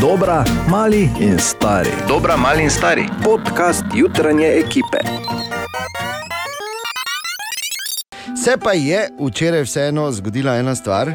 [0.00, 1.90] Dobra, mali in stari.
[2.08, 3.04] Dobra, mali in stari.
[3.24, 4.98] Podcast jutranje ekipe.
[8.36, 11.12] Se pa je včeraj vseeno zgodila ena stvar.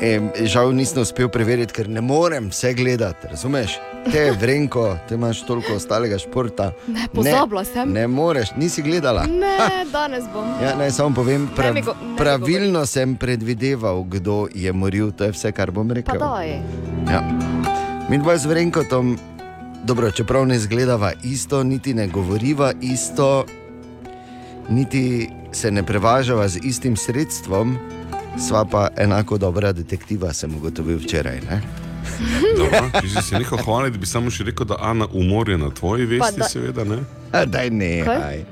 [0.00, 3.26] E, žal nisem uspel preveriti, ker ne morem vse gledati.
[3.28, 3.78] Razumeš?
[4.12, 6.70] Te vrenko, te imaš toliko ostalega športa.
[6.86, 7.92] Ne, pozabila sem.
[7.92, 9.26] Ne moreš, nisi gledala.
[9.26, 9.58] Ne,
[9.92, 10.46] danes bom.
[10.62, 15.10] Ja, naj samo povem, prav, go- ne mi pravilno sem predvideval, kdo je moril.
[15.10, 16.18] To je vse, kar bom Pa rekel.
[16.18, 16.48] daj.
[17.10, 17.22] Ja.
[18.08, 19.18] Mi dva z Vrenkotom,
[19.84, 23.44] dobro, čeprav ne izgledava isto, niti ne govoriva isto,
[24.68, 27.78] niti se ne prevažava z istim sredstvom,
[28.38, 31.40] sva pa enako dobra detektiva, sem ugotovil včeraj.
[31.40, 31.60] Ne?
[32.58, 35.70] Dobro, če si se nekaj hvalil, bi samo še rekel, da Ana umor je na
[35.70, 37.02] tvoji vesti, da- seveda ne.
[37.32, 38.22] A, Daj ne, Kaj?
[38.24, 38.44] aj.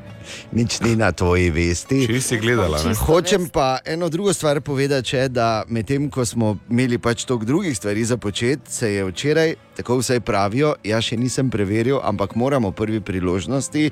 [0.52, 2.02] Nič ni na tvoji vesti.
[2.06, 2.94] Če si gledala, ne.
[2.94, 7.76] Hočem pa eno drugo stvar povedati, še, da medtem ko smo imeli pač toliko drugih
[7.76, 12.72] stvari za početi, se je včeraj, tako vsaj pravijo, jaz še nisem preveril, ampak moramo
[12.76, 13.90] prvi priložnosti,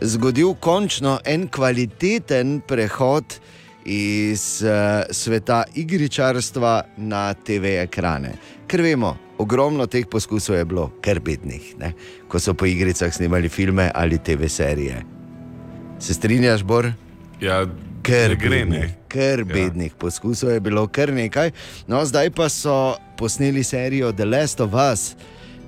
[0.00, 3.38] zgodil končno en kvaliteten prehod
[3.88, 8.34] iz uh, sveta igričarstva na TV ekrane.
[8.68, 11.92] Ker vemo, ogromno teh poskusov je bilo, kar bednih, ne?
[12.28, 15.17] ko so po igricah snimali filme ali TV serije.
[16.00, 16.92] Se strinjaš, Bor?
[17.40, 17.66] Ja,
[18.02, 18.64] Ker gre, ne.
[18.64, 19.44] bednih, ker Ja.
[19.44, 21.50] bednih poskusov je bilo kar nekaj.
[21.86, 25.14] No, zdaj pa so posneli serijo The Last of Us.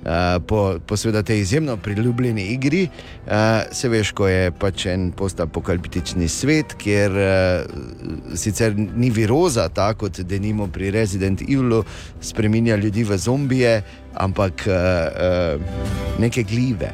[0.01, 2.87] Uh, po, po seveda tej izjemno priljubljeni igri,
[3.27, 3.31] uh,
[3.71, 10.19] se veš, ko je pač en postapokaliptični svet, kjer uh, sicer ni viroza, tako kot
[10.25, 11.83] denimo pri Resident Evilu,
[12.21, 15.61] spremenja ljudi v zombije, ampak uh, uh,
[16.19, 16.89] neke gljive.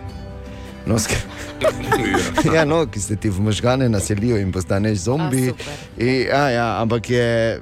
[0.87, 1.19] No, sk-
[2.45, 2.53] Ja.
[2.53, 5.43] ja, no, ki se ti v možgane naselijo in postaneš zombi.
[5.43, 5.73] A, super.
[5.99, 7.59] I, ja, ampak je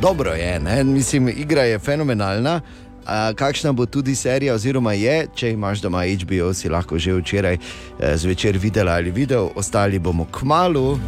[0.00, 0.84] dobro, je, ne?
[0.84, 2.60] mislim, igra je fenomenalna.
[3.06, 7.54] A, kakšna bo tudi serija, oziroma je, če imaš doma HBO, si lahko že včeraj
[7.54, 10.98] eh, zvečer videla ali videl, ostali bomo k malu.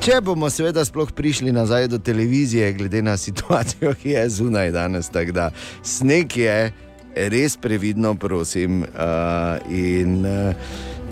[0.00, 5.08] Če bomo seveda sploh prišli nazaj do televizije, glede na situacijo, ki je zunaj danes,
[5.08, 5.50] tako da
[5.82, 6.72] sneg je,
[7.14, 8.82] res previdno, prosim.
[8.82, 10.54] Uh, in uh,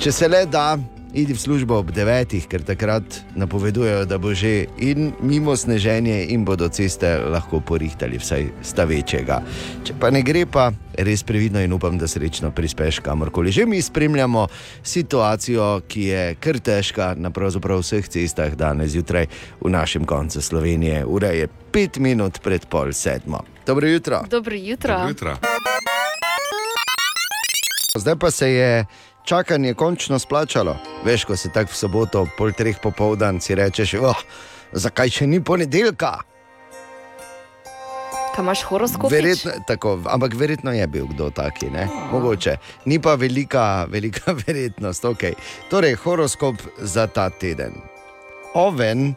[0.00, 0.78] če se le da,
[1.14, 3.02] idi v službo ob devetih, ker takrat
[3.38, 9.40] napovedujejo, da bo že in mimo sneženje, in bodo ceste lahko porihtali, vsaj sta večjega.
[9.84, 13.52] Če pa ne gre, pa res previdno in upam, da srečno prispeš kamorkoli.
[13.52, 14.46] Že mi spremljamo
[14.82, 19.26] situacijo, ki je kar težka na pravzaprav vseh cestah danes zjutraj
[19.60, 21.04] v našem koncu Slovenije.
[21.06, 23.42] Ura je pet minut pred pol sedmo.
[23.66, 24.22] Dobro jutro.
[24.30, 24.94] Dobro jutro.
[24.94, 25.69] Dobro jutro.
[27.94, 28.86] Zdaj pa se je
[29.24, 30.76] čakanje končno splačalo.
[31.04, 34.20] Veš, ko se tako v soboto, pol treh popoldan, si rečeš, oh,
[34.72, 36.12] zakaj še ni ponedeljka?
[38.30, 39.10] Kaj imaš horoskop?
[39.10, 41.88] Verjetno, tako, ampak verjetno je bil kdo taki, ne?
[42.12, 42.56] mogoče.
[42.86, 45.04] Ni pa velika, velika verjetnost.
[45.04, 45.34] Okay.
[45.70, 47.74] Torej, horoskop za ta teden.
[48.54, 49.14] Oven.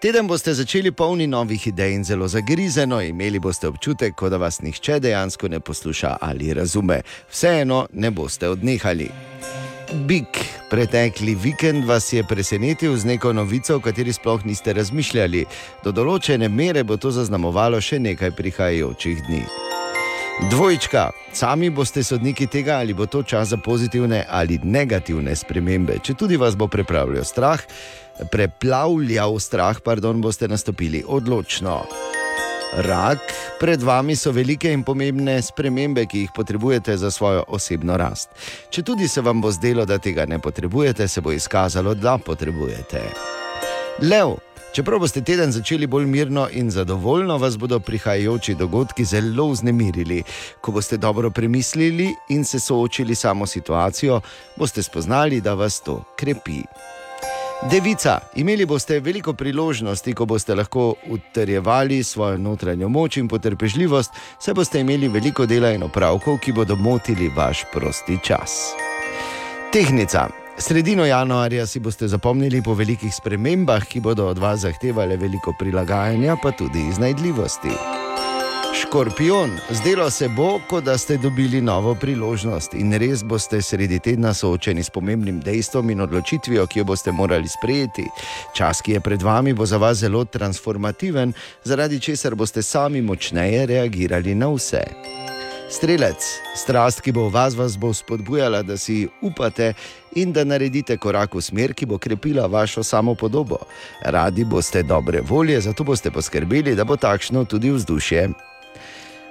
[0.00, 4.62] Teden boste začeli polni novih idej in zelo zagrizeno, imeli boste občutek, kot da vas
[4.62, 7.02] nihče dejansko ne posluša ali razume.
[7.30, 9.10] Vseeno ne boste odnehali.
[9.92, 10.40] Bik,
[10.70, 15.44] pretekli vikend vas je presenetil z neko novico, o kateri sploh niste razmišljali.
[15.84, 19.44] Do določene mere bo to zaznamovalo še nekaj prihajajočih dni.
[20.48, 25.98] Dvojčka, sami boste sodniki tega, ali bo to čas za pozitivne ali negativne spremembe.
[26.00, 27.60] Če tudi vas bo prepravljal strah,
[28.32, 31.82] preplavljal strah, pardon, boste nastopili odločno.
[32.70, 33.18] Rak,
[33.58, 38.30] pred vami so velike in pomembne spremembe, ki jih potrebujete za svojo osebno rast.
[38.70, 43.02] Če tudi se vam bo zdelo, da tega ne potrebujete, se bo izkazalo, da potrebujete.
[44.06, 44.36] Lev,
[44.72, 50.22] čeprav boste teden začeli bolj mirno in zadovoljno, vas bodo prihajajoči dogodki zelo vznemirili.
[50.60, 54.20] Ko boste dobro premislili in se soočili samo situacijo,
[54.56, 56.62] boste spoznali, da vas to krepi.
[57.62, 64.54] Devica, imeli boste veliko priložnosti, ko boste lahko utrjevali svojo notranjo moč in potrpežljivost, saj
[64.54, 68.72] boste imeli veliko dela in opravkov, ki bodo motili vaš prosti čas.
[69.72, 70.28] Tehnica.
[70.58, 76.36] Sredino januarja si boste zapomnili po velikih spremembah, ki bodo od vas zahtevale veliko prilagajanja,
[76.42, 77.99] pa tudi iznajdljivosti.
[78.80, 84.32] Škorpion, zdelo se bo, kot da ste dobili novo priložnost in res boste sredi tedna
[84.34, 88.06] soočeni s pomembnim dejstvom in odločitvijo, ki jo boste morali sprejeti.
[88.56, 91.32] Čas, ki je pred vami, bo za vas zelo transformativen,
[91.64, 94.84] zaradi česar boste sami močneje reagirali na vse.
[95.70, 96.24] Strelec,
[96.56, 99.74] strast, ki bo v vas, vas bo spodbujala, da si upate
[100.16, 103.58] in da naredite korak v smer, ki bo krepila vašo samopodobo.
[104.02, 108.49] Radi boste dobre volje, zato boste poskrbeli, da bo takšno tudi vzdušje.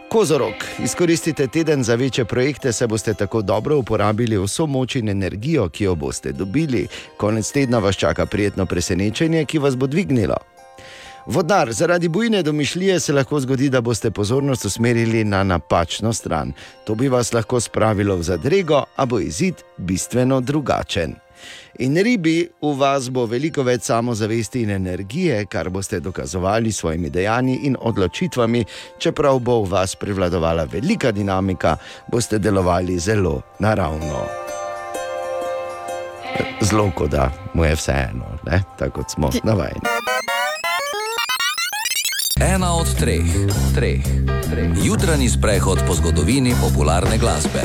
[0.09, 5.69] Kozorok, izkoristite teden za večje projekte, se boste tako dobro uporabili vso moč in energijo,
[5.69, 6.87] ki jo boste dobili.
[7.17, 10.35] Konec tedna vas čaka prijetno presenečenje, ki vas bo dvignilo.
[11.25, 16.53] Vodnar, zaradi bujne domišljije se lahko zgodi, da boste pozornost usmerili na napačno stran.
[16.85, 21.15] To bi vas lahko spravilo v zadrego, a bo izid bistveno drugačen.
[21.79, 27.09] In ribi, v vas bo veliko več samozavesti in energije, kar boste dokazovali s svojimi
[27.09, 28.65] dejanji in odločitvami,
[28.97, 31.77] čeprav bo v vas prevladovala velika dinamika,
[32.11, 34.25] boste delovali zelo naravno.
[36.61, 38.63] Zelo, da mu je vseeno, ne?
[38.77, 40.28] tako kot smo navajeni.
[42.39, 43.27] Ena od treh,
[43.75, 44.03] treh,
[44.49, 44.69] treh.
[44.83, 47.59] Jutranji sprehod po zgodovini popularne glasbe.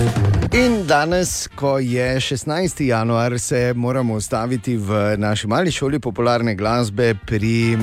[0.53, 2.82] In danes, ko je 16.
[2.82, 7.79] januar, se moramo ustaviti v naši mali šoli popularne glasbe pri,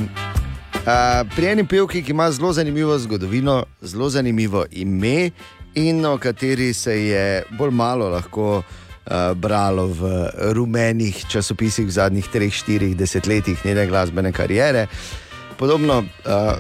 [0.85, 5.31] a, pri eni pevki, ki ima zelo zanimivo zgodovino, zelo zanimivo ime
[5.75, 8.63] in o kateri se je bolj malo lahko.
[9.01, 14.87] Uh, bralo v rumenih časopisih v zadnjih 3-4 desetletjih njene glasbene kariere.
[15.61, 16.05] Podobno, uh,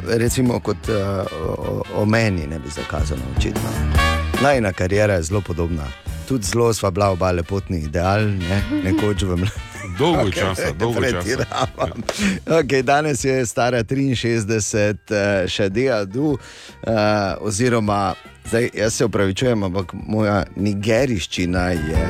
[0.07, 0.95] recimo, kot uh,
[1.57, 3.69] o, o meni, ne bi zakazano, očitno.
[4.43, 5.87] Najna karijera je zelo podobna.
[6.27, 8.61] Tudi zelo sva bila oba lepotni ideal, ne?
[8.83, 9.69] nekoč v mladosti.
[9.99, 11.45] Dolgo okay, časa, dolgo časa.
[12.45, 16.91] Okay, danes je stara 63, uh, še dela du, uh,
[17.41, 18.13] oziroma
[18.51, 22.03] zdaj, jaz se upravičujem, ampak moja nigeriščina je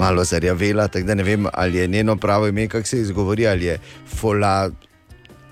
[0.00, 3.64] malo zarjavela, tako da ne vem, ali je njeno pravo ime, kako se izgovori, ali
[3.74, 3.78] je
[4.16, 4.70] fola.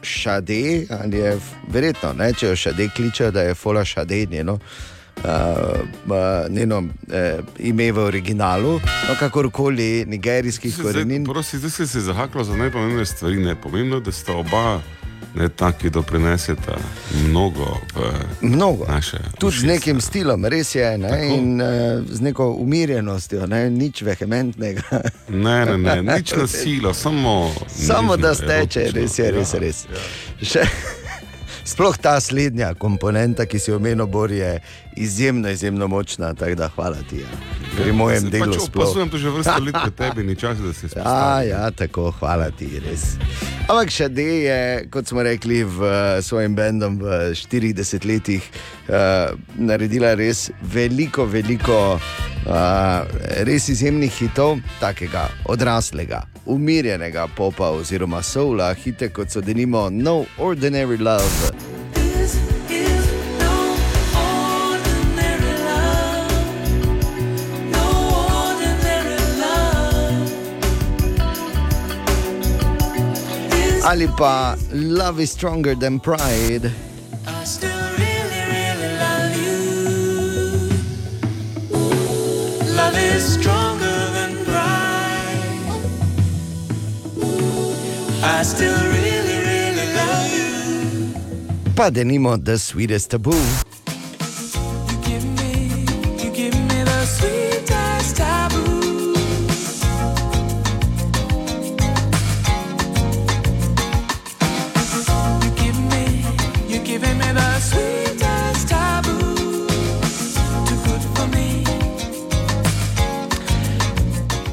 [0.02, 1.38] Šade, ali je
[1.69, 4.58] verjetno, ne, če jo šade kličejo, da je fola šade njeno,
[5.25, 11.25] uh, njeno uh, ime v originalu, no, kakorkoli nigerijskih korenin.
[11.25, 13.37] Prosim, zdaj se zahaklo za najpomembnejše stvari.
[13.37, 13.55] Ne.
[13.61, 14.81] Pomembno je, da sta oba
[15.34, 16.76] ne taki, da prineseta
[17.20, 18.00] mnogo v
[18.42, 18.84] Mnogo.
[18.86, 19.16] naše.
[19.38, 21.22] Tudi z nekim stilom, res je, ne, Tako.
[21.24, 21.68] in uh,
[22.06, 24.82] z neko umirjenostjo, ne, nič vehementnega.
[25.28, 27.52] Ne, ne, ne, nič na silo, samo.
[27.86, 29.00] Samo da nežno, steče, erotično.
[29.00, 29.84] res je, res, Ja, res.
[29.84, 29.98] ja.
[30.42, 30.64] Še,
[31.70, 34.58] sploh ta slednja komponenta, ki si omenil, Bor, je
[34.96, 36.34] izjemno, izjemno močna.
[36.34, 37.16] Tako da hvala ti.
[37.19, 37.26] Ja.
[37.76, 38.82] Pri mojem Se delu pač sploh.
[38.84, 41.50] Opasujem to že vrsto let pri tebi, ni čas, da se Ja, spomniš.
[41.50, 43.14] ja, tako, hvala ti, res.
[43.70, 44.58] Ampak še D je,
[44.90, 51.94] kot smo rekli, v eh, svojim bendom v 40 letih uh, naredila res veliko, veliko
[51.94, 53.06] uh,
[53.46, 60.98] res izjemnih hitov, takega odraslega, umirjenega popa oziroma soula, hite kot so denimo No Ordinary
[60.98, 61.69] Love.
[73.80, 76.68] Ali pa Love is Stronger Than Pride.
[76.68, 79.32] Really, really love.
[82.76, 85.40] Love stronger than pride.
[88.60, 89.10] Really.
[91.74, 93.69] Pa denimo The Sweetest Taboo.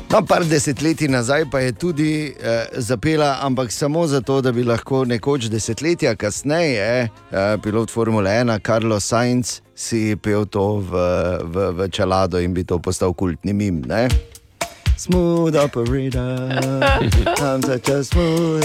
[0.09, 5.03] No, par desetletij nazaj pa je tudi eh, zapela, ampak samo zato, da bi lahko
[5.05, 11.03] nekoč desetletja kasneje eh, pilot Formule 1, Carlos Sainz, si pel to v,
[11.43, 13.83] v, v čelado in bi to postal kultni mim.
[13.83, 14.07] Ne?
[14.97, 16.55] Smooth operator,
[17.43, 18.63] I'm such a smooth.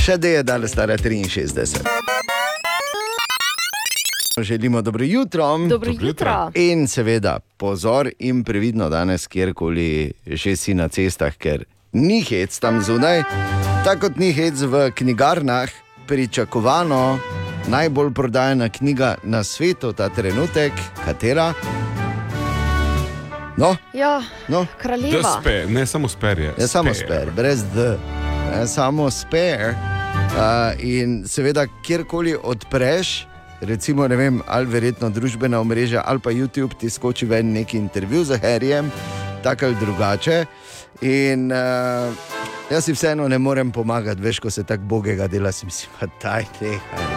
[0.00, 2.31] Še da je danes stara 63.
[4.36, 5.42] Želimo dobro jutro.
[5.48, 6.06] Dobro Dobro jutro.
[6.06, 6.50] jutro.
[6.56, 12.82] In seveda, pozor in previdno danes, kjerkoli že si na cestah, ker ni hec tam
[12.82, 13.22] zunaj,
[13.84, 15.68] tako kot ni hec v knjigarnah,
[16.06, 17.18] pričakovano
[17.68, 20.72] najbolj prodajana knjiga na svetu ta trenutek,
[21.04, 21.52] katera?
[23.56, 25.40] No, Ja, no, Da kraljeva.
[25.40, 26.54] spe, ne samo sperje.
[26.58, 27.96] ne samo spare, brez D,
[28.50, 29.74] ne samo spare.
[30.30, 30.38] Uh,
[30.84, 33.26] in seveda, kjerkoli odpreš,
[33.62, 38.24] recimo, ne vem, ali verjetno družbena omrežja ali pa YouTube, ti skoči ven neki intervju
[38.24, 38.90] z Harryjem,
[39.42, 40.44] tako ali drugače.
[41.02, 42.14] In uh,
[42.70, 46.06] jaz si vseeno ne morem pomagati, veš, ko se tako bogega dela, si mislim, da
[46.22, 46.78] taj nekaj.
[46.98, 47.12] no.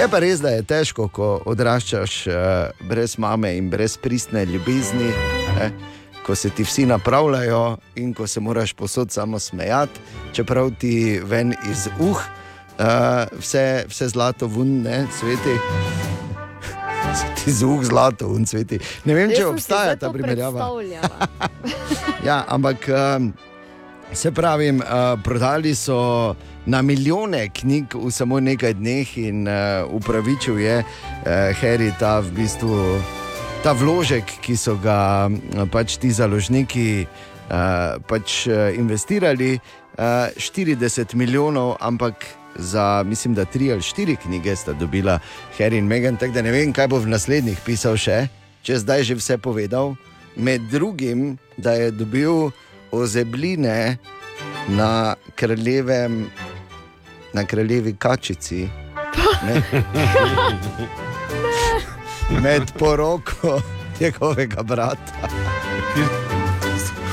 [0.00, 2.34] Je pa res, da je težko, ko odraščaš uh,
[2.88, 5.12] brez mame in brez pristne ljubezni,
[5.58, 5.70] ne?
[6.26, 10.00] ko se ti vsi napravljajo in ko se moraš posod samo smejati,
[10.32, 12.39] čeprav ti ven iz uh
[12.80, 15.56] uh, vse, vse zlato vun, ne, sveti.
[17.40, 18.80] Ti zvok zlato vun, sveti.
[19.04, 20.70] Ne vem, če obstaja ta primerjava.
[22.20, 23.30] Ja, ampak um,
[24.12, 26.36] se pravi, uh, prodali so
[26.68, 31.30] na milijone knjig v samo nekaj dneh in uh, upravičil je uh,
[31.62, 33.00] Harry ta v bistvu.
[33.64, 35.40] Ta vložek, ki so ga m,
[35.72, 43.72] pač ti založniki uh, pač, uh, investirali, uh, 40 milijonov, ampak za, mislim, da tri
[43.72, 45.18] ali štiri knjige sta dobila
[45.58, 48.26] Harry in Meghan, tako da ne vem, kaj bo v naslednjih pisal še,
[48.62, 49.94] če zdaj že vse povedal.
[50.36, 52.50] Med drugim, da je dobil
[52.90, 53.98] ozebline
[54.68, 56.30] na kraljevem,
[57.32, 58.68] na kraljevi kačici.
[59.46, 59.62] Ne?
[62.42, 63.60] Med poroko
[64.00, 65.28] njegovega brata.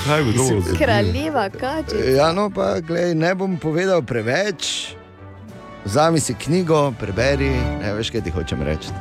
[0.08, 2.10] Kaj bi bilo Kraljeva kačica.
[2.10, 4.97] Ja, no, pa glej, ne bom povedal preveč.
[5.88, 8.91] Vzami si knjigo, preberi, ne veš, kaj ti hočem reči.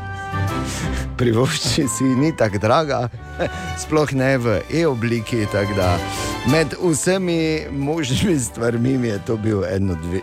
[1.19, 3.09] Privošči si, ni tako draga,
[3.83, 5.47] sploh ne v e-obliki.
[5.51, 5.99] tako
[6.53, 10.21] Med vsemi možnimi stvarmi mi je to bil eno, dve.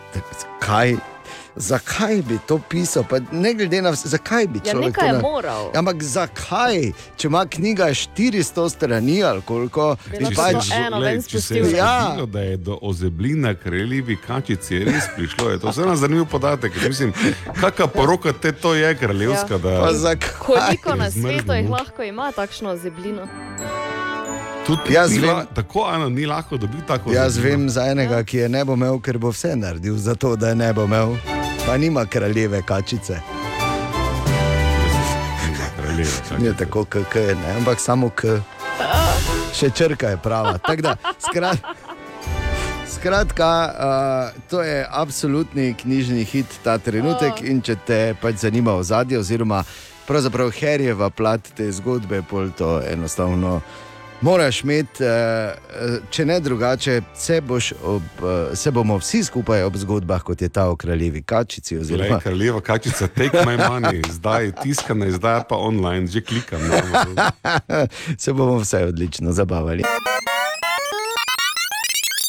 [0.59, 0.95] Kaj?
[1.55, 3.03] Zakaj bi to pisal?
[3.03, 5.63] Pa ne glede na vse, zakaj bi Ja, človek nekaj to je na- moral.
[5.65, 6.77] Ja, Ampak zakaj,
[7.15, 11.69] če ima knjiga 400 strani ali koliko, Bi pač eno je spustil.
[11.69, 12.01] Ja.
[12.05, 16.71] zgodilo, da je do ozeblina kraljevi kačici res prišlo, je to zelo zanimiv podatek.
[16.83, 17.13] Mislim,
[17.53, 19.53] kakšna poroka te to je kraljevska.
[19.53, 19.57] Ja.
[19.59, 20.29] Da, pa zakaj?
[20.39, 23.27] Koliko na Je svetu jih lahko ima takšno zeblino?
[24.65, 25.25] Tudi Jaz vem.
[25.25, 27.49] la- tako Ana, ni lahko dobiti tako Jaz ozeblino.
[27.51, 30.47] vem za enega, ki je ne bo imel, ker bo vse naredil za to, da
[30.47, 31.15] je ne bo imel.
[31.73, 33.19] Pa nima kraljeve kačice,
[35.77, 36.35] kraljeve kačice.
[36.39, 38.25] ni tako KK, ne, ampak samo K.
[39.53, 40.57] Še črka je prava.
[40.57, 41.57] Tako Da, skrat,
[42.93, 47.41] skratka, uh, to je absolutni knjižni hit ta trenutek.
[47.41, 49.63] In če te pač zanima ozadje, oziroma
[50.05, 53.61] pravzaprav herjeva plat te zgodbe, pol to enostavno.
[54.23, 55.55] Moraš imeti, eh,
[56.11, 60.49] če ne drugače, se, boš ob, eh, se bomo vsi skupaj ob zgodbah, kot je
[60.49, 61.75] ta o kraljevi kačici.
[61.75, 66.61] Glej, Oziroma, kraljeva kačica, take my money, zdaj tiskana, zdaj pa online, že klikam.
[66.67, 67.27] No.
[68.23, 69.83] se bomo vse odlično zabavali.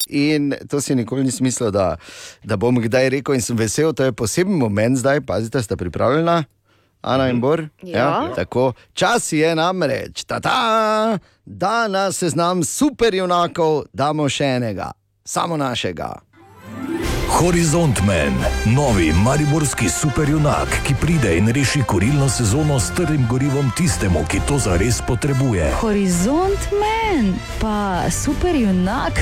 [0.08, 1.96] In to si nikoli nisem mislil, da,
[2.42, 6.42] da bom kdaj rekel, in sem vesel, to je poseben moment zdaj, pazite, ste pripravljeni,
[7.04, 7.68] Ana in Bor.
[7.82, 8.32] Ja.
[8.34, 8.72] tako.
[8.94, 10.40] Čas je namreč, ta,
[11.46, 14.90] da na seznam superjunakov damo še enega,
[15.24, 16.14] samo našega.
[17.34, 18.34] Horizont Man,
[18.74, 24.58] novi mariborski superjunak, ki pride in reši kurilno sezono s trdim gorivom tistemu, ki to
[24.58, 25.72] zares potrebuje.
[25.80, 29.12] Horizont men, pa super junak,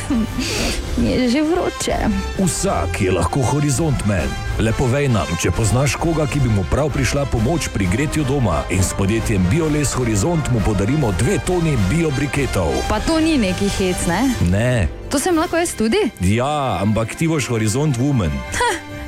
[0.99, 1.97] mi je že vroče.
[2.45, 4.29] Vsak je lahko Horizont Man.
[4.61, 8.63] Le povej nam, če poznaš koga, ki bi mu prav prišla pomoč pri gretju doma
[8.71, 12.77] in s podjetjem Bioles Horizont mu podarimo dve toni biobriketov.
[12.89, 14.21] Pa to ni neki hec, ne?
[14.51, 18.33] Ne, To sem lahko jaz tudi, ja, ampak ti boš Horizont Woman.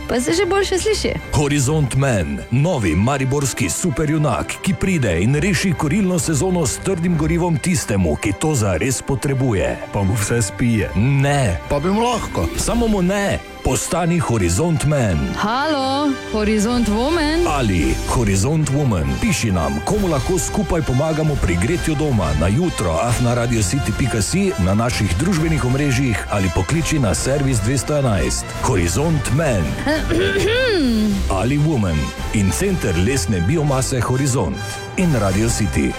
[0.08, 1.12] pa se že boljše sliši.
[1.32, 8.16] Horizont Man, novi mariborski superjunak, ki pride in reši kurilno sezono s trdim gorivom tistemu,
[8.16, 9.76] ki to zares potrebuje.
[9.92, 10.90] Pa mu vse spije.
[10.96, 12.46] Ne, Pa bi mu lahko.
[12.56, 15.18] samo mu ne, postani Horizont Man.
[15.37, 17.47] Halo, horizont woman.
[17.47, 24.52] Ali Horizont Woman, piši nam, komu lahko skupaj pomagamo pri gretju doma na jutro, afnaradiocity.si,
[24.64, 28.44] na naših družbenih omrežjih ali pokliči na servis 211.
[28.62, 29.64] Horizont Man
[31.40, 31.97] ali Woman
[32.35, 34.56] in center lesne biomase Horizont
[34.97, 35.92] in Radio City.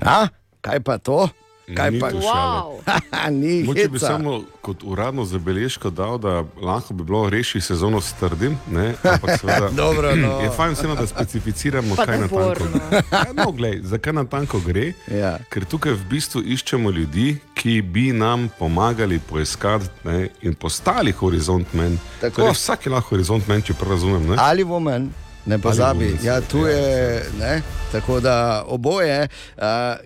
[0.00, 0.28] A,
[0.60, 1.28] kaj pa to?
[1.74, 2.78] Kaj Ni pa to Wow.
[3.42, 8.12] ni Moče bi samo kot uradno zabeležko dal, da lahko bi bilo reši sezono s
[8.12, 8.58] trdim.
[8.70, 8.94] Ne?
[9.02, 10.38] Ampak seveda, Dobro, no.
[10.42, 12.80] Je fajn vseeno, da specificiramo, Pa kaj na tanko naporno.
[13.12, 14.92] Ja, no, glej, zakaj na tanko gre?
[15.10, 15.38] Ja.
[15.50, 21.74] Ker tukaj v bistvu iščemo ljudi, ki bi nam pomagali poiskati ne, in postali horizont
[21.74, 21.98] men.
[22.20, 22.42] Tako.
[22.42, 24.26] Torej, vsak je lahko horizont men, če prav razumem.
[24.30, 24.36] Ne?
[24.38, 25.10] Ali woman,
[25.46, 26.16] ne pozabi.
[26.22, 27.62] Ja, tu ja, je, ne,
[27.92, 29.62] tako da oboje, uh,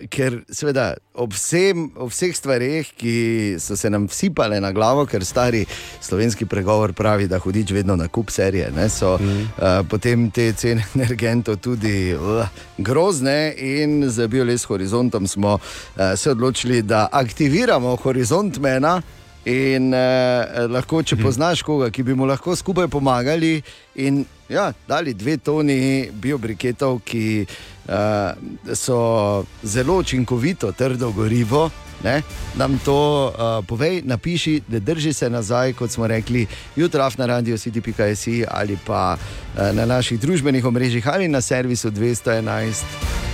[0.09, 3.15] ker seveda ob, vsem, ob vseh stvareh, ki
[3.59, 5.63] so se nam vsipale na glavo, ker stari
[6.01, 9.39] slovenski pregovor pravi, da hudič vedno na kup serije, ne, so mm.
[9.57, 12.45] uh, potem te cene energentov tudi uh,
[12.77, 19.01] grozne in z Bioles Horizontom smo uh, se odločili, da aktiviramo horizont mena.
[19.45, 23.55] In uh, lahko, če poznaš koga, ki bi mu lahko skupaj pomagali,
[23.97, 31.69] in ja, dali dve toni biobriketov, ki uh, so zelo učinkovito, trdo gorivo.
[32.03, 32.21] Ne,
[32.57, 37.57] nam to uh, povej, napiši, da drži se nazaj, kot smo rekli, jutraj na radio
[37.57, 43.30] CDPKS ali pa uh, na naših družbenih omrežjih ali na servisu 211.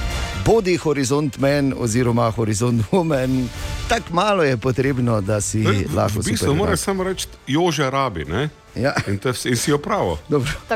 [0.48, 3.48] Bodi horizont men oziroma horizont woman,
[3.90, 5.64] tako malo je potrebno, da si
[5.96, 8.26] lahko V bistvu moraš samo reči, jože rabi.
[8.26, 8.50] Ne?
[8.78, 8.94] Ja.
[9.08, 10.20] In, to vse- in si jo pravo.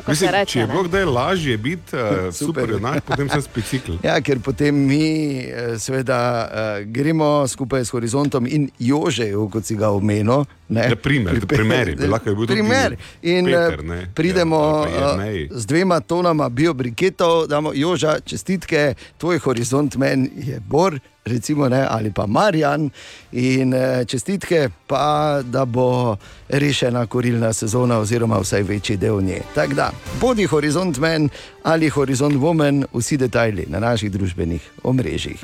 [0.08, 0.46] Mislim, reče.
[0.48, 2.34] če je bilo kdaj lažje biti uh, Super.
[2.34, 3.92] super junak, potem sem specikl.
[4.02, 5.06] Ja, ker potem mi,
[5.40, 10.46] eh, seveda, eh, gremo skupaj s horizontom in jožejo, kot si ga omenil.
[10.70, 10.82] ne.
[10.84, 12.96] Ja, primer, Pripe- primeri, bi lahko je bil tudi primer.
[13.22, 15.50] In Peter, ne, pridemo eh, Jernej.
[15.52, 21.00] z dvema tonama biobriketov, damo joža, čestitke, tvoj horizont men je Bor.
[21.26, 22.90] Recimo, ne, ali pa Marjan,
[23.32, 26.18] in eh, čestitke, pa da bo
[26.50, 29.42] rešena korilna sezona, oziroma vsaj večji del nje.
[29.56, 31.30] Tako da, bodi horizont men
[31.64, 35.40] ali horizont woman, vsi detajli na naših družbenih omrežjih.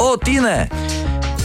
[0.00, 0.68] O, Tine!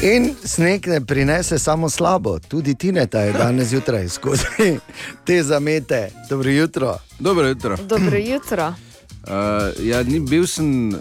[0.01, 4.77] In sneg ne prinese samo slabo, tudi Tineta je danes zjutraj skozi
[5.25, 6.09] te zamete.
[6.29, 6.97] Dobro jutro.
[7.19, 7.77] Dobro jutro.
[7.77, 8.73] Dobro jutro.
[9.25, 10.93] Uh, ja, ni bil sem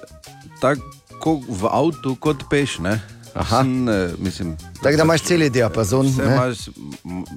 [0.61, 2.79] tako v avtu kot peš.
[2.81, 2.97] Ne?
[3.35, 3.61] Aha.
[3.63, 6.07] Sem, uh, mislim, Tako da imaš cel diapazon.
[6.07, 6.69] Imaš,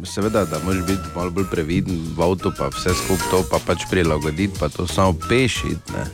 [0.06, 3.84] seveda, da moraš biti malo bolj previden v avtu, pa vse skupaj to pa pač
[3.90, 5.92] prilagoditi, pa to samo pešiti.
[5.92, 6.06] ne.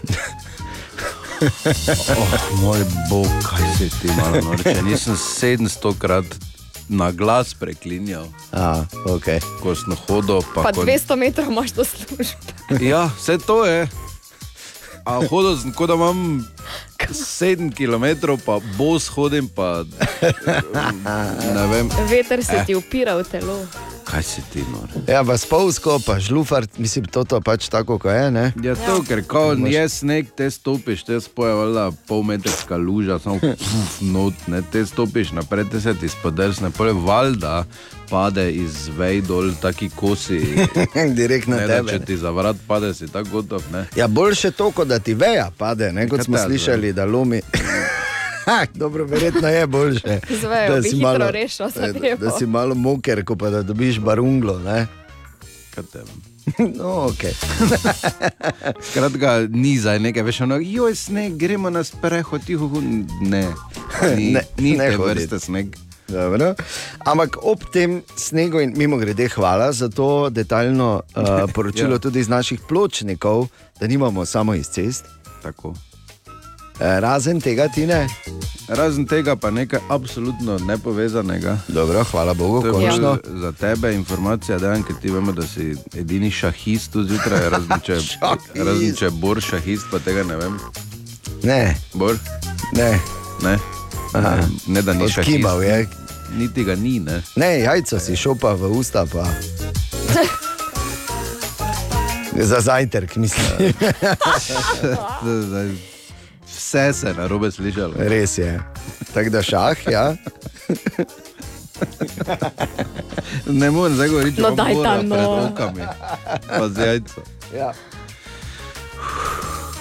[2.20, 4.82] oh, moj bog, kaj se ti malo norče.
[4.82, 6.26] Nisem 700 krat
[6.90, 9.40] na glas preklinjal, A, okay.
[9.62, 10.42] ko sem hodil.
[10.56, 12.24] Pa ko- 200 metrov imaš do službe.
[12.82, 13.88] Ja, vse to je.
[15.06, 16.46] A hodil sem, kot da imam
[17.04, 19.84] 7 km, pa bos hodim, pa
[21.54, 23.58] ne vem, Veter se ti upira v telo.
[24.04, 25.14] Kaj se ti nori.
[25.14, 28.32] Ja, pa spolsko, pa žlufar, mislim, to je pač tako, kot je.
[28.32, 28.54] Ne?
[28.64, 34.02] Ja, to, ker ko je sneg, te stopiš, te spoje, valjda, polmetrska luža, samo puf,
[34.02, 37.66] not, ne, te stopiš naprej, te se ti spodrsne, pole valjda
[38.10, 40.40] pade iz vej dol, taki kosi.
[41.20, 41.92] Direkt na Ne, da, tebe.
[41.92, 43.86] če ti za vrat pade, si tako gotov, ne.
[43.96, 47.06] Ja, boljše to, kot da ti veja pade, ne, kot Kaj smo te slišali, da
[47.06, 47.42] lomi.
[48.46, 50.20] Ha, dobro, verjetno je boljše.
[50.42, 54.00] Z vejo da si hitro rešil da, da si malo moker, ko pa da dobiš
[54.00, 54.60] barunglo.
[54.60, 54.88] Ne?
[55.76, 56.34] Kaj te vem.
[56.78, 57.32] No, okay.
[58.92, 62.82] Skratka, ni zdaj nekaj, veš, ono, joj, sneg, gremo na sprehod, tiho, hu-"
[63.22, 63.48] ne,
[64.16, 65.76] ni, Ne, ni ne vrste sneg.
[66.08, 66.54] Dobro.
[67.06, 72.00] Ampak ob tem snegu, in mimo grede, hvala za to detaljno uh, poročilo ja.
[72.00, 73.48] tudi iz naših pločnikov,
[73.80, 75.06] da nimamo samo iz cest.
[75.44, 75.74] Tako.
[76.84, 78.08] Eh, Razen tega, ti ne.
[78.68, 81.58] Razen tega pa nekaj absolutno nepovezanega.
[81.68, 83.10] Dobro, hvala Bogu, To je končno.
[83.10, 87.98] bolj za tebe informacija, da ker ti vemo, da si edini šahist zjutraj, razen če,
[88.56, 90.60] razen če bor šahist, pa tega ne vem.
[91.44, 92.18] Ne, Bor?
[92.74, 93.00] ne,
[93.44, 93.58] Ne,
[94.14, 94.38] Aha.
[94.68, 95.18] ne da ni šahist.
[95.20, 95.88] odkimal je.
[96.32, 97.22] Niti ga ni, ne.
[97.36, 99.06] Ne, jajca si šopa v usta.
[99.06, 99.28] Pa.
[102.44, 103.74] Za zajtrk, mislim.
[106.74, 107.94] Vse se je na robe slišalo.
[107.98, 108.60] Res je.
[109.14, 110.16] Tako da šah, ja.
[113.48, 115.36] Ne morem zdaj govoriti, No, imam daj bora ta, pred no.
[115.40, 115.82] rokami.
[116.50, 117.22] Pa z jajco.
[117.58, 117.74] ja.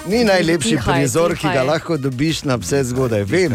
[0.07, 3.23] Ni najlepši Dihaj, prizor, ki ga lahko dobiš na vse zgodaj.
[3.23, 3.53] Vem,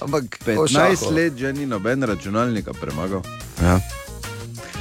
[0.00, 1.14] ampak o 15 šahu.
[1.14, 3.20] let že ni noben računalnika premagal.
[3.62, 3.80] Ja.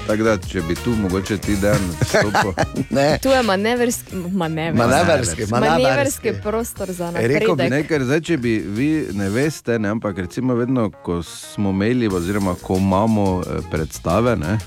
[0.08, 2.54] Tako da, če bi tu mogoče ti dan stopil.
[2.90, 6.34] Ne, Tu je manevrski, manevrski, manevrski, manevrski manevrski.
[6.44, 7.72] prostor za Rekel bi, napredek.
[7.72, 12.08] Ne, ker zdaj, če bi vi ne veste, ne, ampak recimo vedno, ko smo imeli,
[12.08, 14.58] oziroma ko imamo eh, predstave, ne,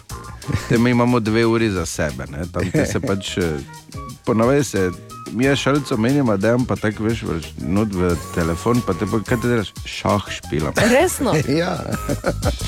[0.69, 2.25] te mi imamo dve uri za sebe.
[2.31, 3.57] Ne, tam se pač eh,
[4.25, 4.91] ponavadi se.
[5.33, 9.07] Mi je šalico menimo, da jim pa tako veš, vrš, not v telefon, pa te
[9.07, 10.73] pa kaj ti delaš, šah špilam.
[10.91, 11.77] Resno, Ja,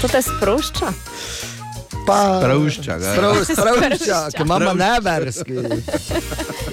[0.00, 0.92] to te sprošča.
[2.06, 3.14] Pa Sprošča ga.
[3.14, 4.30] Sprav- Sprošča, Sprošča.
[4.30, 5.52] ki ima manevrski.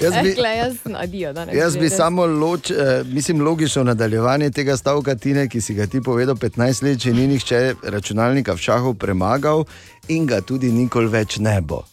[0.02, 5.14] Jaz bi, Rekla, jaz adijo, Jaz bi samo loč, eh, mislim, logično nadaljevanje tega stavka,
[5.14, 9.64] Tine, ki si ga ti povedal 15 let, če ni nihče računalnika v šahu premagal
[10.08, 11.84] in ga tudi nikoli več ne bo.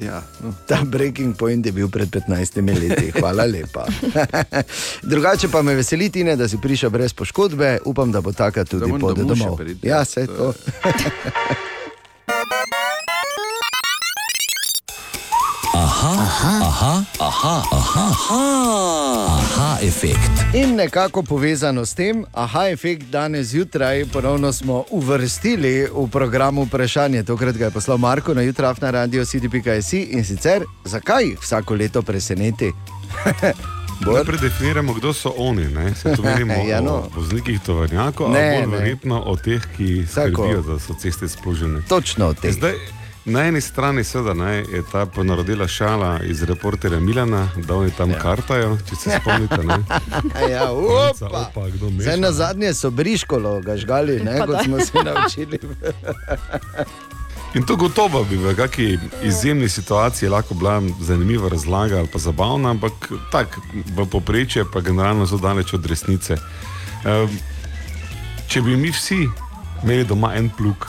[0.00, 0.52] Ja, no.
[0.66, 3.86] Ta breaking point je bil pred 15 leti, hvala lepa.
[5.02, 8.92] Drugače pa me veseli, Tine, da si prišel brez poškodbe, upam, da bo taka tudi
[9.00, 10.02] pot domov Ja, ja.
[10.02, 10.52] vse To
[15.72, 15.78] to.
[15.78, 16.12] aha,
[16.62, 18.42] aha, aha, aha, aha,
[19.38, 20.54] aha, efekt.
[20.54, 27.22] In nekako povezano s tem, aha, efekt danes zjutraj ponovno smo uvrstili v program vprašanje.
[27.22, 31.74] Tokrat ga je poslal Marko na jutraj na radio city.js in sicer zakaj jih vsako
[31.74, 32.72] leto preseneti.
[34.14, 35.64] Najprej definiramo, kdo so oni.
[35.64, 35.94] Ne?
[35.94, 36.92] Se tu govorimo Ja, no.
[36.92, 41.82] o voznikih tovornjakov, Ne, ali bolj verjetno o teh, ki skrbijo, da so ceste splužene.
[41.88, 42.52] Točno o tem.
[42.52, 42.72] Zdaj,
[43.24, 48.10] na eni strani seveda, ne, je ta ponarodila šala iz reporterja Milana, da oni tam
[48.10, 48.18] ja.
[48.18, 49.62] kartajo, če se spomnite.
[50.50, 51.26] Ja, opa.
[51.26, 51.66] opa,
[51.98, 54.64] Zdaj na zadnje so briškolo ga žgali, ne, Pa kot da.
[54.64, 55.58] smo se naučili.
[57.54, 62.70] In to gotovo bi v kakšni izjemni situaciji lahko bila zanimiva razlaga ali pa zabavna,
[62.70, 62.92] ampak
[63.32, 63.60] tako
[63.96, 66.36] v povprečju pa generalno zelo daleč od resnice.
[67.04, 67.38] Um,
[68.48, 69.26] če bi mi vsi
[69.82, 70.86] imeli doma en plug,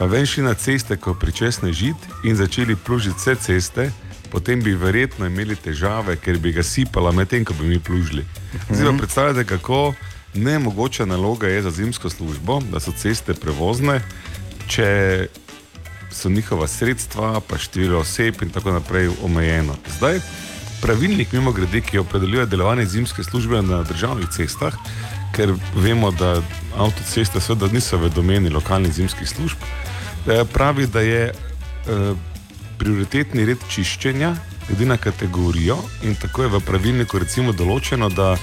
[0.00, 3.90] pa ven šli na ceste, ko pričesne žid in začeli plužiti vse ceste,
[4.32, 8.24] potem bi verjetno imeli težave, ker bi ga sipala medtem, ko bi mi plužili.
[8.70, 9.92] Zdaj pa predstavljate, kako
[10.34, 13.98] nemogoča naloga je za zimsko službo, da so ceste prevozne,
[14.72, 15.26] če
[16.10, 19.76] so njihova sredstva, pa število oseb in tako naprej omejeno.
[19.98, 20.20] Zdaj,
[20.80, 24.72] pravilnik, mimo grede, ki opredeljuje delovanje zimske službe na državnih cestah,
[25.36, 26.38] ker vemo, da
[26.76, 29.60] avtoceste seveda niso v domeni lokalnih zimskih služb,
[30.52, 32.14] pravi, da je eh,
[32.78, 34.34] prioritetni red čiščenja
[34.68, 38.36] glede na kategorijo in tako je v pravilniku recimo določeno, da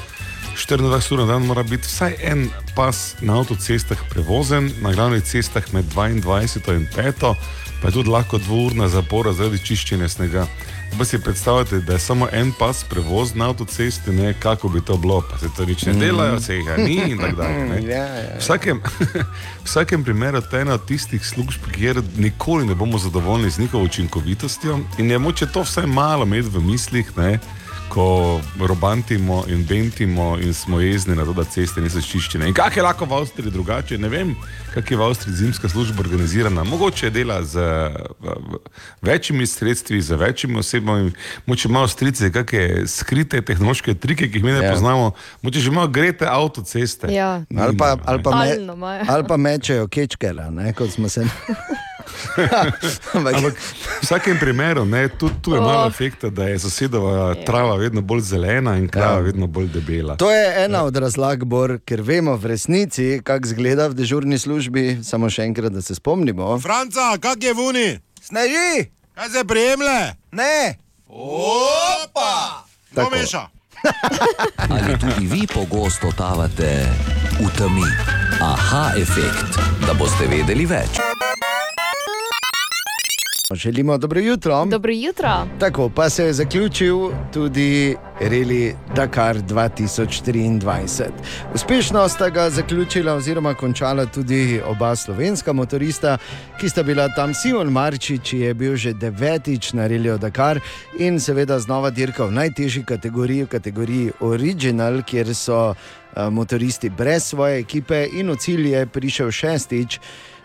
[0.58, 5.64] 24 ur na dan mora biti vsaj en pas na avtocestah prevozen, na glavnih cestah
[5.74, 7.34] med 22 in 5,
[7.82, 10.48] pa je tudi lahko dvourna zapora zaradi čiščenja snega.
[10.98, 14.98] Pa si predstavljate, da je samo en pas prevoz na avtocesti, ne kako bi to
[14.98, 17.66] bilo, pa se to nič ne delajo, se jih ni in tako dalje.
[17.70, 17.82] ne.
[17.92, 18.38] Ja, ja.
[18.38, 18.82] V vsakem,
[19.64, 23.60] v vsakem primeru to je ena od tistih služb, kjer nikoli ne bomo zadovoljni z
[23.60, 27.40] njihovo učinkovitostjo in je moče to vsaj malo imeti v mislih, ne,
[27.98, 32.46] ko robantimo in bentimo in smo jezni na to, da ceste niso čiščene.
[32.48, 33.98] In kako je lahko v Avstriji drugače?
[33.98, 34.36] Ne vem,
[34.74, 36.64] kako je v Avstriji zimska služba organizirana.
[36.64, 37.58] Mogoče dela z
[39.02, 41.12] večjimi sredstvi, z večjimi osebami,
[41.46, 44.72] moče malo strice, kakšne skrite tehnološke trike, ki jih mi ne Ja.
[44.74, 47.10] poznamo, moče že malo grete avtoceste.
[47.14, 47.42] Ja.
[47.58, 49.06] Ali pa, ali pa, me, imajo.
[49.08, 51.26] ali pa mečejo kečkela, ne, kot smo se.
[53.14, 53.62] Ampak, Ampak v
[54.02, 55.88] vsakem primeru, ne, tudi tu je malo Oh.
[55.88, 59.16] efekta, da je sosedova trava vedno bolj zelena in krava Ja.
[59.16, 59.20] ja.
[59.22, 60.16] vedno bolj debela.
[60.16, 65.04] To je ena od razlag, Bor, ker vemo v resnici, kako izgleda v dežurni službi.
[65.04, 66.60] Samo še enkrat, da se spomnimo.
[66.60, 67.88] Franca, kak je vuni?
[68.22, 70.00] Sneži, Kaj se prijemlje?
[70.32, 70.76] ne,
[71.10, 72.64] Opa!
[72.94, 73.10] Tako.
[73.12, 73.48] meša.
[74.74, 76.86] Ali tudi vi pogosto totavate
[77.36, 77.86] v temi?
[78.40, 81.00] Aha, efekt, da boste vedeli več.
[83.56, 84.66] Želimo dobro jutro.
[84.66, 85.48] Dobro jutro.
[85.60, 86.98] Tako pa se je zaključil
[87.34, 91.04] tudi Reli Dakar 2023.
[91.54, 96.18] Uspešno sta ga zaključila oziroma končala tudi oba slovenska motorista,
[96.60, 100.60] ki sta bila tam Simon Marčič, ki je bil že devetič na Reliju Dakar
[101.00, 107.24] in seveda znova dirka v najtežji kategoriji, v kategoriji Original, kjer so eh, motoristi brez
[107.24, 110.00] svoje ekipe in v cilj je prišel šestič.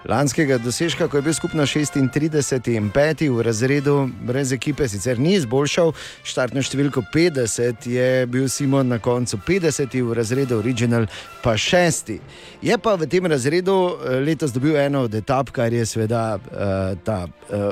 [0.08, 5.36] Lanskega dosežka, ko je bil skupno 36 in 5 v razredu, brez ekipe, sicer ni
[5.38, 5.92] izboljšal,
[6.26, 11.06] štartno številko 50 je bil Simon na koncu 50 v razredu Original,
[11.42, 12.16] pa 6.
[12.62, 16.98] Je pa v tem razredu eh, letos dobil eno od etap, kar je seveda uh,
[17.06, 17.24] ta.
[17.46, 17.70] Uh,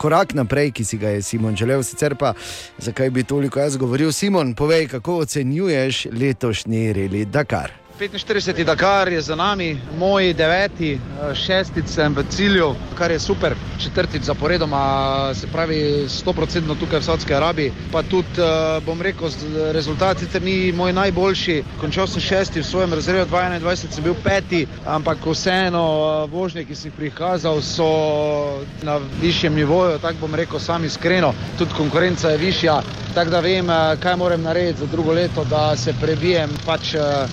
[0.00, 2.32] Korak naprej, ki si ga je Simon želel, sicer pa
[2.80, 7.76] zakaj bi toliko jaz govoril, Simon, povej, kako ocenjuješ letošnji reli Dakar.
[8.00, 8.64] 45.
[8.64, 14.22] Dakar je za nami, moj deveti, eh, šestič sem v cilju, kar je super, četrtič
[14.22, 17.72] zaporedoma, se pravi 100% tukaj v Saudski Arabiji.
[17.92, 19.36] Pa tudi, eh, bom rekel, z-
[19.72, 24.66] rezultat sicer ni moj najboljši, končal sem šesti v svojem razredu, 2021 sem bil peti,
[24.86, 25.84] ampak vseeno
[26.24, 27.84] eh, vožnje, ki sem jih prikazal, so
[28.82, 32.80] na višjem nivoju, tako bom rekel, sam iskreno, tudi konkurenca je višja,
[33.14, 33.66] tako da vem,
[34.00, 37.26] kaj moram narediti za drugo leto, da se prebijem pač eh,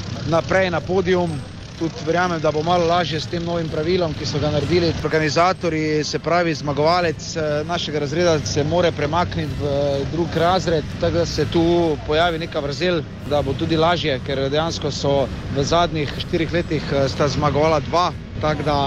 [0.58, 1.30] naprej na podium.
[1.78, 6.04] Tudi verjamem, da bo malo lažje s tem novim pravilom, ki so ga naredili organizatori,
[6.04, 11.26] se pravi zmagovalec eh, našega razreda se more premakniti v eh, drug razred, tako da
[11.26, 16.54] se tu pojavi neka vrzel, da bo tudi lažje, ker dejansko so v zadnjih štirih
[16.54, 18.10] letih eh, sta zmagovala dva,
[18.42, 18.80] tako da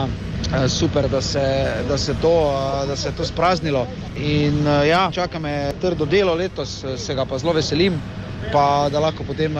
[0.68, 3.87] super, da se, da se, to, eh, da se je to spraznilo.
[4.16, 8.00] In eh, ja, čaka me trdo delo letos, eh, se ga pa zelo veselim
[8.53, 9.55] pa da lahko potem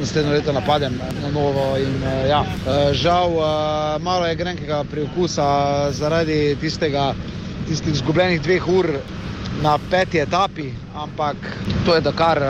[0.00, 1.76] naslednjo leto napadem na novo.
[1.78, 2.44] In, ja.
[2.92, 3.30] žal,
[4.00, 7.14] malo je grenkega priokusa zaradi tistega,
[7.68, 8.90] tistih izgubljenih dveh ur
[9.62, 11.36] na peti etapi, ampak
[11.86, 12.42] to je Dakar,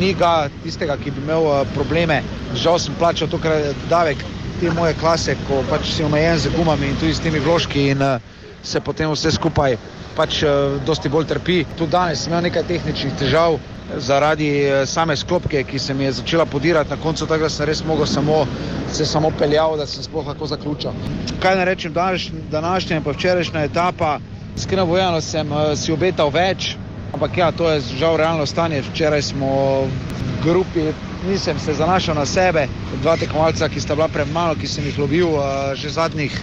[0.00, 2.22] ni ga tistega, ki bi imel probleme.
[2.54, 4.24] Žal sem plačal tokrat davek
[4.64, 8.00] te moje klase, ko pač si omejen z gumami in tudi s temi vložki in
[8.00, 8.16] uh,
[8.64, 9.76] se potem vse skupaj
[10.16, 11.58] pač uh, dosti bolj trpi.
[11.76, 13.58] Tudi danes sem imel nekaj tehničnih težav
[14.00, 17.66] zaradi eh, same sklopke, ki se mi je začela podirati na koncu, tako da sem
[17.68, 18.46] res mogel samo,
[18.92, 20.96] se samo peljal, da sem sploh lahko zaključil.
[21.42, 24.18] Kaj naj rečem, današ, današnja in pa včerajšnja etapa,
[24.56, 26.72] iskreno povedano sem eh, si obetal več,
[27.14, 28.82] ampak ja, to je žal realno stanje.
[28.82, 30.90] Včeraj smo v grupi,
[31.28, 32.66] nisem se zanašal na sebe,
[33.02, 36.34] dva tekmovalca, ki sta bila pred mano, ki sem jih lovil eh, že zadnjih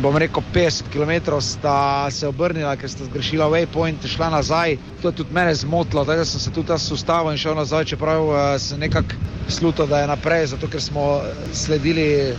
[0.00, 4.78] bom rekel, 50 km sta se obrnila, ker sta zgrešila waypoint, šla nazaj.
[5.02, 8.24] To je tudi mene zmotilo, da sem se tudi tam ustavil in šel nazaj, čeprav
[8.24, 11.20] uh, sem nekako sluto, da je naprej, zato ker smo
[11.52, 12.34] sledili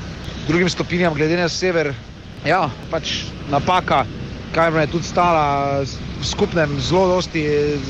[0.48, 1.94] drugim stopinjam, glede na sever.
[2.46, 4.06] Ja, pač napaka,
[4.54, 5.80] kar me je tudi stala
[6.20, 7.44] v skupnem zelo dosti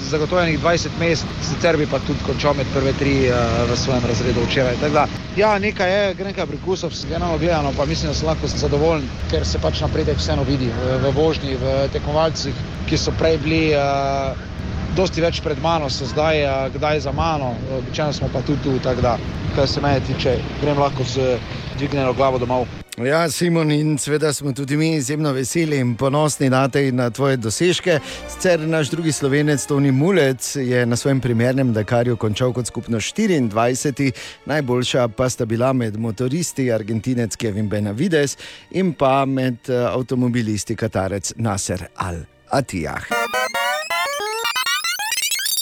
[0.09, 3.35] zagotovljenih 20 mest, sicer bi pa tudi končal med prve tri uh,
[3.69, 4.77] v svojem razredu včeraj.
[4.93, 9.45] Da, ja, nekaj je, nekaj prekusov, generalno gledano, pa mislim, da sem lahko zadovoljen, ker
[9.45, 12.55] se pač napredek vseeno vidi v, v vožnji, v tekmovalcih,
[12.89, 13.65] ki so prej bili.
[13.75, 14.49] Uh,
[14.91, 18.75] Dosti več pred mano so zdaj, uh, kdaj za mano, običajno smo pa tudi tu,
[18.83, 19.15] tako da,
[19.55, 21.39] kar se mene tiče, grem lahko z
[21.79, 22.80] dvignjeno glavo domov.
[23.05, 27.09] Ja, Simon, in seveda smo tudi mi izjemno veseli in ponosni na te in na
[27.09, 27.99] tvoje dosežke.
[28.29, 34.11] Sicer naš drugi slovenec, Toni Mulec, je na svojem primernem Dakarju končal kot skupno 24,
[34.45, 38.37] najboljša pa sta bila med motoristi argentinec Kevin Benavides
[38.71, 43.09] in pa med eh, avtomobilisti Katarec Nasser Al-Atijah.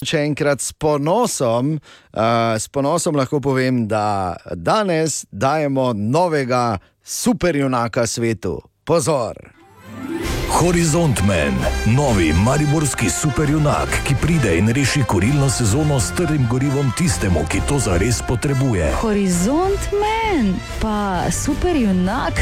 [0.00, 6.78] Še enkrat s ponosom, uh, s ponosom lahko povem, da danes dajemo novega
[7.10, 8.62] superjunaka svetu.
[8.84, 9.59] Pozor!
[10.50, 11.54] Horizont Man,
[11.96, 17.78] novi mariborski superjunak, ki pride in reši kurilno sezono s trdim gorivom tistemu, ki to
[17.78, 18.92] zares potrebuje.
[19.00, 22.32] Horizont men, pa super junak,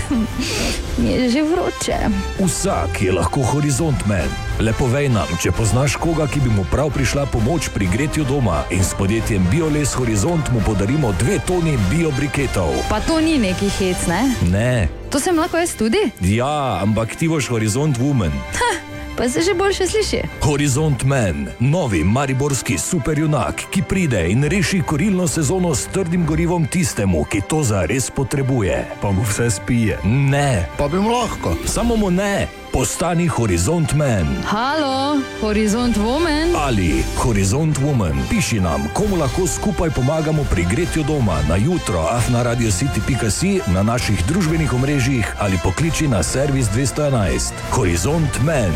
[0.99, 1.99] mi je že vroče.
[2.45, 4.29] Vsak je lahko Horizont Man.
[4.61, 8.65] Le povej nam, če poznaš koga, ki bi mu prav prišla pomoč pri gretju doma
[8.71, 12.73] in s podjetjem Bioles Horizont mu podarimo dve toni biobriketov.
[12.89, 14.23] Pa to ni neki hec, ne?
[14.51, 15.99] Ne, To sem lahko jaz tudi?
[16.21, 18.33] ja, ampak ti boš Horizont Woman.
[18.53, 18.71] Ha,
[19.17, 20.21] pa se že boljše sliši.
[20.43, 27.25] Horizont Man, novi mariborski superjunak, ki pride in reši kurilno sezono s trdim gorivom tistemu,
[27.25, 28.85] ki to zares potrebuje.
[29.03, 29.99] Pa mu vse spije.
[30.05, 31.57] Ne, Pa bi mu lahko.
[31.67, 34.27] samo mu ne, postani Horizont Man.
[34.45, 36.55] Halo, horizont woman.
[36.57, 42.43] Ali Horizont Woman, piši nam, komu lahko skupaj pomagamo pri gretju doma na jutro, afna
[42.43, 47.53] radio city.si, na naših družbenih omrežjih ali pokliči na servis 211.
[47.71, 48.73] Horizont Man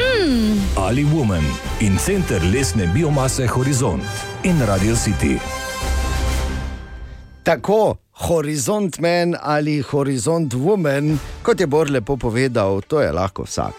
[0.86, 1.44] ali Woman
[1.80, 4.04] in center lesne biomase Horizont
[4.42, 5.38] in Radio City.
[7.42, 13.74] Tako, horizont men ali horizont woman, kot je Bor lepo povedal, to je lahko vsak.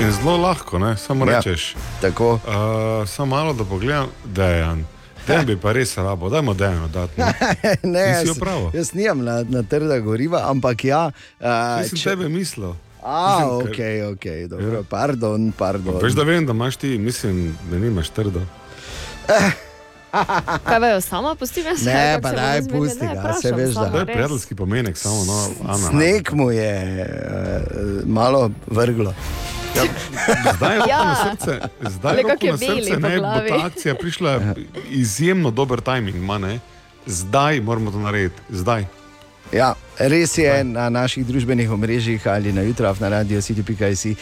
[0.00, 0.96] In zelo lahko, ne?
[0.96, 1.74] samo Ja, rečeš.
[2.00, 2.32] Tako.
[2.32, 4.84] Uh, samo malo da pogledam, da je Jan.
[5.26, 7.20] Dejan bi pa res rabo, dajmo Dejanu dati.
[7.20, 7.26] no.
[7.82, 8.38] ne, Nisi jaz,
[8.74, 11.10] jaz nimam na, na trda goriva, ampak ja.
[11.40, 11.46] Uh,
[11.84, 12.72] Jaz sem tebe mislil.
[13.02, 13.78] A, ok,
[14.12, 16.00] ok, dobro, pardon, pardon.
[16.02, 18.42] Veš, da vem, da imaš ti, mislim, da nimaš trdo.
[20.64, 21.84] Kaj vejo, sama pustim jaz?
[21.84, 25.24] Ne, pa se daj, pusti ga, vprašam saj veš, da- To je predalski pomenek, samo
[25.24, 25.88] no, Ana.
[25.88, 29.14] Sneg mu je uh, malo vrglo.
[30.56, 31.04] Zdaj, roko Ja.
[31.04, 34.40] na srce, zdaj Le je srce ne, bo ta akcija prišla
[35.02, 36.58] izjemno dober timing, ima, ne?
[37.06, 38.84] Zdaj moramo to narediti, zdaj.
[39.50, 44.14] Ja, res je na naših družbenih omrežjih ali na jutrah na radio city.js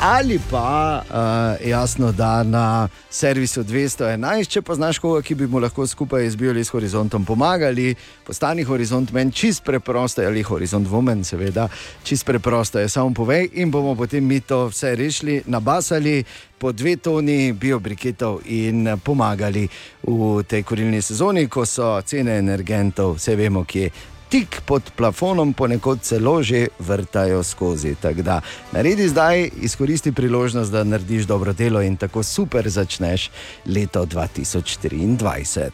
[0.00, 5.86] ali pa uh, jasno, da na servisu 211, če poznaš koga, ki bi mu lahko
[5.86, 7.94] skupaj z Bioli s horizontom pomagali,
[8.26, 11.68] postani horizont men, čist preprosto, ali horizont woman, seveda,
[12.04, 16.24] čist preprosto je, samo povej in bomo potem mi to vse rešili, nabasali
[16.58, 19.68] po dve toni biobriketov in eh, pomagali
[20.02, 23.90] v tej kurilni sezoni, ko so cene energentov, vse vemo, kje
[24.34, 27.94] tik pod plafonom, ponekod celo že vrtajo skozi.
[27.94, 28.40] Tako da
[28.72, 33.30] naredi zdaj, izkoristi priložnost, da narediš dobro delo in tako super začneš
[33.66, 35.70] leto 2023.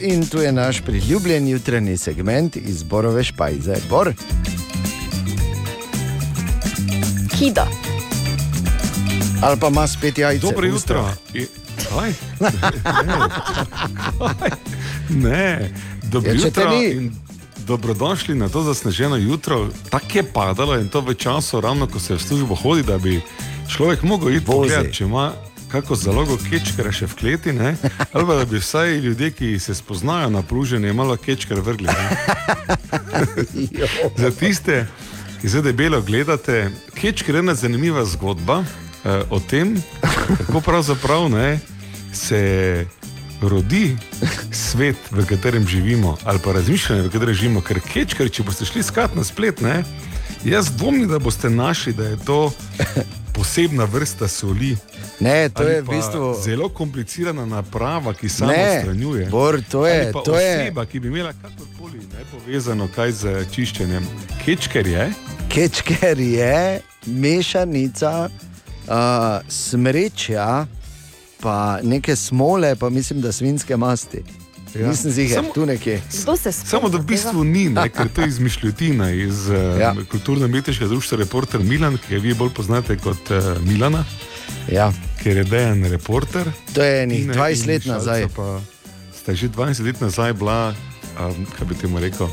[0.00, 3.76] In tu je naš priljubljen jutranji segment iz Borove špajze.
[3.90, 4.12] Bor,
[7.38, 7.66] Kida.
[9.42, 10.46] ali pa ima spet jajce.
[10.46, 11.10] Dobro jutro.
[11.34, 12.12] I- Kaj?
[12.40, 12.50] Ne,
[14.18, 14.50] Kaj?
[15.10, 15.70] ne.
[16.02, 16.70] dobro Ja, jutro
[17.66, 19.68] Dobrodošli na to zasneženo jutro.
[19.90, 23.20] Tako je padalo in to v času, ravno ko se v službo hodi, da bi
[23.68, 25.32] človek mogel iti pogledat, če ima
[25.68, 27.76] kako zalogo kečkera še v kleti, ne?
[28.12, 31.88] ali pa da bi vsaj ljudje, ki se spoznajo na pruženje, malo kečkera vrgli.
[34.22, 34.86] Za tiste,
[35.40, 38.62] ki zdaj debelo gledate, kečker je ena zanimiva zgodba
[39.30, 39.76] o tem,
[40.38, 41.58] kako pravzaprav ne,
[42.12, 42.86] se
[43.40, 43.96] rodi
[44.52, 47.60] svet, v katerem živimo, ali pa razmišljanje, v katerem živimo.
[47.60, 49.84] Ker kečker, če boste šli skat na splet, ne,
[50.44, 52.50] jaz dvomim, da boste našli, da je to
[53.32, 54.76] posebna vrsta soli.
[55.20, 56.34] Ne, to je v bistvu.
[56.42, 59.26] Zelo komplicirana naprava, ki samo Ne, odstranjuje.
[59.26, 64.06] Bor, to je- to je- oseba, ki bi imela kakorkoli ne povezano kaj z čiščenjem.
[64.44, 65.12] Kečker je.
[65.48, 68.28] Kečker je mešanica
[68.88, 68.94] uh,
[69.48, 70.66] smrečja,
[71.40, 74.22] pa neke smole, pa mislim, da svinske masti.
[74.74, 74.88] Ja.
[74.88, 76.02] Nisem ziger, Samo- tu nekje.
[76.52, 79.94] Samo da v bistvu ni, ne, ker to je izmišljotina iz uh, Ja.
[80.10, 84.04] kulturno-umetniškega društva Reporter Milan, ki ga vi bolj poznate kot uh, Milana.
[84.72, 84.92] Ja.
[85.22, 86.52] Ker je dejan reporter.
[86.74, 88.26] To je Tine 20 in let nazaj.
[88.36, 88.60] Pa
[89.16, 90.74] sta že 20 let nazaj bila,
[91.18, 92.28] um, kaj bi temu rekel,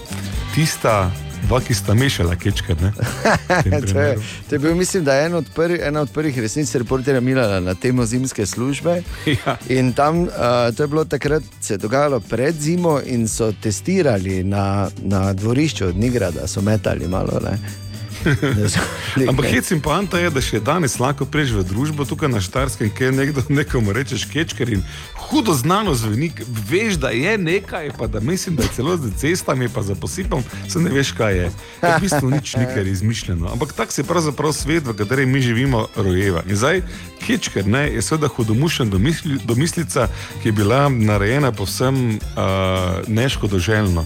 [0.55, 1.11] tista
[1.45, 2.35] dva, ki sta mešala
[3.63, 4.17] tem to, je,
[4.49, 7.59] to je bil, mislim, da je en od prvi, ena od prvih resnic reporterja Milana
[7.59, 9.01] na temo zimske službe.
[9.45, 9.57] Ja.
[9.69, 10.29] In tam, uh,
[10.77, 15.85] to je bilo takrat, se je dogajalo pred zimo in so testirali na, na dvorišču
[15.85, 17.39] od Nigrada, so metali malo.
[17.43, 17.84] Ne.
[19.29, 22.89] Ampak hec in poanta je, da še danes lahko prejš v družbo tukaj na Štarskem,
[22.93, 24.83] kjer nekdo nekomu reče škečker in
[25.27, 26.31] hudo znano zveni,
[26.69, 30.43] veš, da je nekaj, pa da mislim, da je celo za cestami, pa za posipom,
[30.69, 31.49] se ne veš, kaj je.
[31.81, 33.49] To je v bistvu nič nekaj izmišljeno.
[33.53, 36.43] Ampak tak se pravzaprav svet, v katerem mi živimo, rojeva.
[36.49, 36.83] In zdaj
[37.25, 40.07] kečker ne, je seveda hudomušen domisli, domislica,
[40.41, 44.05] ki je bila narejena povsem uh, neškodoželjno.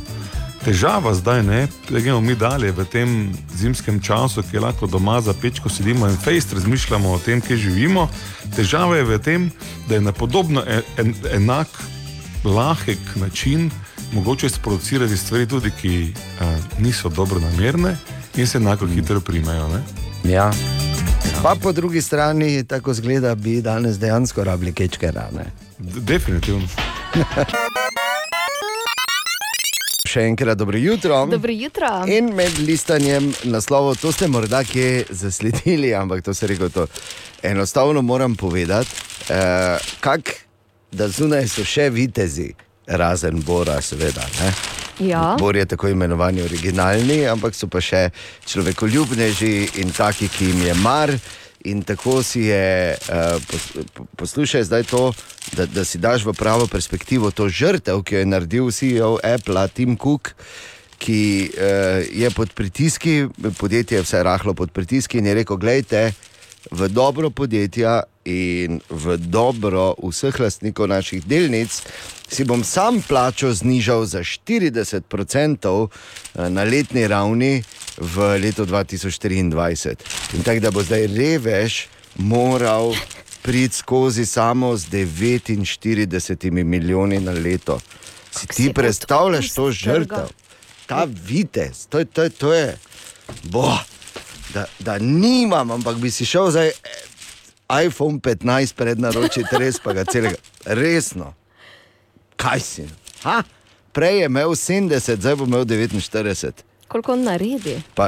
[0.59, 3.09] Težava zdaj je, da gremo mi dalje v tem
[3.55, 7.57] zimskem času, ki je lahko doma za pečko sedimo in fejst razmišljamo o tem, kje
[7.57, 8.09] živimo.
[8.55, 9.51] Težava je v tem,
[9.87, 11.67] da je na podobno en, en, enak,
[12.43, 13.71] lahek način
[14.11, 16.47] mogoče sproducirati stvari, tudi ki uh,
[16.79, 17.95] niso dobro namerne
[18.35, 19.67] in se enako hitro primajo.
[19.67, 19.81] Ne?
[20.25, 20.51] Ja.
[21.43, 25.29] Pa po drugi strani, tako zgleda, bi danes dejansko rabili kečkera.
[25.31, 25.45] ne.
[25.79, 26.67] D- Definitivno.
[30.09, 31.25] Še enkrat dobro jutro.
[31.29, 31.89] Dobro jutro.
[32.09, 36.87] In med listanjem naslovov, to ste morda kje zasledili, ampak to se reko, to
[37.45, 38.89] enostavno moram povedati.
[39.29, 40.33] Eh, kak,
[40.91, 42.47] da zunaj so še vitezi,
[42.87, 44.25] razen Bora, seveda.
[44.39, 44.53] Ne?
[45.11, 45.35] Ja.
[45.39, 48.09] Bor je tako imenovani originalni, ampak so pa še
[48.49, 51.13] človekoljubneži in taki, ki jim je mar.
[51.67, 55.11] In tako si je, uh, pos, po- poslušaj zdaj to,
[55.57, 59.67] da, da si daš v pravo perspektivo to žrtev, ki jo je naredil CEO Apple,
[59.73, 60.31] Tim Cook,
[60.99, 63.27] ki uh, je pod pritiski,
[63.59, 66.13] podjetje je vse rahlo pod pritiski in je rekel: Glejte,
[66.71, 71.81] v dobro podjetja in v dobro vseh lastnikov naših delnic
[72.29, 75.87] si bom sam plačo znižal za 40%
[76.49, 77.63] na letni ravni
[77.97, 79.95] v letu 2024.
[80.37, 82.93] In tako da bo zdaj revež moral
[83.41, 87.79] priti skozi samo z 49 milijoni na leto.
[88.31, 90.29] Si ti predstavljaš to žrtev?
[90.85, 92.77] Ta vitez, to je, to je, to je.
[93.43, 93.77] Bo,
[94.53, 96.73] da, da nimam, ampak bi si šel zdaj eh,
[97.69, 100.35] iPhone 15 pred naročiti, res pa ga celega.
[100.65, 101.33] Resno.
[102.35, 102.85] Kaj si?
[103.23, 103.43] Ha?
[103.91, 106.63] Prej je imel 70, zdaj bo imel 49.
[106.87, 107.81] Koliko on naredi?
[107.93, 108.07] Pa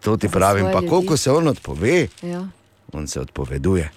[0.00, 2.46] to ti pravim, pa koliko se on odpove, Ja.
[2.92, 3.90] on se odpoveduje.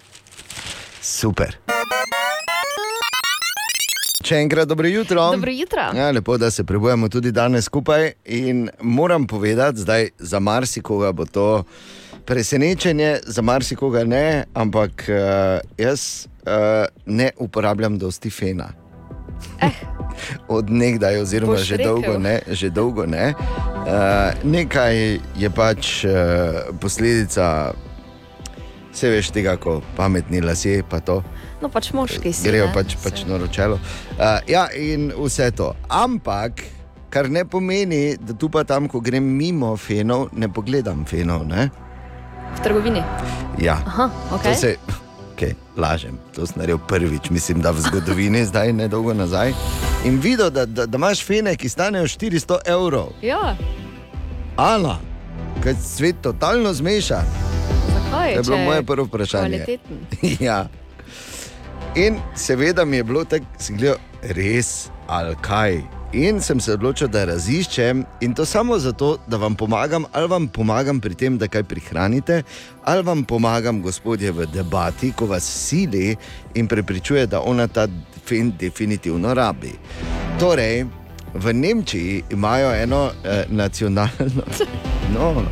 [1.02, 1.56] Super.
[4.24, 5.22] Še enkrat dobro jutro.
[5.32, 5.82] Dobro jutro.
[5.94, 8.12] Ja, lepo, da se prebujemo tudi danes skupaj.
[8.26, 11.64] In moram povedati, zdaj za marsikoga bo to
[12.26, 18.70] presenečenje, za marsikoga ne, ampak uh, jaz uh, ne uporabljam dosti fena.
[20.48, 21.92] Od nekdaj, oziroma Boš že rekel.
[21.92, 22.40] dolgo ne.
[22.48, 23.34] Že dolgo ne.
[23.86, 26.12] Uh, nekaj je pač uh,
[26.82, 27.74] posledica,
[28.94, 31.20] vse veš tega, ko pametni lasje pa to
[31.62, 32.48] No, pač moški si.
[32.48, 32.74] grejo ne?
[32.74, 33.80] pač, pač na ročelo.
[34.16, 35.72] Uh, ja, in vse to.
[35.90, 36.64] Ampak,
[37.10, 41.46] kar ne pomeni, da tu pa tam, ko grem mimo fenov, ne pogledam fenov.
[41.48, 41.70] Ne?
[42.56, 43.04] V trgovini.
[43.60, 43.80] Ja.
[43.86, 44.44] Aha, ok.
[44.44, 44.76] To se,
[45.34, 49.54] okay, lažem, to sem naredil prvič, mislim, da v zgodovini, zdaj ne dolgo nazaj.
[50.06, 53.12] In videl, da, da, da imaš fene, ki stanejo 400 evrov.
[53.22, 53.56] Ja,
[54.56, 55.00] Ala,
[55.64, 57.20] kaj svet totalno zmeša.
[58.16, 58.34] zakaj?
[58.34, 59.66] To je bilo moje prvo vprašanje.
[59.66, 59.98] Kvaliteten.
[60.48, 60.68] ja.
[61.96, 65.82] In seveda mi je bilo tako, si gledal, res ali kaj.
[66.16, 70.46] In sem se odločil, da raziščem in to samo zato, da vam pomagam, ali vam
[70.48, 72.38] pomagam pri tem, da kaj prihranite,
[72.88, 76.16] ali vam pomagam, gospodje, v debati, ko vas sili
[76.56, 77.88] in prepričuje, da ona ta
[78.26, 79.74] fin definitivno rabi.
[80.40, 80.86] Torej,
[81.34, 84.48] v Nemčiji imajo eno eh, nacionalno,
[85.16, 85.44] no,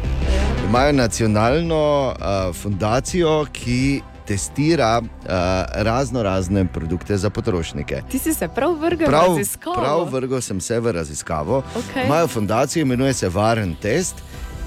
[0.69, 5.29] imajo nacionalno uh, fundacijo, ki testira uh,
[5.73, 8.01] razno razne produkte za potrošnike.
[8.11, 9.75] Ti si se prav vrgel v Prav, raziskavo.
[9.75, 11.63] prav vrgel sem se v raziskavo.
[11.75, 12.05] Okej.
[12.05, 14.15] Imajo fundacijo, imenuje se Varen test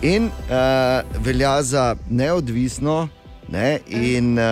[0.02, 3.08] in uh, velja za neodvisno
[3.48, 4.44] ne, in uh,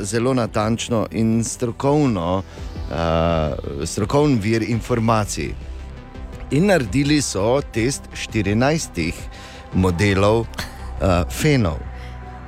[0.00, 2.42] zelo natančno in strokovno,
[2.90, 5.54] uh, strokovni vir informacij.
[6.50, 9.12] In naredili so test 14
[9.74, 10.46] modelov uh,
[11.30, 11.78] fenov.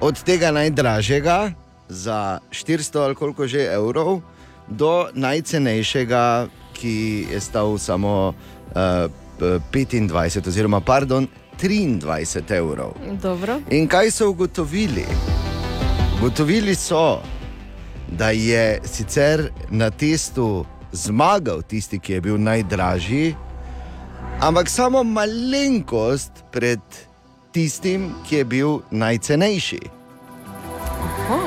[0.00, 1.52] Od tega najdražjega
[1.92, 4.20] za 400 ali koliko že evrov,
[4.68, 8.32] do najcenejšega, ki je stal samo
[8.72, 11.28] uh, 25, oziroma pardon,
[11.60, 12.96] 23 evrov.
[13.22, 13.60] Dobro.
[13.70, 15.04] In kaj so ugotovili?
[16.18, 17.20] Ugotovili so,
[18.08, 23.34] da je sicer na testu zmagal tisti, ki je bil najdražji,
[24.40, 26.80] ampak samo malenkost pred
[27.52, 29.80] tistim, ki je bil najcenejši.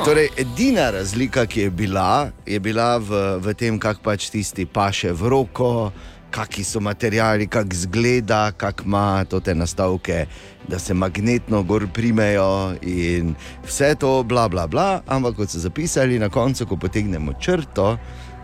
[0.05, 5.09] Torej, edina razlika, ki je bila, je bila v, v tem, kako pač tisti paše
[5.09, 5.89] v roko,
[6.29, 10.27] kakšni so materiali, kako izgleda, kako ima te nastavke,
[10.67, 13.33] da se magnetno gor primejo in
[13.65, 15.01] vse to, bla, bla, bla.
[15.07, 17.97] Ampak kot so zapisali na koncu, ko potegnemo črto,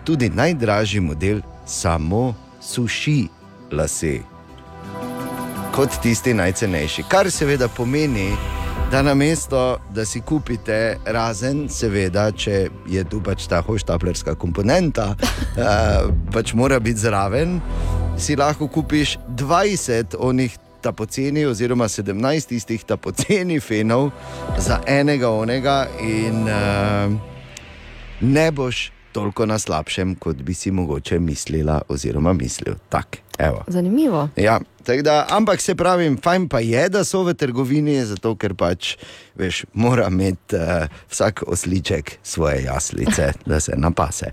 [0.03, 3.28] tudi najdražji model samo suši
[3.72, 4.18] lase
[5.72, 7.05] kot tisti najcenejši.
[7.07, 8.62] Kar seveda pomeni, da
[8.99, 16.09] na mesto, da si kupite razen, seveda, če je tu pač ta hoštaplerska komponenta, uh,
[16.35, 17.61] pač mora biti zraven,
[18.19, 20.59] si lahko kupiš 20 onih.
[20.81, 24.07] Ta poceni, oziroma 17 tistih ta poceni fenov
[24.57, 27.13] za enega onega, in uh,
[28.21, 32.76] ne boš toliko na slabšem, kot bi si mogoče mislila, oziroma mislil.
[32.89, 33.64] Tak, evo.
[33.68, 34.30] Zanimivo.
[34.36, 34.59] Ja,
[35.03, 38.95] da, ampak se pravi, fajn pa je, da so v trgovini, zato ker pač,
[39.36, 44.32] veš, mora imeti uh, vsak osliček svoje jaslice, da se napase.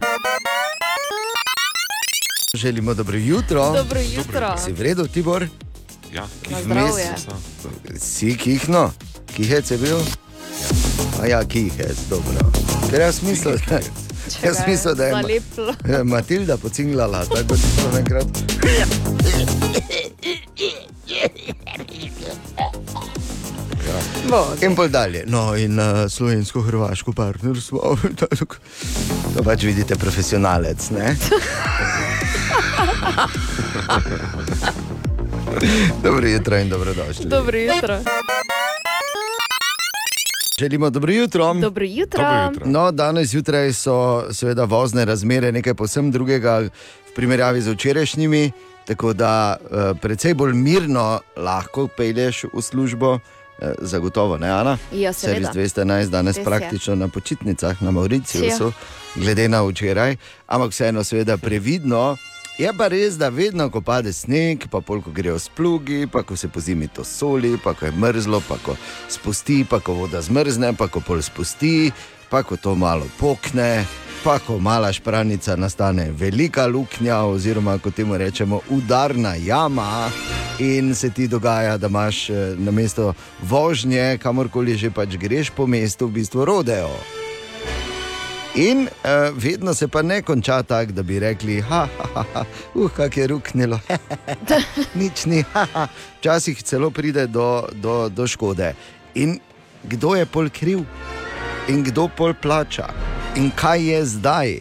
[2.54, 3.72] Želimo dobro jutro.
[3.72, 4.56] Dobro jutro.
[4.64, 5.46] Si v redu, Tibor?
[6.14, 6.26] Ja,
[6.64, 7.14] zdravje.
[7.96, 8.90] Si kihno,
[9.36, 9.98] kihec je bil?
[11.22, 12.50] A ja, kihec, dobro.
[12.90, 14.07] Ker jaz mislim, da, Če
[14.38, 15.74] jaz ga je mislim, da je Ma- zalepilo.
[15.88, 18.26] je Matilda pocinglala, tako da ti to enkrat.
[24.28, 25.24] Bo, In pol dalje.
[25.26, 27.96] No, in uh, slovensko-hrvaško partnerstvo.
[29.28, 30.90] To pač vidite, profesionalec.
[30.90, 31.16] Ne?
[36.02, 37.24] dobro jutro in dobrodošli.
[37.26, 37.98] Dobro jutro.
[40.58, 41.54] Želimo dobro jutro.
[41.54, 42.24] Dobro jutro.
[42.64, 46.70] No, danes zjutraj so seveda vozne razmere nekaj posebno drugega v
[47.14, 48.50] primerjavi z včerajšnjimi,
[48.86, 53.18] tako da uh, precej bolj mirno lahko pelješ v službo.
[53.62, 54.78] eh, Zagotovo ne, Ana.
[54.92, 55.52] Ja, seveda.
[55.52, 56.44] Servis 211 danes Res je.
[56.44, 58.72] praktično na počitnicah na Mauriciusu,
[59.14, 62.16] glede na včeraj, ampak vseeno, seveda, previdno.
[62.58, 66.34] Je pa res, da vedno, ko pade sneg, pa pol, ko grejo splugi, pa ko
[66.36, 68.74] se po zimi to soli, pa ko je mrzlo, pa ko
[69.06, 71.92] spusti, pa ko voda zmrzne, pa ko pol spusti,
[72.26, 73.86] pa ko to malo pokne,
[74.24, 80.10] pa ko mala špranica nastane velika luknja, oziroma kot temu rečemo, udarna jama.
[80.58, 85.70] In se ti dogaja, da imaš eh, na mesto vožnje, kamorkoli že pač greš po
[85.70, 86.90] mestu, v bistvu rodeo.
[88.58, 88.90] In uh,
[89.36, 92.44] vedno se pa ne konča tako, da bi rekli, ha, ha, ha,
[92.74, 93.78] uh, kako je ruknilo,
[95.00, 95.86] nič ni, ha, ha.
[96.18, 98.72] včasih celo pride do, do, do škode.
[99.14, 99.38] In
[99.84, 100.82] kdo je pol kriv,
[101.68, 102.88] in kdo pol plača,
[103.36, 104.58] in kaj je zdaj.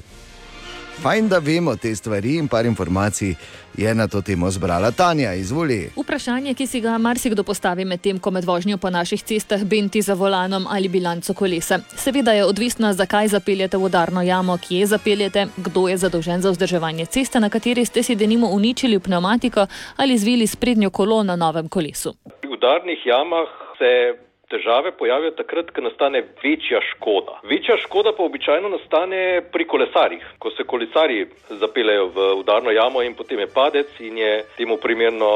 [1.02, 3.34] Fajn, da vemo te stvari in par informacij
[3.78, 5.90] je na to temo zbrala Tanja, izvoli.
[5.96, 10.02] Vprašanje, ki si ga marsikdo postavi med tem, ko med vožnjo po naših cestah benti
[10.02, 11.80] za volanom ali bilanco kolesa.
[11.96, 17.06] Seveda je odvisno, zakaj zapeljete v udarno jamo, kje zapeljete, kdo je zadolžen za vzdrževanje
[17.06, 19.68] ceste, na kateri ste si denimo uničili pneumatiko
[19.98, 22.14] ali zvili sprednjo kolo na novem kolesu.
[22.44, 23.48] V udarnih jamah
[23.78, 27.40] se težave pojavijo takrat, ko nastane večja škoda.
[27.44, 30.24] Večja škoda pa običajno nastane pri kolesarjih.
[30.40, 35.30] Ko se kolesarji zapeljejo v udarno jamo in potem je padec in je temu primerno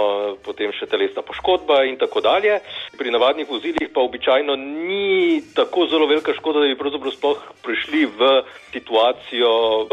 [0.46, 2.60] potem še telesna poškodba in tako dalje.
[2.98, 8.06] Pri navadnih vozilih pa običajno ni tako zelo velika škoda, da bi pravzaprav sploh prišli
[8.06, 8.32] v
[8.72, 9.52] situacijo,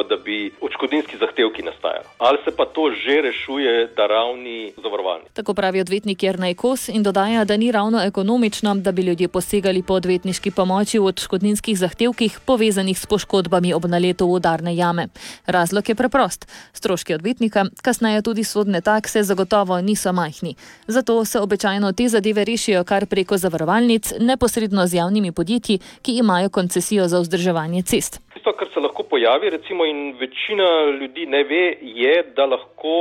[0.08, 2.06] da bi odškodninski zahtevki nastajali.
[2.18, 5.34] Ali se pa to že rešuje na ravni zavarovalnic.
[5.34, 9.82] Tako pravi odvetnik Jrnaj Kos in dodaja, da ni ravno ekonomično, da bi ljudje posegali
[9.82, 15.08] po odvetniški pomoči v odškodninskih zahtevkih povezanih s poškodbami ob naletu v udarne jame.
[15.46, 16.44] Razlog je preprost.
[16.72, 20.54] Stroški odvetnika, kasneje tudi sodne takse, zagotovo niso majhni.
[20.86, 26.48] Zato se običajno te zadeve rešijo kar preko zavarovalnic, neposredno z javnimi podjetji, ki imajo
[26.48, 28.20] koncesijo za vzdrževanje cest.
[28.34, 30.68] Tisto, kar se lahko pojavi, recimo, in večina
[31.00, 32.98] ljudi ne ve, je, da lahko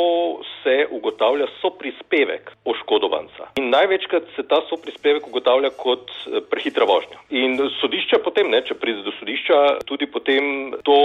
[0.64, 3.52] se ugotavlja soprispevek oškodovanca.
[3.62, 7.20] In največkrat se ta soprispevek ugotavlja kot eh, prehitra vožnja.
[7.30, 10.98] In sodišča potem, ne, če pride do sodišča, tudi potem to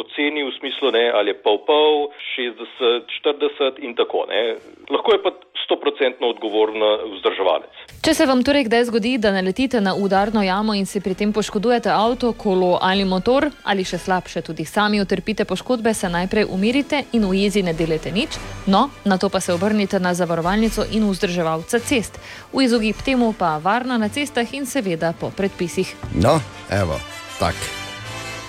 [0.00, 4.26] oceni v smislu, ne, ali je pol pol, 60, 40 in tako.
[4.30, 4.56] Ne.
[4.90, 5.34] Lahko je pa
[5.70, 6.82] 100% odgovoren
[7.14, 7.70] vzdrževalec.
[8.00, 11.32] Če se vam torej kdaj zgodi, da naletite na udarno jamo in si pri tem
[11.36, 17.04] poškodujete avto, kolo ali motor, ali še slabše, tudi sami utrpite poškodbe, se najprej umirite
[17.12, 21.06] in v jezi ne delete nič, no, na to pa se obrnite na zavarovalnico in
[21.10, 22.18] vzdrževalca cest.
[22.52, 24.08] V izogib temu pa varno na
[24.40, 25.92] cestah in seveda po predpisih.
[26.14, 26.96] No, evo,
[27.38, 27.54] tak.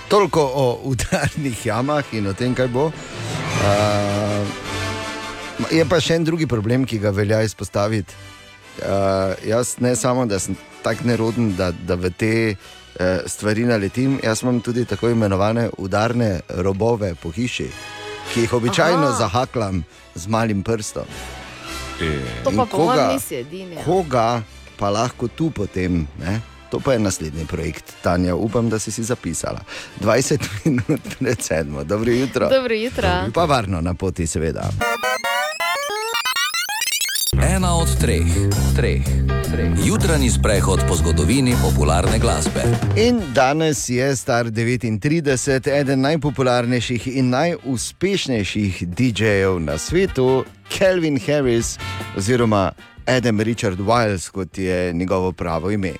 [0.08, 2.86] Toliko o udarnih jamah in o tem, kaj bo.
[2.86, 4.44] Uh,
[5.70, 8.12] je pa še en drugi problem, ki ga velja izpostaviti.
[8.78, 8.88] Uh,
[9.42, 12.56] jaz ne samo, da sem tako neroden, da, da v te uh,
[13.26, 17.68] stvari naletim, jaz imam tudi tako imenovane udarne robove po hiši,
[18.32, 19.18] ki jih običajno Aha.
[19.18, 19.84] zahaklam
[20.14, 21.04] z malim prstom.
[22.42, 23.76] To In pa po koga- mojem nisi edini.
[23.76, 23.84] ja.
[23.84, 24.42] Koga
[24.82, 26.40] pa lahko tu potem, ne?
[26.70, 29.60] to pa je naslednji projekt, Tanja, upam, da si si zapisala.
[30.00, 32.48] 20 minut pred sedmo, dobro jutro.
[32.48, 33.08] Dobro jutro.
[33.34, 34.70] Pa varno na poti, seveda.
[37.42, 38.26] Ena od treh,
[38.76, 39.04] treh,
[39.50, 39.70] treh.
[39.86, 42.62] Jutranji sprehod po zgodovini popularne glasbe.
[42.96, 50.44] In danes je star 39, eden najpopularnejših in najuspešnejših DJ-jev na svetu,
[50.78, 51.78] Calvin Harris
[52.16, 52.72] oziroma
[53.06, 55.92] Adam Richard Wiles, kot je njegovo pravo ime.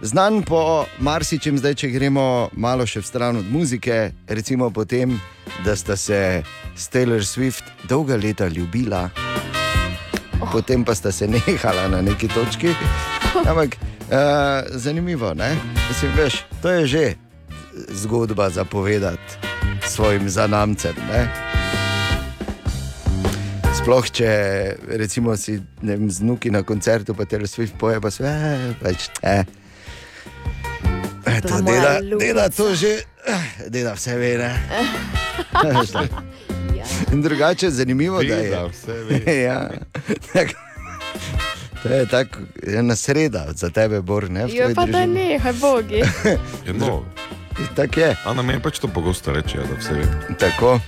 [0.00, 5.16] Znan po marsičem, zdaj če gremo malo še v stran od muzike, recimo po tem,
[5.64, 6.42] da sta se
[6.76, 9.08] s Taylor Swift dolga leta ljubila,
[10.52, 12.70] potem pa sta se nehala na neki točki.
[13.42, 15.56] Ampak uh, zanimivo, ne?
[15.88, 17.04] Mislim, veš, to je že
[17.90, 19.38] zgodba za povedati
[19.82, 20.94] svojim zanamcem.
[21.10, 21.57] Ne?
[23.78, 24.28] Sploh če
[24.98, 28.74] recimo si ne vem, z nuki na koncertu, pa te Swift poje, pa se eh,
[28.82, 29.44] pač eh.
[31.26, 34.34] Eh, To dela, dela to že, eh, dela vse ve.
[34.38, 34.50] ne.
[37.12, 38.58] In drugače je zanimivo, da je.
[38.72, 39.36] Vse ve.
[39.48, 39.70] ja,
[40.32, 40.52] tak,
[41.82, 44.30] to je tako ena sreda za tebe, Bor.
[44.30, 45.14] Ne, Jo pa da družini.
[45.14, 46.02] ne, haj bogi.
[46.66, 47.04] Ja, no.
[47.76, 48.16] Tako je.
[48.26, 50.06] Ana meni pač to pogosto reče, da vse ve.
[50.38, 50.78] Tako.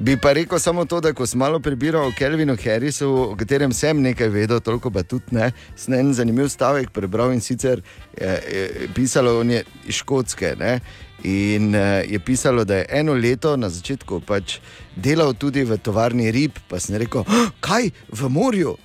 [0.00, 3.72] Bi pa rekel samo to, da ko sem malo prebiral o Kelvinu Harrisu, o katerem
[3.74, 7.82] sem nekaj vedel, toliko pa tudi ne, sem en zanimiv stavek prebral in sicer
[8.14, 10.54] je, je pisalo, on je iz Škotske.
[10.58, 10.78] Ne?
[11.26, 14.60] In eh, je pisalo, da je eno leto na začetku pač
[14.94, 18.78] delal tudi v tovarni rib, pa sem rekel, "Ah, kaj v morju.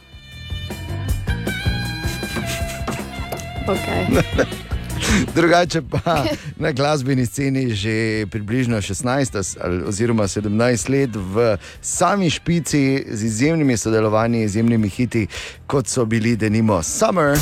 [3.64, 4.48] Okay.
[5.36, 6.26] Drugače pa
[6.58, 13.24] na glasbeni sceni že približno 16 as- ali- oziroma 17 let v sami špici z
[13.24, 15.28] izjemnimi sodelovanji, izjemnimi hiti,
[15.68, 17.38] kot so bili denimo Summer.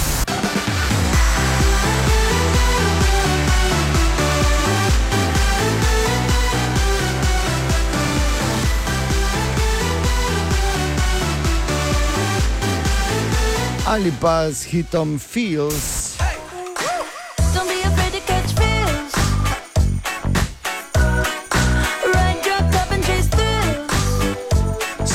[13.86, 16.11] Ali pa s hitom Feels.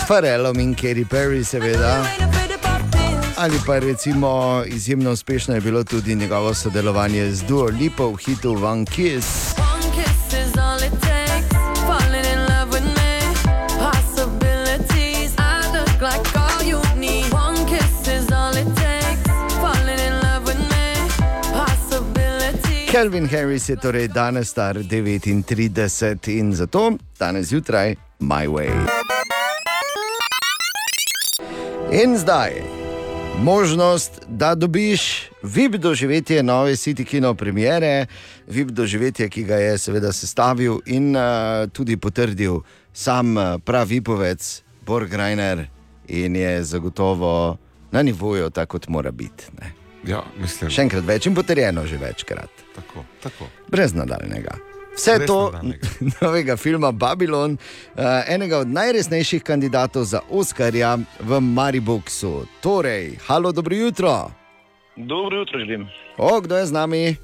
[0.06, 2.06] Farelom in Katy Perry, seveda.
[3.36, 8.52] Ali pa recimo izjemno uspešno je bilo tudi njegovo sodelovanje z Duo Lipo v hitu
[8.64, 9.26] One Kiss.
[9.58, 11.56] One kiss is all it takes.
[11.86, 13.20] Falling in love with me.
[13.78, 15.34] Possibilities.
[15.38, 17.32] I look like all you need.
[17.32, 19.30] One kiss is all it takes.
[19.60, 20.94] Falling in love with me.
[21.52, 22.90] Possibilities.
[22.90, 29.15] Kelvin Harris je torej danes star 39 in zato danes zjutraj My Way.
[31.92, 32.50] In zdaj,
[33.38, 38.06] možnost, da dobiš VIP doživetje nove City Kino premiere,
[38.46, 41.22] VIP doživetje, ki ga je seveda sestavil in uh,
[41.72, 42.60] tudi potrdil
[42.92, 45.66] sam uh, pravi vipovec Borg Reiner
[46.08, 47.56] in je zagotovo
[47.92, 49.44] na nivoju, tako kot mora biti.
[49.60, 49.72] Ne.
[50.06, 50.70] Ja, mislim.
[50.70, 52.50] Še enkrat več in potrjeno že večkrat.
[52.74, 53.46] Tako, tako.
[53.70, 54.75] Brez nadaljnega.
[54.96, 55.52] Vse Brez to
[56.20, 62.46] novega filma Babylon, uh, enega od najresnejših kandidatov za Oscarja v Mariboku.
[62.60, 64.30] Torej, halo, dobro jutro.
[64.96, 65.88] Dobro jutro želim.
[66.18, 67.16] O, kdo je z nami?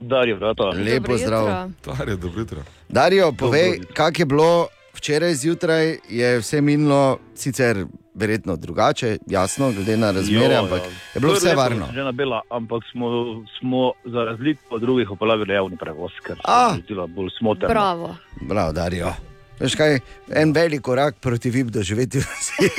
[0.00, 0.62] Darijo, vrata.
[0.62, 1.70] Lepo zdrav.
[1.84, 2.58] Darje, dobro jutro.
[2.88, 7.84] Darijo, povej, kako je bilo včeraj zjutraj, je vse minilo, sicer
[8.18, 10.90] verjetno drugače, jasno, glede na razmere, Jo, ampak ja.
[11.14, 11.86] je bilo vse varno.
[11.94, 13.06] Žena Bela, ampak smo,
[13.58, 16.74] smo za razliko od drugih uporabljali javni prevoz, ker se A.
[16.76, 17.68] je zdelo bolj smotrno.
[17.68, 18.14] Bravo.
[18.40, 19.12] Bravo, Darijo.
[19.60, 19.96] Veš kaj,
[20.38, 22.20] en velik korak proti VIP doživetju.
[22.20, 22.68] si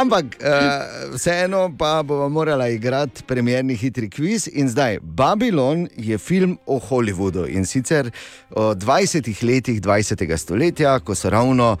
[0.00, 4.48] Ampak uh, vseeno pa bomo morali igrati premjerni hitri kviz.
[4.52, 8.10] In zdaj, Babylon je film o Hollywoodu in sicer
[8.50, 10.36] o 20 letih 20.
[10.36, 11.78] stoletja, ko so ravno uh,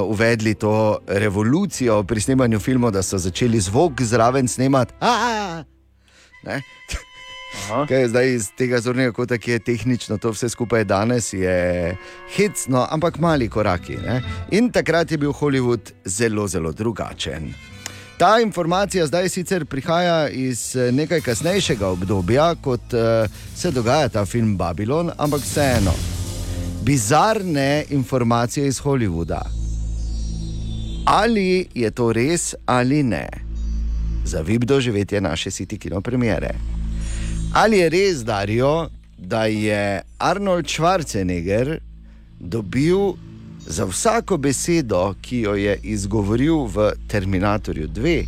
[0.00, 4.94] uvedli to revolucijo pri snemanju filmov, da so začeli zvok zraven snemati.
[7.70, 7.86] Ne?
[7.88, 11.96] Kaj je zdaj iz tega zornega kota, ki je tehnično to vse skupaj danes, je
[12.36, 13.96] hecno, ampak mali koraki.
[13.96, 14.22] Ne?
[14.50, 17.54] In takrat je bil Hollywood zelo, zelo drugačen.
[18.18, 24.24] Ta informacija zdaj sicer prihaja iz eh, nekaj kasnejšega obdobja, kot uh, se dogaja ta
[24.24, 25.92] film Babylon, ampak vseeno.
[26.82, 29.42] Bizarne informacije iz Hollywooda.
[31.04, 33.28] Ali je to res ali ne?
[34.24, 36.54] Za vib doživetje naše City kino premiere.
[37.54, 38.88] Ali je res, Darijo,
[39.18, 41.78] da je Arnold Schwarzenegger
[42.40, 42.96] dobil
[43.66, 48.24] za vsako besedo, ki jo je izgovoril v Terminatorju 2,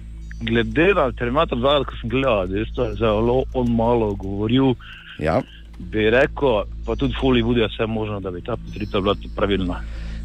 [0.41, 4.73] glede na Terminator 2, ko sem gledal, da je to zelo on malo govoril,
[5.19, 5.41] ja.
[5.79, 9.81] bi rekel, pa tudi v Hollywoodu je vse možno, da bi ta potrita bila pravilna.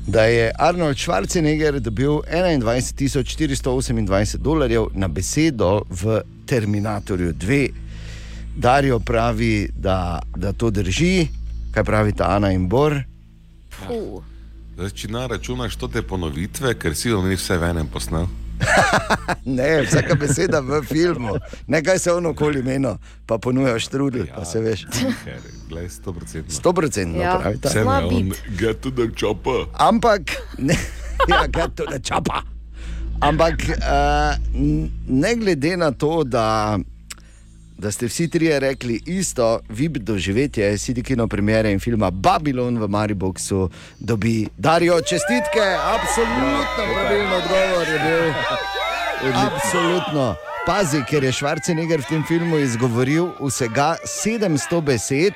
[0.07, 7.69] da je Arnold Schwarzenegger dobil 21.428 dolarjev na besedo v Terminatorju 2.
[8.57, 11.27] Darijo pravi, da, da to drži,
[11.75, 13.03] kaj pravita Ana in Bor.
[13.87, 14.23] Puh.
[14.77, 18.27] Zdaj, če na računaš to te ponovitve, ker si jo ni vse v enem posnel.
[19.45, 21.37] Ne, vsaka beseda v filmu,
[21.67, 24.35] nekaj se ono okoli meno, pa ponujaš trudi, ja.
[24.35, 24.87] pa se veš.
[25.69, 26.43] Glej, 100%.
[26.63, 27.59] 100% Ja, pravi.
[27.65, 29.67] Vse me on, get to the chopper.
[29.73, 30.21] Ampak,
[30.59, 30.75] ne,
[31.31, 32.43] ja, get to the chopper.
[33.21, 34.37] Ampak, uh,
[35.09, 36.79] ne glede na to, da,
[37.79, 43.71] da ste vsi trije rekli isto, vib doživetje Sidikino premiere in filma Babylon v Mariboku
[43.99, 48.33] dobi Darijo čestitke, absolutno pravilno odgovor je bil.
[49.35, 50.35] Absolutno.
[50.67, 55.35] Pazi, ker je Schwarzenegger v tem filmu izgovoril vsega 700 besed,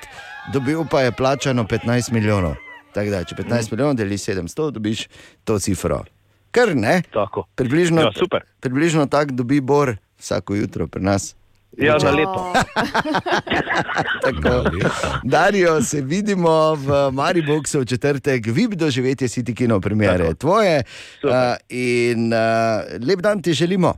[0.52, 2.56] dobil pa je plačano 15 milijonov.
[2.94, 5.06] Tako da, če 15 milijonov deliš 700, dobiš
[5.44, 6.02] to cifro.
[6.50, 7.02] Kar ne?
[7.12, 7.46] Tako.
[7.54, 11.34] Približno, Ja, približno tako dobi Bor vsako jutro pri nas.
[11.78, 12.52] Ja, na leto.
[14.24, 14.64] Tako.
[15.24, 20.34] Darijo, se vidimo v Mariboku v četrtek, vib doživetje City Kino premiere.
[20.34, 20.82] Tvoje
[21.22, 21.30] uh,
[21.68, 23.94] in uh, lep dan ti želimo.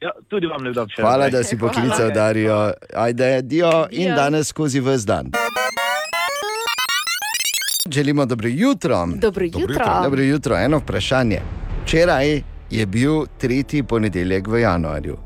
[0.00, 1.02] Ja, tudi vam dam še.
[1.02, 2.72] Hvala, da si poklical Darijo.
[2.94, 5.30] Ajde, dio in danes skozi vse dan.
[7.90, 9.06] Želimo dobro jutro.
[9.16, 9.84] Dobro jutro.
[10.02, 10.56] Dobro jutro.
[10.56, 11.40] Eno vprašanje.
[11.84, 15.16] Včeraj je bil tretji ponedeljek v januarju.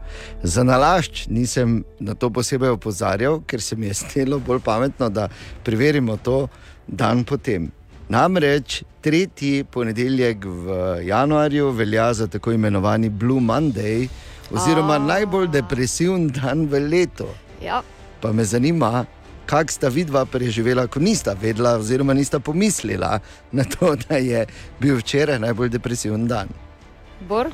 [0.42, 5.28] Za nalašč nisem na to posebej opozarjal, ker se mi je zdelo bolj pametno, da
[5.64, 6.48] preverimo to
[6.86, 7.70] dan potem.
[8.08, 10.76] Namreč tretji ponedeljek v
[11.06, 14.08] januarju velja za tako imenovani Blue Monday,
[14.50, 14.98] oziroma A.
[14.98, 17.26] najbolj depresiven dan v letu.
[17.62, 17.82] Ja.
[18.20, 19.04] Pa me zanima,
[19.46, 23.18] kako sta vidva preživela, ko nista vedela, oziroma nista pomislila
[23.52, 24.46] na to, da je
[24.80, 26.48] bil včeraj najbolj depresiven dan.
[27.22, 27.50] Bor?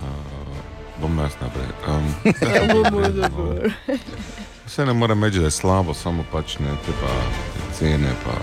[0.99, 1.69] Bom jaz naprej.
[1.87, 2.14] Um,
[2.55, 3.71] Ja, bomo dobro.
[4.66, 7.12] Vse ne morem reči, da je slabo, samo pač ne te pa
[7.55, 8.11] te cene.
[8.25, 8.35] Pa,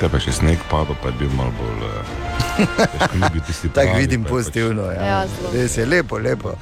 [0.00, 1.84] te pa še sneg padel, pa je bil malo bolj.
[1.84, 1.92] eh,
[3.74, 4.82] Tako vidim pa je pozitivno.
[4.90, 5.02] Ja.
[5.04, 5.52] Ja, zelo.
[5.54, 6.54] Res je lepo, lepo.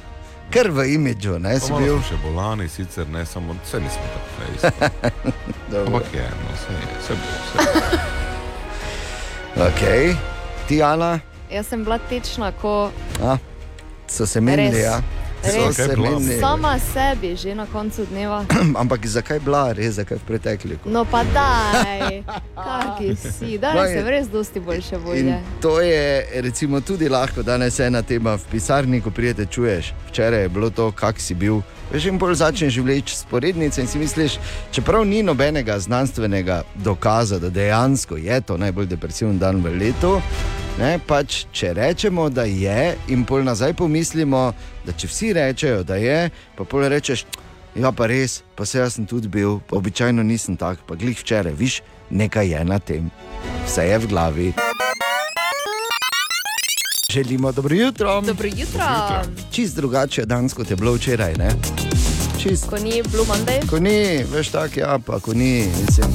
[0.51, 1.95] Ker v imidžu, ne Pač, si bil.
[2.03, 4.61] še bolani, sicer ne samo, vse nismo tako fejs.
[5.71, 5.85] Dobro.
[5.87, 7.27] Ampak je, no, vse je, vse bo.
[7.39, 7.61] Vse.
[9.71, 10.15] Okay.
[10.67, 11.19] Ti, Ana,
[11.51, 12.91] Jaz sem bila tečna, ko
[13.23, 13.35] A,
[14.11, 14.69] so se menili.
[14.71, 14.83] Res.
[14.83, 15.01] Ja?
[15.43, 16.39] So se meni.
[16.39, 18.45] Sama sebi že na koncu dneva.
[18.75, 20.85] Ampak zakaj bila, res zakaj v pretekliku?
[20.85, 22.21] No pa daj,
[22.55, 25.39] kaki si, No, danes in- se res dosti boljše In volje.
[25.61, 26.03] to je
[26.35, 29.93] recimo, tudi lahko danes ena tema v pisarni, ko prijete, čuješ.
[30.07, 31.61] Včeraj je bilo to, kak si bil.
[31.91, 34.37] Veš, in bolj začneš vleči sporednice in si misliš,
[34.71, 40.21] čeprav ni nobenega znanstvenega dokaza, da dejansko je to najbolj depresiven dan v letu.
[40.79, 44.53] Ne, pač, če rečemo, da je, in pol nazaj pomislimo,
[44.87, 47.25] da če vsi rečejo, da je, pa pol rečeš,
[47.75, 51.59] ja, pa res, pa se jaz sem tudi bil, običajno nisem tak, pa glih včeraj,
[51.59, 53.11] viš, nekaj je na tem,
[53.67, 54.49] vse je v glavi.
[57.11, 58.21] Želimo dobro jutro.
[58.21, 58.83] Dobro jutro.
[59.51, 61.33] Čist drugače je danes, kot je bilo včeraj.
[61.35, 61.49] Ne?
[62.39, 62.69] Čist.
[62.69, 66.07] Ko ni Blue Monday, Ko ni, veš tako, ja, pa ko ni, mislim.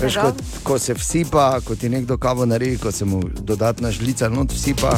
[0.00, 0.32] Veš, Snega?
[0.62, 4.90] ko, se vsipa, ko ti nekdo kavo naredi, ko se mu dodatna žlica not vsipa.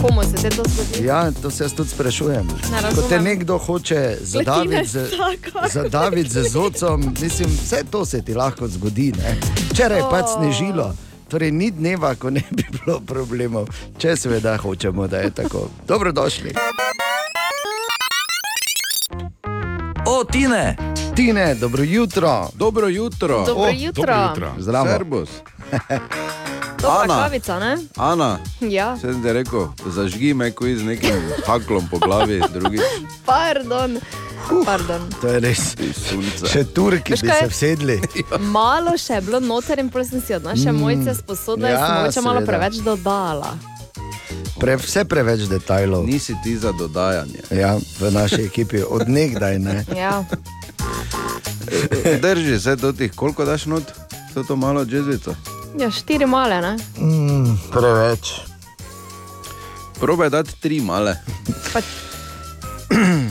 [0.00, 1.06] komu se te to zgodi?
[1.06, 2.48] Ja, to se jaz tudi sprašujem.
[2.94, 5.68] Ko te nekdo hoče zadaviti z, tako.
[5.72, 9.12] zadaviti z zocom, mislim, vse to se ti lahko zgodi.
[9.12, 9.36] Ne?
[9.70, 10.34] Včeraj je pač O.
[10.34, 10.94] snežilo.
[11.32, 13.64] Torej, ni dneva, ko ne bi bilo problemov,
[13.96, 15.62] če seveda hočemo, da je tako.
[15.88, 16.52] Dobrodošli.
[20.06, 20.76] O, Tine!
[21.16, 22.48] Tine, dobro jutro.
[22.54, 23.44] Dobro jutro.
[23.46, 24.52] Dobro jutro.
[24.58, 24.86] Zdravo.
[24.86, 25.30] Servus.
[26.82, 27.22] Dobra Ana.
[27.22, 27.76] kavica, ne?
[27.96, 31.16] Ana, Ja, sem ti rekel, zažgi me kot z nekim
[31.46, 32.80] haklom po glavi, drugič
[33.26, 33.96] pardon.
[34.64, 35.00] Pardon.
[35.20, 35.62] To je res.
[36.52, 37.96] Še Turki Veš bi se vsedli.
[38.56, 41.86] Malo še je bilo noter in prosim si od naše Mm, mojice sposodila, ja, ja,
[41.86, 43.54] sem mogoče malo preveč dodala.
[44.60, 46.06] Pre, vse preveč detajlov.
[46.06, 47.42] Nisi ti za dodajanje.
[47.50, 49.84] Ja, v naši ekipi od nekdaj ne.
[50.02, 50.24] Ja.
[52.22, 53.82] Drži se do tih, koliko daš not,
[54.34, 55.34] to, to malo džezvico.
[55.78, 56.76] ja, štiri male, ne?
[56.98, 58.32] Mm, preveč.
[60.00, 61.16] Probaj dati tri male.
[61.74, 61.84] Ok,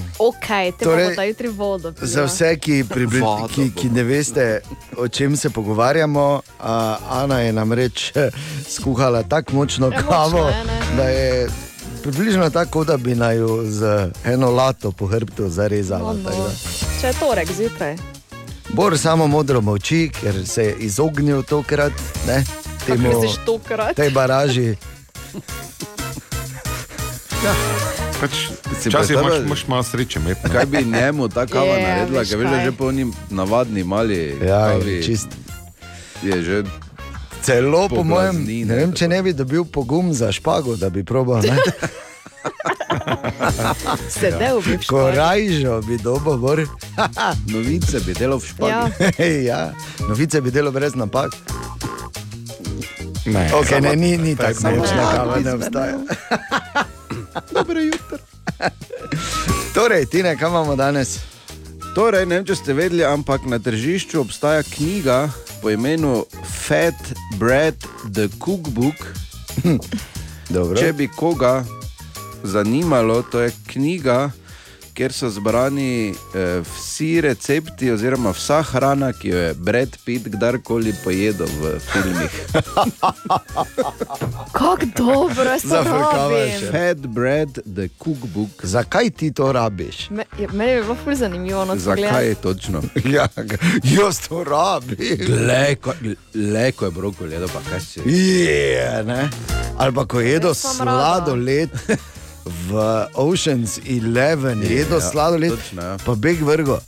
[0.77, 1.91] te Torej, jutri vodo.
[1.91, 2.07] pila.
[2.07, 4.61] Za vse, ki, pribli, Vodo ki, ki ne veste,
[4.97, 8.29] o čem se pogovarjamo, a, Ana je namreč eh,
[8.69, 10.79] skuhala tako močno Ja, močno kavo, je, ne.
[10.97, 11.49] da je
[12.03, 16.13] približno tako, da bi naj jo z eno lato po hrbtu zarezala.
[16.13, 16.49] No, no.
[17.01, 17.95] Če je torek zjutraj.
[18.69, 21.91] Bor samo modro molči, ker se je izognil tokrat
[22.27, 22.43] ne,
[22.85, 23.95] temu, tokrat?
[23.95, 24.75] tej baraži.
[28.21, 28.31] Pač,
[28.75, 30.37] Si Včasih imaš, imaš malo sreče, met.
[30.43, 30.49] ne.
[30.51, 34.37] Kaj bi njemu ta kava Je, naredila, ker veš, da že po njim navadni mali
[34.39, 35.27] Ja, kavi čist.
[36.21, 36.63] je že
[37.41, 40.89] Celo po mojem, Poblazni, ne ne, vem, če ne bi dobil pogum za špago, da
[40.89, 41.41] bi probal.
[41.41, 41.57] ne.
[44.11, 45.17] Sedel bi v Ko špagi.
[45.17, 46.61] rajžo bi dobo, bor.
[47.47, 48.69] novice, bi delal v špagi.
[48.69, 49.25] Ja.
[49.25, 49.61] ja,
[50.03, 51.33] novice bi delo brez napak.
[53.25, 55.97] Ne, Okay, ne, ni, ni tako močna kava, ne obstaja.
[57.55, 58.17] Dobro jutro.
[59.75, 61.19] torej, Tine, kaj imamo danes?
[61.95, 65.29] Torej, ne vem, če ste vedeli, ampak na tržišču obstaja knjiga
[65.61, 66.95] po imenu Fat
[67.39, 67.75] Bread
[68.13, 68.95] The Cookbook.
[70.55, 70.79] Dobro.
[70.79, 71.65] Če bi koga
[72.43, 74.31] zanimalo, to je knjiga,
[74.93, 80.93] kjer so zbrani eh, vsi recepti, oziroma vsa hrana, ki jo je Brad Pitt kdarkoli
[81.03, 82.31] pojedel v filmih.
[84.51, 86.61] Kako dobro, to Zafrkavaš.
[86.71, 88.49] Fat Bread The Cookbook.
[88.63, 90.09] Zakaj ti to rabiš?
[90.09, 91.65] Me, je, meni bi bilo ful zanimivo.
[91.65, 92.81] No, Zakaj je točno?
[93.11, 93.27] Ja,
[93.83, 94.97] jaz to rabim.
[95.47, 95.93] Leko,
[96.53, 97.99] leko je brokoli, da pa kaj si.
[98.05, 99.29] Je, ne?
[99.77, 101.69] Ali pa ko jedo sladoled
[102.45, 105.97] v Oceans 11, Je, jedo ja, sladoled, točno, ja.
[106.05, 106.79] pa beg vrgo.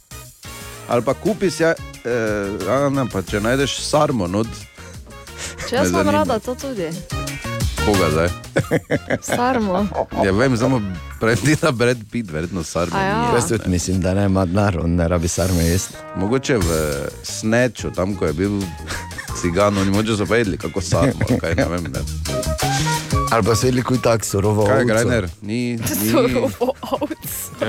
[0.88, 1.74] Ali pa kupi si, ja,
[2.06, 4.48] eh, Ana, pa če najdeš sarmo, not,
[5.70, 6.90] Če jaz imam rada to tudi.
[7.86, 8.30] koga zdaj.
[9.22, 9.88] Sarmo.
[10.26, 10.82] Ja, vem, samo
[11.20, 12.98] predi na Brad Pitt, verjetno sarmo.
[13.00, 13.32] Ja.
[13.36, 15.96] Jaz tudi mislim, da ne ima denar, on ne rabi sarme jesti.
[16.16, 16.68] Mogoče v
[17.24, 18.62] Sneču, tam ko je bil
[19.42, 21.84] cigan, oni moče so jedli, kako sarmo, ali kaj ne vem.
[21.84, 22.00] Ne.
[23.34, 24.66] Ali pa sedeli kuj tak surovo.
[24.66, 24.86] Kaj je.
[24.86, 25.26] Grajner?
[25.42, 26.70] Ni, ni, Surovo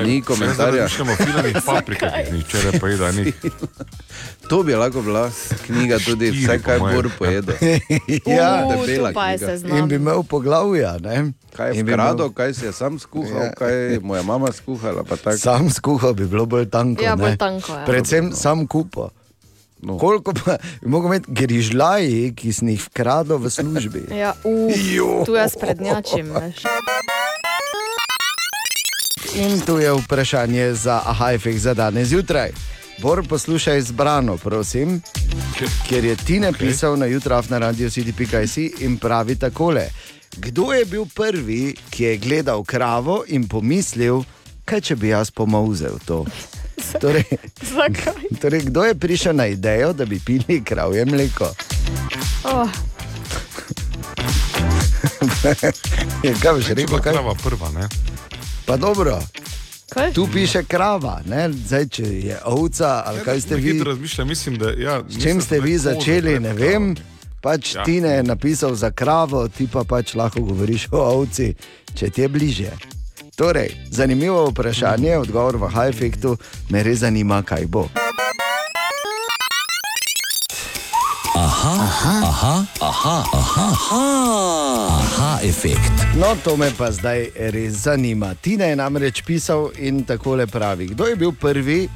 [0.04, 0.88] ni komentarja.
[0.88, 3.08] Še imamo filmih paprika, ki jih ni včeraj pa jedla.
[3.12, 3.32] Ni.
[4.44, 5.30] To bi lahko bila
[5.64, 6.96] knjiga tudi, vse kaj po mojem.
[6.96, 7.56] bor pojedo.
[8.38, 9.46] ja, debela je knjiga.
[9.46, 9.78] seznam.
[9.78, 10.98] in bi imel poglavja.
[11.00, 11.32] Ne?
[11.56, 13.52] Kaj je bi imel- kaj si je sam skuhal, Ja.
[13.54, 15.04] kaj je moja mama skuhala.
[15.38, 17.00] Sam skuhal bi bilo bolj tanko.
[17.00, 17.22] Ja, ne.
[17.22, 17.84] bolj tanko, ja.
[17.84, 19.10] Predvsem sam kupo.
[19.84, 19.98] No.
[19.98, 24.04] Koliko pa mogel imeti grižljaji, ki sem jih vkradel v službi?
[24.24, 26.32] Ja, uf, tu jaz prednjačim.
[26.32, 26.64] Veš.
[29.34, 32.52] In tu je vprašanje za Ahajfek za danes zjutraj.
[33.02, 35.02] Bor poslušaj zbrano, prosim,
[35.88, 39.88] ker je ti napisal na jutraf na radio city.js in pravi takole.
[40.36, 44.22] Kdo je bil prvi, ki je gledal kravo in pomislil,
[44.64, 46.24] kaj če bi jaz pomauzel to.
[47.02, 47.24] Torej,
[47.62, 48.40] Zakaj?
[48.40, 51.54] torej, kdo je prišel na idejo, da bi pili kravje mleko?
[52.44, 52.68] Oh,
[56.22, 57.12] Je, kaj boš rekel, kaj?
[57.12, 57.88] Krava prva, ne?
[58.66, 59.20] Pa dobro.
[59.88, 60.12] Kaj?
[60.12, 61.52] Tu piše krava, ne?
[61.52, 63.82] Zdaj, če je ovca ali kaj ste vi.
[63.82, 64.70] Razmišljam, mislim, da.
[64.70, 66.94] Ja, S čim ste vi začeli, ne vem.
[67.40, 67.80] Pač Ja.
[67.80, 67.84] ja.
[67.84, 71.54] ti ne je napisal za kravo, ti pa pač lahko govoriš o ovci,
[71.94, 72.70] če ti je bliže.
[73.36, 76.36] Torej, zanimivo vprašanje, odgovor v high-efektu,
[76.70, 77.88] me res zanima, kaj bo.
[81.34, 84.04] Aha, aha, aha, aha, aha, aha,
[84.98, 85.92] aha efekt.
[86.16, 88.34] No, to me pa zdaj res zanima.
[88.34, 91.88] Tina je namreč pisal in takole pravi: Kdo je bil prvi,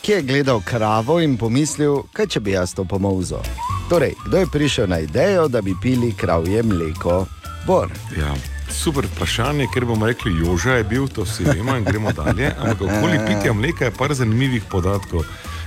[0.00, 3.44] ki je gledal kravo in pomislil, kaj če bi jaz to pomauzel?
[3.92, 7.26] Torej, kdo je prišel na idejo, da bi pili kravje mleko?
[7.66, 7.92] Bor.
[8.16, 8.32] Ja.
[8.70, 12.52] Super vprašanje, ker bomo rekli, Joža je bil, to vsi vemo in gremo dalje.
[12.58, 15.24] Ampak okoli pitja mleka je par zanimivih podatkov.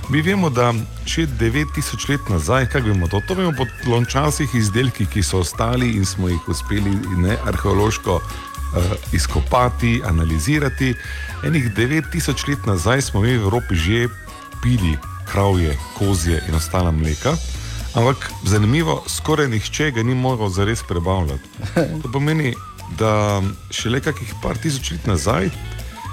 [0.08, 0.72] Mi vemo, da
[1.08, 3.22] še 9000 let nazaj, kaj vemo to?
[3.28, 8.92] To vemo po lončasih izdelkih, ki so ostali in smo jih uspeli ne, arheološko uh,
[9.16, 10.94] izkopati, analizirati.
[11.46, 14.08] Enih 9000 let nazaj smo mi v Evropi že
[14.62, 14.96] pili
[15.32, 17.36] kravje, kozje in ostala mleka.
[17.94, 21.48] Ampak zanimivo, skoraj nihče ga ni mogel zares prebavljati.
[22.02, 22.54] To pomeni,
[22.98, 25.50] da šele kakih par tisoč let nazaj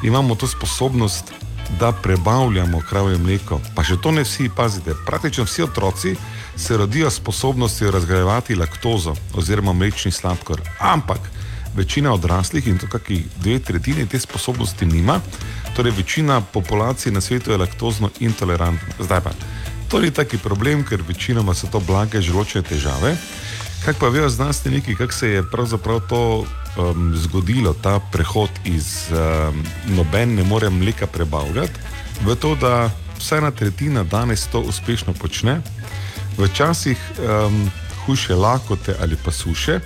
[0.03, 1.33] imamo to sposobnost,
[1.79, 3.59] da prebavljamo kravje mleko.
[3.75, 6.15] Pa še to ne vsi, pazite, praktično vsi otroci
[6.57, 10.61] se rodijo s sposobnostjo razgrajevati laktozo oziroma mlečni sladkor.
[10.79, 11.19] Ampak
[11.75, 15.19] večina odraslih in to kakih dve tretjine te sposobnosti nima,
[15.75, 18.93] torej večina populacije na svetu je laktozno intolerantna.
[18.99, 19.31] Zdaj pa.
[19.91, 23.15] To ni taki problem, ker večinoma so to blage želočne težave.
[23.85, 29.63] Kaj pa vejo znanstveniki, kako se je pravzaprav to um, zgodilo, ta prehod iz um,
[29.95, 31.79] noben ne more mleka prebavljati,
[32.25, 35.61] v to, da vsaj ena tretjina danes to uspešno počne,
[36.37, 37.71] včasih um,
[38.05, 39.79] hujše lakote ali pa suše,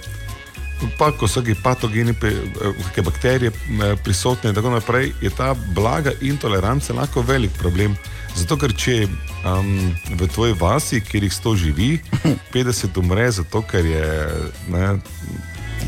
[0.97, 2.33] pa ko so ki patogeni, eh,
[2.85, 7.95] neke bakterije eh, prisotne in tako naprej, je ta blaga intoleranca lahko velik problem.
[8.35, 9.05] Zato, ker če
[9.47, 9.69] um,
[10.19, 11.99] v tvoji vasi, kjer jih sto živi,
[12.53, 14.09] 50 umre, zato ker je
[14.71, 14.97] ne,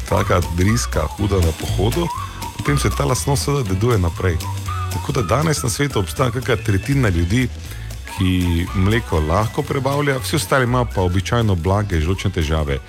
[0.10, 2.08] taka driska huda na pohodu,
[2.58, 4.40] potem se ta lastnost seveda deduje naprej.
[4.94, 7.48] Tako da danes na svetu obstaja kakšna tretjina ljudi,
[8.18, 12.80] ki mleko lahko prebavlja, vsi ostali imajo pa običajno blage žločne težave.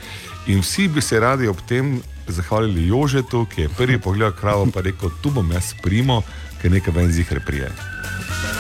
[0.48, 1.98] In vsi bi se radi ob tem
[2.28, 6.22] zahvalili Jožetu, ki je prvi pogledal kravo in rekel: Tu bom jaz primo,
[6.62, 7.68] ker nekaj ven zihre prije.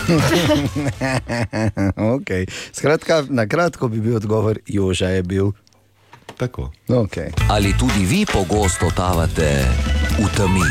[2.16, 2.46] okay.
[2.72, 5.50] Skratka, na kratko bi bil odgovor, Joža je bil.
[6.36, 6.70] Tako.
[6.88, 7.30] Okay.
[7.50, 9.64] Ali tudi vi pogosto tavate
[10.18, 10.64] v temi?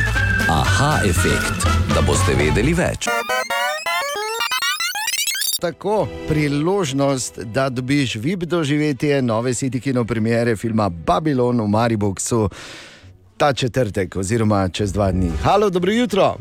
[0.50, 3.08] Aha, efekt, da boste vedeli več.
[5.62, 12.50] Tako, priložnost, da dobiš VIP doživetje nove City Kino premiere filma Babylon v Mariboku
[13.38, 15.32] ta četrtek oziroma čez dva dni.
[15.44, 16.38] Halo, dobro jutro.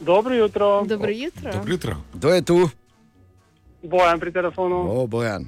[0.00, 0.84] Dobro jutro.
[0.84, 1.52] Dobro jutro.
[1.52, 1.96] Dobro jutro.
[2.12, 2.58] Kdo je tu?
[3.82, 4.76] Bojan pri telefonu.
[4.92, 5.46] O, Bojan.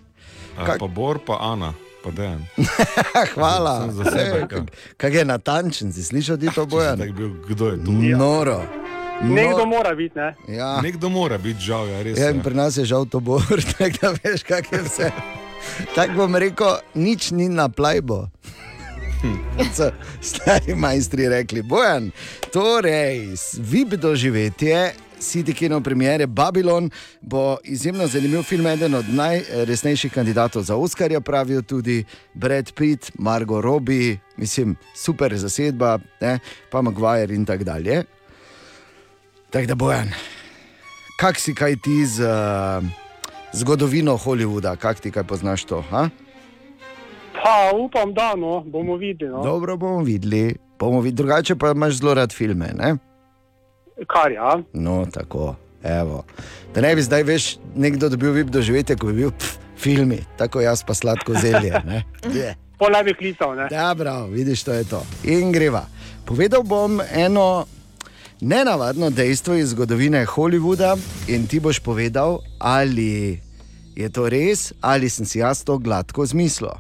[0.57, 0.79] Kak...
[0.79, 1.73] Pa Bor, pa Ana,
[2.05, 2.45] pa Dejan.
[3.35, 3.89] Hvala.
[3.91, 4.49] Za sebe, kaj.
[4.51, 6.99] kak- Kak je natančen, si slišal ti to, Bojan?
[6.99, 7.93] Tak bil, kdo je tu?
[7.93, 8.61] Noro.
[9.23, 10.35] Nekdo mora biti, ne?
[10.49, 10.81] Ja.
[10.81, 12.19] Nekdo mora biti žal, ja, res.
[12.19, 12.35] Ja, je.
[12.35, 13.41] in pri nas je žal to bor,
[13.73, 15.09] tako da veš, kak je vse.
[15.95, 18.27] Tako bom rekel, nič ni na plajbo.
[19.77, 22.11] So stari majstri rekli, bojan.
[22.53, 24.93] Torej, vib doživetje.
[25.23, 31.63] City Kino premiere Babylon bo izjemno zanimiv film, eden od najresnejših kandidatov za Oscarja, pravijo
[31.63, 32.05] tudi
[32.35, 36.39] Brad Pitt, Margot Robbie, mislim, super zasedba, ne,
[36.71, 38.03] pa Maguire in tako dalje.
[39.51, 40.11] Tako da bojan,
[41.21, 42.85] kak si kaj ti z uh,
[43.53, 45.85] zgodovino Hollywooda, kak ti kaj poznaš to?
[45.91, 46.09] Ha?
[47.43, 49.31] Pa upam, da no, bomo videli.
[49.33, 49.43] No.
[49.43, 52.71] Dobro bomo videli, bomo videli, drugače pa imaš zelo rad filme.
[52.75, 52.97] Ne?
[54.07, 54.63] Kar ja.
[54.73, 56.25] No, tako, evo.
[56.75, 60.61] Da ne bi zdaj veš, nekdo dobil vip doživetje, ko bi bil pf, filmi, tako
[60.61, 61.83] jaz pa sladko zelje.
[61.85, 62.05] ne.
[62.39, 62.55] Je.
[62.79, 63.69] Po ne bi klical, ne?
[63.71, 65.03] Ja, prav, vidiš, to je to.
[65.25, 65.85] In greva.
[66.25, 67.67] Povedal bom eno
[68.41, 70.97] nenavadno dejstvo iz zgodovine Hollywooda,
[71.29, 73.41] in ti boš povedal, ali
[73.95, 76.75] je to res, ali sem si jaz to gladko zmislil.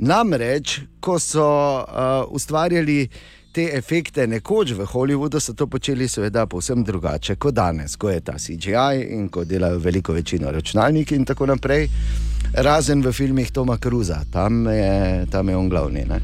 [0.00, 3.08] Namreč, ko so uh, ustvarjali
[3.52, 8.20] te efekte nekoč v Hollywoodu, so to počeli seveda povsem drugače kot danes, ko je
[8.24, 11.88] ta CGI in ko delajo veliko večino računalniki in tako naprej.
[12.54, 16.06] Razen v filmih Toma Cruza, tam je, tam je on glavni.
[16.08, 16.20] Ne?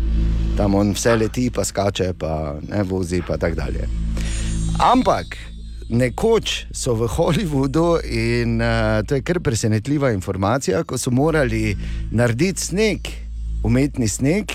[0.56, 3.90] Tam on vse leti, pa skače, pa ne vozi, pa tako dalje.
[4.80, 5.36] Ampak
[5.92, 11.76] nekoč so v Hollywoodu, in uh, to je kar presenetljiva informacija, ko so morali
[12.10, 13.25] narediti sneg,
[13.66, 14.52] umetni sneg,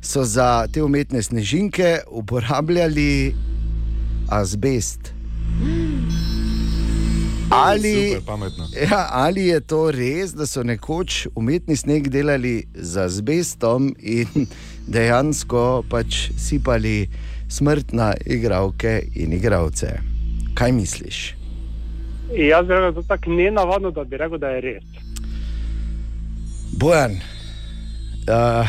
[0.00, 3.34] so za te umetne snežinke uporabljali
[4.28, 5.00] azbest.
[7.50, 8.34] Ali, Super,
[8.90, 14.44] ja, ali je to res, da so nekoč umetni sneg delali z azbestom in
[14.94, 17.08] dejansko pač sipali
[17.48, 19.94] smrt na igralke in igralce?
[20.54, 21.22] Kaj misliš?
[22.36, 24.84] Jaz bi rekel, da je to tako nenavadno, da bi rekel, da je res.
[26.76, 27.16] Bojan,
[28.28, 28.68] uh,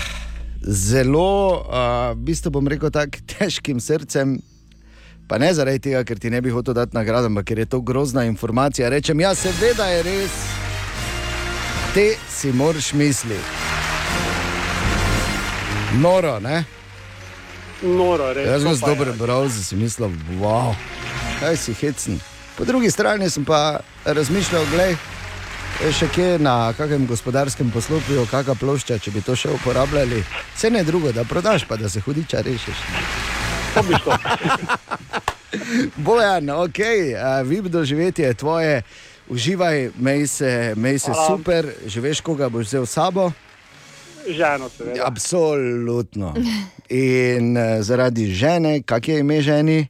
[0.61, 4.39] zelo, uh, v bistvu bom rekel tako težkim srcem.
[5.29, 7.81] Pa ne zaradi tega, ker ti ne bi hotel dati nagrado, ampak ker je to
[7.85, 8.89] grozna informacija.
[8.89, 10.39] Rečem, ja, seveda je res,
[11.93, 13.45] te si moraš misliti.
[16.01, 16.63] Noro, ne?
[17.81, 18.49] Noro, res.
[18.49, 18.81] Jaz sem je.
[18.85, 20.09] dobro bral, da si mislil,
[20.41, 20.73] wow,
[21.39, 22.19] kaj si hecen.
[22.57, 24.97] Po drugi strani sem pa razmišljal, gledaj,
[25.93, 30.23] še kje na kakšnem gospodarskem poslopju, kakšna plošča, če bi to še uporabljali.
[30.55, 32.77] Vse ne drugo, da prodaš, pa da se hudiča rešiš.
[36.05, 36.79] Bojan, ok,
[37.45, 38.81] vib doživetje je tvoje,
[39.29, 43.31] uživaj, mej se, mej se super, že veš, koga boš vzel s sabo.
[44.27, 45.07] Ženo, seveda.
[45.07, 46.33] Absolutno.
[46.89, 49.87] In uh, zaradi žene, kak je ime ženi?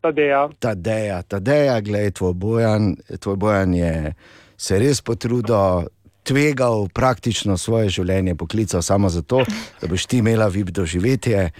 [0.00, 0.48] Tadeja.
[0.58, 4.14] Tadeja, Tadeja, gledaj, tvoj bojan, tvoj bojan je
[4.56, 5.88] se res potrudil,
[6.24, 9.42] tvegal praktično svoje življenje, poklical samo zato,
[9.80, 11.50] da boš ti imela vib doživetje.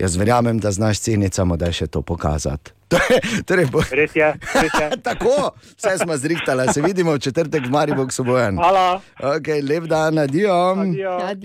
[0.00, 2.72] Jaz verjamem, da znaš ceniti, samo da je še to pokazati.
[3.48, 3.82] torej, bo...
[3.94, 4.88] Res je, res je.
[5.08, 8.58] Tako, vse smo zrihtali, se vidimo v četrtek v Mariboku, Bojan.
[8.58, 9.00] Hvala.
[9.36, 10.56] Okay, lep dan, adijo.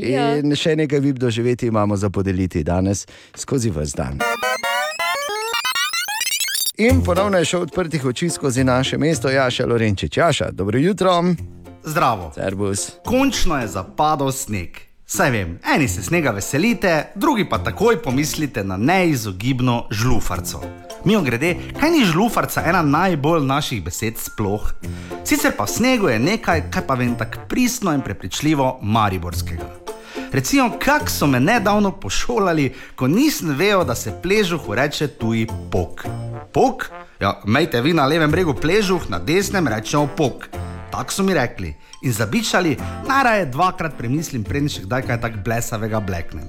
[0.02, 4.24] In še nekaj vib doživeti imamo za podeliti danes skozi vse dan.
[6.78, 10.18] In ponovno je šel odprtih oči skozi naše mesto, Jaša Lorenčič.
[10.18, 11.24] Jaša, dobro jutro.
[11.84, 12.32] Zdravo.
[12.36, 12.92] Servus.
[13.06, 14.70] Končno je zapadal sneg.
[15.06, 20.62] Saj vem, eni se snega veselite, drugi pa takoj pomislite na neizogibno žlufarco.
[21.06, 24.74] Mimo grede, kaj ni žlufarca ena najbolj naših besed sploh?
[25.24, 29.70] Sicer pa v snegu je nekaj, kar pa vem tako pristno in prepričljivo mariborskega.
[30.32, 36.06] Recimo, kako so me nedavno pošolali, ko nisem vedel, da se pležuhu reče tuji pok.
[36.56, 36.88] Pok?
[37.20, 40.48] Ja, mejte vi na levem bregu pležuh, na desnem rečemo pok.
[40.88, 41.74] Tako so mi rekli.
[42.08, 42.78] In zabičali,
[43.08, 46.48] najraje dvakrat premislim, preden še kdaj kaj tako blesavega bleknem.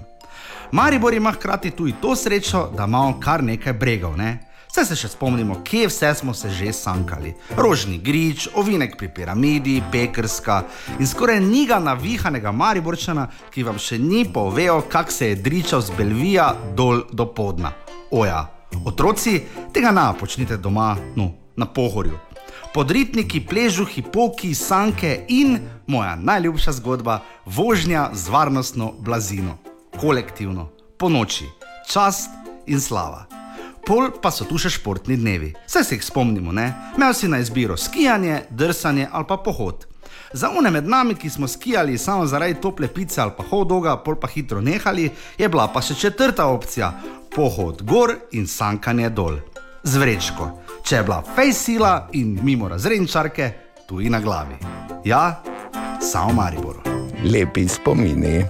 [0.70, 4.14] Maribor ima hkrati tudi to srečo, da imamo kar nekaj bregov.
[4.14, 4.38] Ne?
[4.70, 7.34] Vse se še spomnimo, kje vse smo se že sankali.
[7.58, 10.62] Rožni grič, ovinek pri piramidi, pekrska
[11.00, 15.98] in skoraj niga navihanega Mariborčana, ki vam še ni povedal, kak se je dričal z
[15.98, 17.74] Belvija dol do podna.
[18.14, 19.42] Oja, otroci,
[19.72, 22.18] tega na počnite doma, no, na pohorju.
[22.74, 29.56] Podritniki, pležuhi, poki, sanke in moja najljubša zgodba, vožnja z varnostno blazino,
[30.00, 31.48] kolektivno, po noči,
[31.88, 32.30] čast
[32.66, 33.24] in slava.
[33.86, 35.52] Pol pa so tu še športni dnevi.
[35.68, 36.72] Vse se jih spomnimo, ne?
[36.96, 39.86] Imel si na izbiro skijanje, drsanje ali pa pohod.
[40.32, 44.18] Za une med nami, ki smo skijali samo zaradi tople pice ali pa hodoga, pol
[44.20, 46.92] pa hitro nehali, je bila pa še četrta opcija:
[47.36, 49.36] pohod gor in sankanje dol.
[49.84, 50.46] Z vrečko,
[50.88, 53.50] če je bila fej sila in mimo razredničarke,
[53.84, 54.56] tu in na glavi.
[55.04, 55.42] Ja,
[56.00, 56.80] samo Maribor.
[57.24, 58.40] Lepi spomini.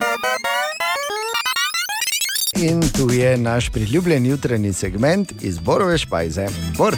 [2.62, 6.46] In tu je naš priljubljen jutranji segment iz Borove špajze.
[6.78, 6.96] Bor.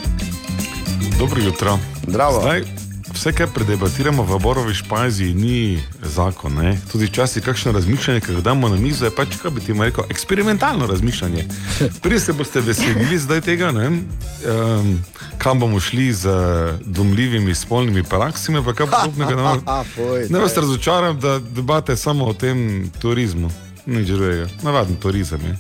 [1.18, 1.78] Dobro jutro.
[2.06, 2.40] Zdravo.
[2.40, 2.87] Zdaj,
[3.18, 6.54] vse, kar predebatiramo v Borovi špajzi, ni zakon.
[6.54, 6.78] Ne?
[6.92, 10.04] Tudi včasih kakšno razmišljanje, ki ga damo na mizo, je pač, kaj bi ti rekel,
[10.10, 11.44] eksperimentalno razmišljanje.
[12.02, 15.02] Prej se boste veselili zdaj tega, um,
[15.38, 16.30] kam bomo šli z
[16.84, 19.34] domljivimi spolnimi praksami, pa kaj podobnega.
[19.34, 19.42] Ne,
[20.30, 20.54] ne daj.
[20.56, 23.50] razočaram, da debate samo o tem turizmu.
[23.88, 25.54] Nič drugega, navaden turizem je.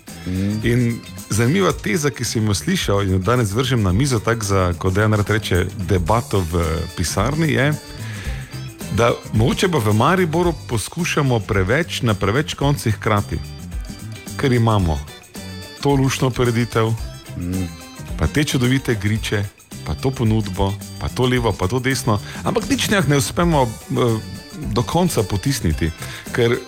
[0.68, 0.98] In
[1.32, 4.92] zanimiva teza, ki sem jo slišal in jo danes vržem na mizo, tako za, kot
[4.94, 6.64] da ena reče, debato v
[6.96, 7.72] pisarni, je,
[8.96, 13.38] da mogoče pa v Mariboru poskušamo preveč na preveč koncih hkrati,
[14.36, 15.00] ker imamo
[15.80, 16.92] to lušno preditev,
[18.18, 19.44] pa te čudovite griče,
[19.86, 24.20] pa to ponudbo, pa to levo, pa to desno, ampak nič ne uspemo eh,
[24.74, 25.90] do konca potisniti.
[26.32, 26.58] Ker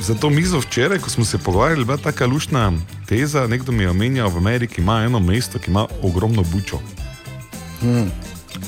[0.00, 2.72] za to mizo včeraj, ko smo se pogovarjali, bila taka lušna
[3.06, 3.46] teza.
[3.46, 6.80] Nekdo mi je omenjal, v Ameriki ima eno mesto, ki ima ogromno bučo.
[7.80, 8.10] Hmm.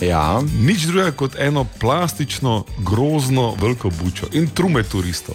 [0.00, 0.42] Ja.
[0.60, 5.34] Nič drugega kot eno plastično, grozno, veliko bučo in trume turistov.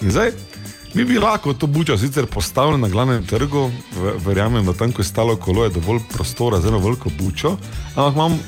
[0.00, 0.32] In zdaj
[0.94, 3.70] Mi bi lahko to bučo sicer postavili na glavnem trgu,
[4.26, 7.56] verjamem, da tam, ko je stalo kolo, je dovolj prostora za eno veliko bučo,
[7.94, 8.38] ampak imam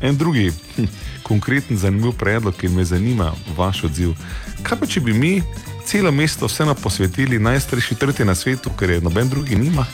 [0.00, 0.84] en drugi hm,
[1.22, 4.14] konkreten, zanimiv predlog, ki me zanima, vaš odziv.
[4.62, 5.42] Kaj pa, če bi mi
[5.90, 9.86] celo mesto vseeno posvetili najstarejši trti na svetu, ker je noben drugi nima?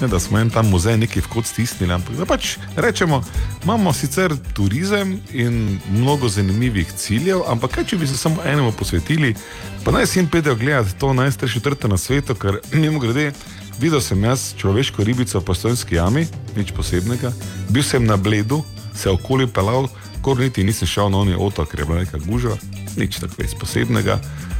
[0.00, 3.22] Ne, da smo en tam muzej neki vkot stisnili, ampak da pač rečemo,
[3.62, 9.36] imamo sicer turizem in mnogo zanimivih ciljev, ampak kaj če bi se samo enemu posvetili,
[9.84, 13.30] pa naj si jim pedejo gledati to najstarejše trte na svetu, ker mimo grede,
[13.78, 17.30] videl sem jaz človeško ribico v postojnski jami, nič posebnega,
[17.70, 19.86] bil sem na bledu, se okoli pelal,
[20.26, 22.58] kor niti nisem šel na oni otok, ker je bila neka gužva,
[22.98, 24.18] nič tako posebnega,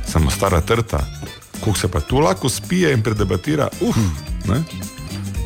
[0.09, 1.07] samo stara trta.
[1.65, 3.97] Ko se pa tu lahko spije in predebatira, uf,
[4.49, 4.63] ne?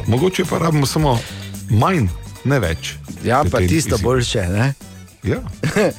[0.07, 1.19] Mogoče pa rabimo samo
[1.71, 2.09] manj,
[2.45, 2.95] ne več.
[3.25, 4.05] Ja, pa tisto izziv.
[4.05, 4.47] boljše.
[4.49, 4.75] Ne?
[5.23, 5.39] Ja.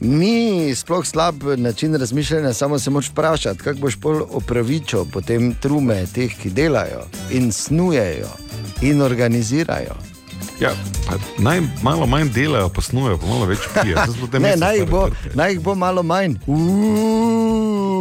[0.00, 6.06] Ni sploh slab način razmišljanja, samo se moraš vprašati, kako boš pol opravičil potem trume
[6.14, 8.30] teh, ki delajo in snujejo
[8.82, 9.94] in organizirajo.
[10.60, 10.70] Ja,
[11.38, 13.98] naj malo manj delajo, pa snujejo, pa malo več pijejo.
[14.38, 16.38] Ne, naj jih, bo, naj jih bo malo manj.
[16.46, 17.97] Uuuu.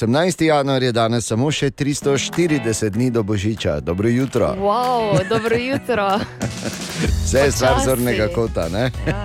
[0.00, 0.44] 18.
[0.44, 3.80] januar je danes samo še 340 dni do Božiča.
[3.80, 4.54] Dobro jutro.
[4.58, 6.20] Wow, dobro jutro.
[7.24, 8.68] Vse je stvar zornega kota.
[9.06, 9.24] Ja.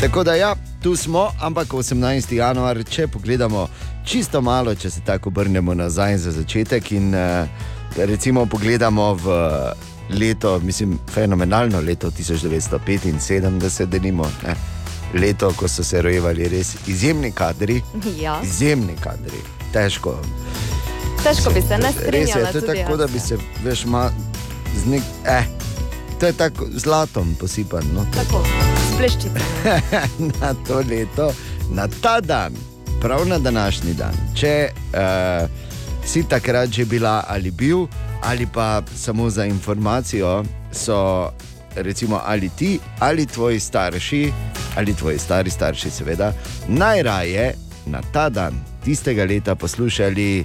[0.00, 2.34] Tako da ja, tu smo, ampak 18.
[2.34, 3.68] januar, če pogledamo
[4.04, 7.48] čisto malo, če se tako obrnemo nazaj za začetek in uh,
[7.96, 9.26] recimo pogledamo v
[10.18, 14.24] leto, mislim, fenomenalno leto 1975, denimo.
[14.46, 14.54] Ne?
[15.20, 17.82] Leto, ko so se rojevali res izjemni kadri,
[18.20, 18.40] Ja.
[18.44, 19.42] izjemni kadri,
[19.72, 20.18] težko.
[21.24, 24.10] Težko bi se ne Res je, to je tako, da bi se veš, ma,
[24.76, 25.44] z nek, eh,
[26.20, 27.82] to je tako zlatom posipan.
[27.94, 28.44] No, Tako,
[28.94, 29.40] spleščice.
[30.40, 31.32] na to leto,
[31.70, 32.52] na ta dan,
[33.00, 34.14] prav na današnji dan.
[34.34, 35.69] Če uh,
[36.04, 37.86] si takrat že bila ali bil,
[38.22, 41.30] ali pa samo za informacijo, so
[41.76, 44.32] recimo ali ti ali tvoji starši,
[44.76, 46.32] ali tvoji stari starši, seveda,
[46.68, 47.54] najraje
[47.86, 50.44] na ta dan tistega leta poslušali.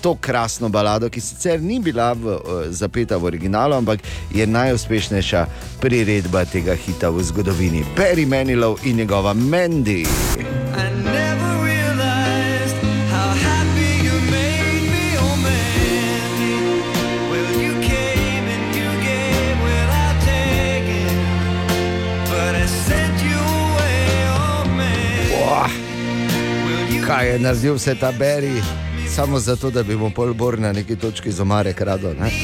[0.00, 2.38] To krasno balado, ki sicer ni bila v, uh,
[2.68, 5.46] zapeta v originalu, ampak je najuspešnejša
[5.80, 7.82] priredba tega hita v zgodovini.
[7.96, 10.04] Barry Manilow in njegova Mandy.
[10.36, 11.15] I
[27.06, 28.62] kaj je naredil vse ta Barry,
[29.08, 32.14] samo zato, da bi mu pol bor na neki točki z omare kradel.
[32.20, 32.30] ne?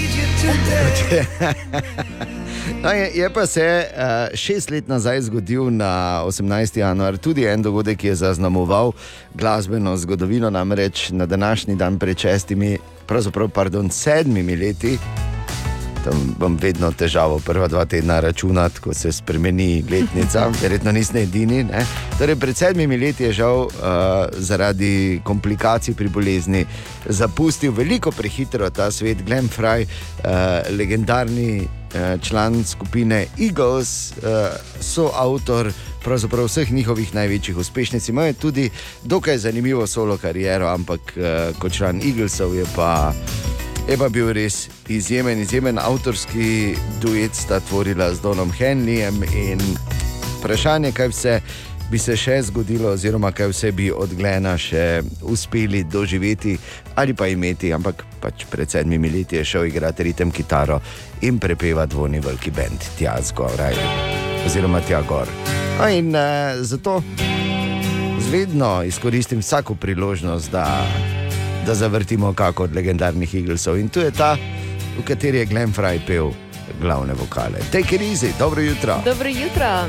[2.82, 6.78] No, je, je pa se uh, šest let nazaj zgodil na 18.
[6.78, 8.92] januar tudi en dogodek, ki je zaznamoval
[9.34, 14.98] glasbeno zgodovino, namreč na današnji dan pred šestimi, pravzaprav pardon, sedmimi leti.
[16.04, 21.62] Tam bom vedno težavo prva dva tedna računati, ko se spremeni letnica, verjetno niste edini.
[21.64, 21.84] Ne?
[22.18, 23.70] Torej, pred sedmimi leti je žal uh,
[24.38, 26.64] zaradi komplikacij pri bolezni
[27.06, 34.50] zapustil veliko prehitro ta svet, Glenn Fry, uh, legendarni uh, član skupine Eagles, uh,
[34.80, 35.72] soavtor
[36.02, 38.08] pravzaprav vseh njihovih največjih uspešnic.
[38.08, 38.70] Imel je tudi
[39.04, 43.12] dokaj zanimivo solo kariero, ampak uh, kot član Eaglesov je pa.
[43.88, 49.60] Je pa bil res izjemen, izjemen avtorski duet sta tvorila z Donom Henleyjem in
[50.38, 51.40] vprašanje, kaj vse
[51.90, 56.54] bi se še zgodilo, oziroma kaj vse bi od Glena še uspeli doživeti
[56.94, 60.78] ali pa imeti, ampak pač pred sedmimi leti je šel igrati ritem kitaro
[61.26, 63.76] in prepeva dvojni veliki bend tja zgoraj,
[64.46, 65.28] oziroma tja gor.
[65.80, 67.02] No in uh, zato
[68.30, 70.86] vedno izkoristim vsako priložnost, da
[71.66, 73.78] da zavrtimo kako od legendarnih Eaglesov.
[73.78, 74.36] In tu je ta,
[74.98, 76.30] v kateri je Glenn Fry pel
[76.80, 77.58] glavne vokale.
[77.72, 79.02] Take it easy, dobro jutro.
[79.04, 79.86] Dobro jutro.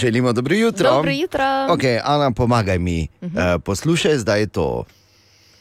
[0.00, 0.90] Želimo dobro jutro.
[0.90, 1.44] Dobro jutro.
[1.44, 3.08] Okay, Ana, pomagaj mi.
[3.20, 3.54] Uh -huh.
[3.54, 4.84] uh, poslušaj zdaj to.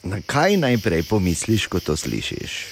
[0.03, 2.65] Na kaj najprej pomisliš, ko to slišiš?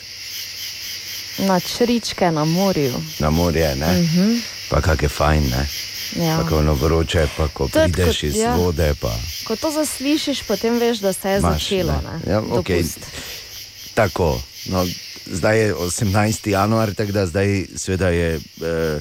[1.40, 2.94] Na čričke na morju.
[3.20, 4.00] Na morje, ne?
[4.00, 4.40] Uh -huh.
[4.70, 5.91] Pa kak je fajn, ne?
[6.16, 6.38] Ja.
[6.42, 8.56] Pa ko ono vroče, pa ko To je prideš tako, iz ja.
[8.56, 8.94] vode.
[9.00, 9.16] Pa...
[9.48, 11.94] Ko to zaslišiš, potem veš, da se je Imaš, začelo.
[12.04, 12.32] ne.
[12.32, 12.42] Ja.
[12.42, 13.00] Dopust.
[13.94, 14.86] Tako, no,
[15.26, 16.50] zdaj je 18.
[16.50, 19.00] januar, tako da zdaj seveda je eh,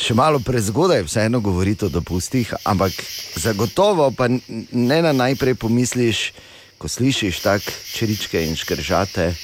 [0.00, 2.92] še malo prezgodaj, vseeno govoriti o dopustih, ampak
[3.36, 4.28] zagotovo pa
[4.72, 6.32] ne na najprej pomisliš,
[6.78, 9.34] ko slišiš tako čričke in škržate.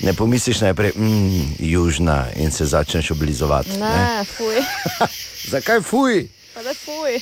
[0.00, 3.78] Ne pomisliš najprej, mm, južna in se začneš oblizovati.
[3.78, 3.78] ne.
[3.78, 4.60] Ne, fuj.
[5.54, 6.28] Zakaj fuj?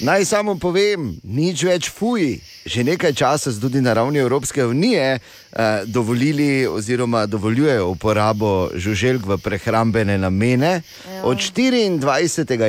[0.01, 2.39] Naj samo povem, nič več fuj.
[2.65, 9.27] Že nekaj časa so tudi na ravni Evropske unije eh, dovolili oziroma dovoljujejo uporabo žuželk
[9.27, 10.83] v prehrambene namene.
[11.27, 11.99] Od 24.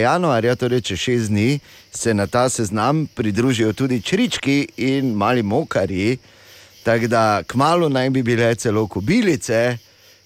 [0.02, 1.60] januarja, torej čez šest dni,
[1.94, 6.18] se na ta seznam pridružijo tudi črički in mali mokarji.
[6.84, 9.78] Tako da kmalo naj bi bile celo kobilice,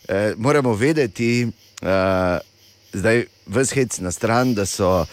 [0.08, 1.48] eh, moramo vedeti,
[1.84, 2.40] eh,
[2.94, 5.06] zdaj vshec na stran, da so,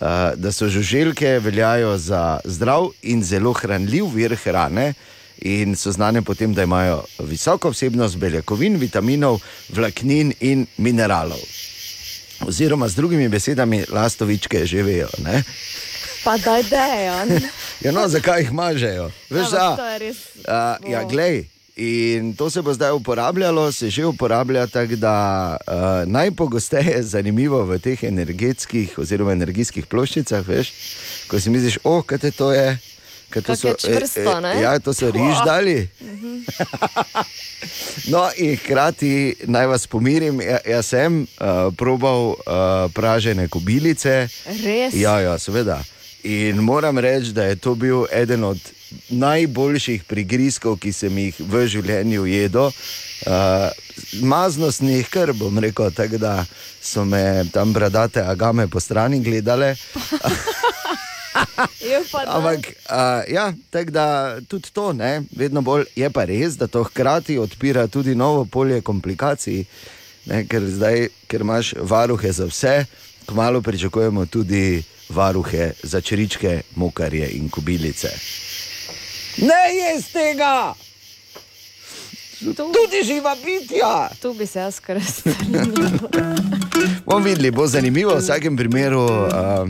[0.00, 4.94] uh, da so žuželke veljajo za zdrav in zelo hranljiv vir hrane.
[5.44, 11.40] In so znane potem, da imajo visoko vsebnost beljakovin, vitaminov, vlaknin in mineralov.
[12.46, 15.08] Oziroma, z drugimi besedami, lastovičke že vejo.
[15.24, 15.42] Ne?
[16.24, 17.28] Pa daj dejan.
[17.84, 19.10] Ja, no, zakaj jih mažejo?
[19.30, 20.16] Veš, Ampak da, to je res.
[20.46, 21.42] Uh, ja, glej.
[21.76, 25.74] In to se bo zdaj uporabljalo, se že uporablja tako, da uh,
[26.12, 30.70] najpogosteje zanimivo v teh energetskih oziroma energijskih ploščicah, veš,
[31.26, 32.78] ko si misliš, oh, kaj to je.
[33.34, 34.60] to Kako je čvrsto, ne?
[34.62, 35.88] ja, to so riž dali.
[36.00, 36.42] Mhm.
[38.06, 42.36] No, in hkrati naj vas pomirim, ja, jaz sem uh, probal uh,
[42.94, 44.28] pražene kobilice.
[44.46, 44.94] Res?
[44.94, 45.82] Ja, ja, seveda.
[46.22, 48.58] In moram reči, da je to bil eden od
[49.10, 52.70] najboljših prigrizkov, ki sem jih v življenju jedel.
[53.24, 53.70] Uh,
[54.22, 56.44] mazno snih, kar bom rekel, tako da
[56.82, 59.74] so me tam bradate agame po strani gledale.
[62.26, 62.58] Ampak,
[62.90, 67.38] uh, ja, tako da tudi to, ne, vedno bolj je pa res, da to hkrati
[67.38, 69.64] odpira tudi novo polje komplikacij,
[70.30, 72.84] ne, ker zdaj, ker imaš varuhe za vse,
[73.26, 78.12] kmalo pričakujemo tudi varuhe za čričke, mokarje in kubilice.
[79.38, 80.74] Ne jez tega!
[82.44, 84.08] Tudi živa bitja!
[84.22, 85.90] Tu bi se jaz kar strinjala.
[87.06, 89.00] Bomo videli, bo zanimivo v vsakem primeru.
[89.00, 89.68] Um,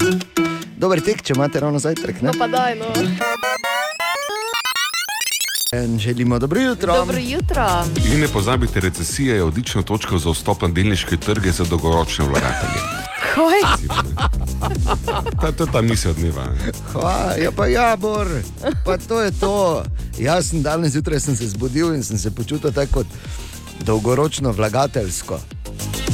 [0.76, 2.22] dober tek, če imate ravno zajtrk.
[2.22, 2.32] Ne?
[2.32, 2.90] No pa daj, no.
[5.74, 6.94] In Želimo dobro jutro.
[6.94, 7.84] Dobro jutro.
[8.12, 13.03] In ne pozabite, recesija je odlična točka za vstop na delniške trge za dolgoročne vlagatelje.
[13.24, 13.60] Kaj?
[15.40, 16.44] Ta, to je ta misel dneva.
[16.44, 16.72] ne.
[16.92, 18.28] Hva, ja, pa ja, Bor,
[18.84, 19.84] pa to je to.
[20.18, 23.06] Jaz sem danes zjutraj sem se zbudil in sem se počutil tako kot
[23.84, 25.40] dolgoročno vlagateljsko.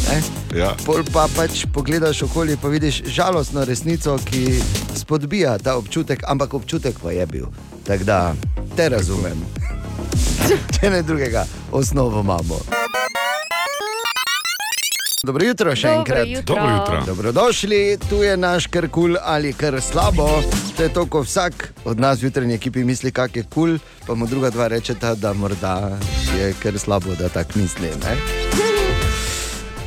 [0.08, 0.22] Ne?
[0.58, 0.74] Ja.
[0.86, 4.60] Pol pa pač pogledaš okoli in vidiš žalostno resnico, ki
[4.96, 7.46] spodbija ta občutek, ampak občutek pa je bil.
[7.86, 8.34] Tako da
[8.76, 9.38] te razumem.
[10.80, 12.60] Če ne drugega, osnovo imamo.
[15.20, 16.28] Dobro jutro še Dobro enkrat.
[16.28, 16.54] jutro.
[16.54, 17.02] Dobro jutro.
[17.06, 20.28] Dobrodošli, tu je naš kar kul cool ali kar slabo.
[20.76, 24.06] To je to, ko vsak od nas v jutranji ekipi misli, kak je kul, cool,
[24.06, 25.98] pa mu druga dva rečeta, da morda
[26.38, 27.92] je kar slabo, da tako misli.
[28.00, 28.16] Ne?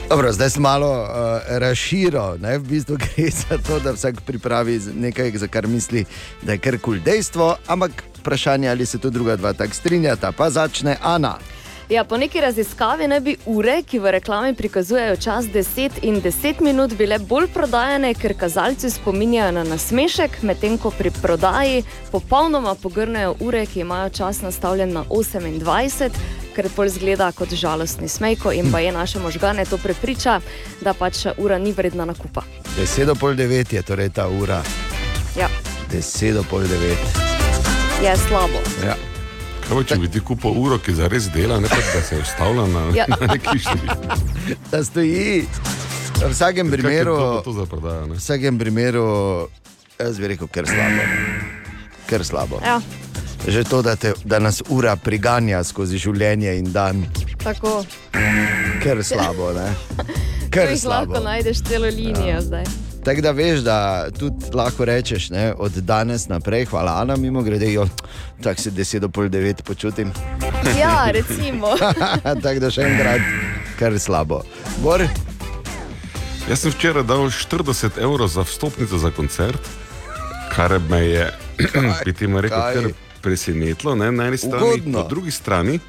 [0.10, 2.60] Dobro, zdaj sem malo uh, razširil, ne?
[2.61, 6.05] v bistvu gre za to, da vsak pripravi nekaj, za kar misli,
[6.45, 10.30] da je kar kul cool dejstvo, ampak vprašanje, ali se tu druga dva tako strinjata,
[10.31, 11.39] pa začne Ana.
[11.93, 16.61] Ja, po neki raziskavi naj bi ure, ki v reklami prikazujejo čas 10 in 10
[16.61, 23.35] minut, bile bolj prodajane, ker kazalci spominjajo na nasmešek, medtem ko pri prodaji popolnoma pogrnejo
[23.39, 26.09] ure, ki imajo čas nastavljen na 28,
[26.55, 30.39] ker pol zgleda kot žalostni smejko in pa je naše možgane to prepriča,
[30.81, 32.41] da pač ura ni vredna nakupa.
[32.75, 34.63] Deset do pol devet je torej ta ura,
[35.37, 35.49] Ja,
[35.91, 37.17] deset do pol devet.
[38.01, 38.65] je slabo.
[38.81, 39.12] Ja.
[39.64, 42.65] Kaj pa, če bi ti kupil uro, ki zares dela, ne pa da se ustavlja
[42.68, 43.06] na, Ja.
[43.11, 44.57] na neki številki?
[44.72, 45.45] Da stoji.
[46.19, 48.06] V vsakem primeru, za prodajo?
[48.11, 49.06] v vsakem primeru,
[49.98, 51.07] jaz bi rekel, ker slabo.
[52.07, 52.60] Ker slabo.
[52.64, 52.80] Ja,
[53.44, 57.02] Že to, da, te, da nas ura priganja skozi življenje in dan,
[57.44, 57.84] tako.
[58.80, 59.52] ker slabo.
[59.52, 59.68] Ne?
[60.53, 61.23] Ker jih lahko slabo.
[61.26, 62.40] najdeš celo linijo ja.
[62.40, 62.64] zdaj.
[63.03, 67.73] Tako da veš, da tudi lahko rečeš, ne, od danes naprej, hvala Ana, mimo grede,
[67.73, 67.88] jo,
[68.43, 70.11] tako se 10 do pol 9 počutim.
[70.80, 71.67] Ja, recimo.
[72.43, 73.21] tako da še enkrat,
[73.80, 74.41] kar slabo.
[74.84, 75.03] Bor,
[76.49, 79.69] Jaz sem včeraj dal 40 evrov za vstopnico za koncert,
[80.55, 81.27] kar me je,
[82.05, 82.93] bi ti rekel, kaj?
[83.21, 85.03] presenetilo ne, na eni strani, Ugodno.
[85.03, 85.80] po drugi strani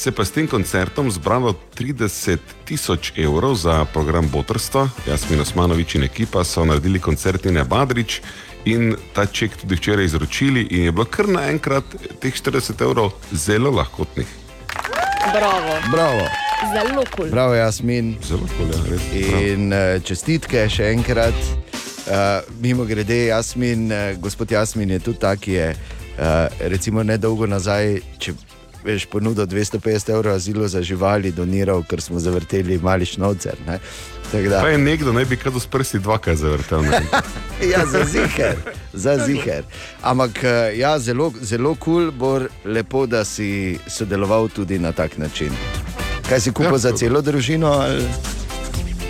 [0.00, 4.88] se pa s tem koncertom zbralo 30 tisoč evrov za program Botrstva.
[5.06, 8.22] Jasmin Osmanovič in ekipa so naredili koncert Ine Badrič
[8.64, 11.84] in ta ček tudi včeraj izročili in je bilo kar naenkrat
[12.20, 14.26] teh 40 evrov zelo lahkotnih.
[15.32, 15.76] Bravo.
[15.92, 16.24] bravo.
[16.72, 17.04] Zelo kul.
[17.16, 17.30] Cool.
[17.30, 18.16] Bravo, Jasmin.
[18.24, 19.04] Zelo kul, ja, res.
[19.44, 21.36] In uh, čestitke še enkrat.
[22.08, 27.46] Uh, mimo grede, Jasmin, uh, gospod Jasmin je tudi tak, ki je uh, recimo nedolgo
[27.46, 28.32] nazaj, če
[28.84, 33.54] veš, ponudil 250 evrov azilu za živali, doniral, ker smo zavrteli mali šnovcer.
[33.66, 33.78] ne.
[34.60, 36.82] Pa je nekdo, naj bi kar s prsti dvakrat zavrtel.
[36.82, 37.00] ne.
[37.72, 38.56] Ja, za ziger.
[38.92, 39.64] za ziger.
[40.02, 45.18] Ampak eh, ja, zelo, zelo kul, cool, bo lepo, da si sodeloval tudi na tak
[45.18, 45.50] način.
[46.28, 47.66] Kaj si kupil Ja, za celo družino?
[47.68, 48.04] Ali?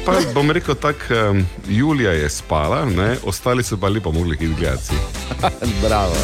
[0.05, 3.17] Pa bom rekel tako, um, Julija je spala, ne?
[3.25, 4.95] ostali so pa lepo mogli iti gledati.
[5.85, 6.15] Bravo.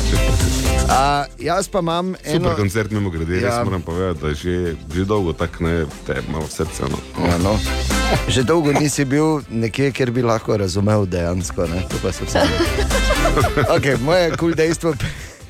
[0.91, 2.55] A, jaz pa imam Super eno.
[2.57, 3.49] koncert, mimo grede, Ja.
[3.49, 3.65] ja.
[3.65, 6.83] moram povedati, da že, že dolgo tako ne, te malo srce.
[6.83, 7.27] No.
[7.27, 7.59] Ja, no.
[8.35, 11.67] Že dolgo nisi bil nekje, kjer bi lahko razumel dejansko.
[11.67, 11.83] Ne?
[11.91, 12.39] To pa so vse.
[13.77, 14.95] Okay, moje kul cool dejstvo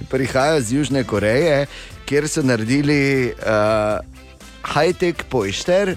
[0.09, 1.66] prihaja iz Južne Koreje,
[2.09, 4.01] kjer so naredili uh,
[4.74, 5.97] high-tech pošter.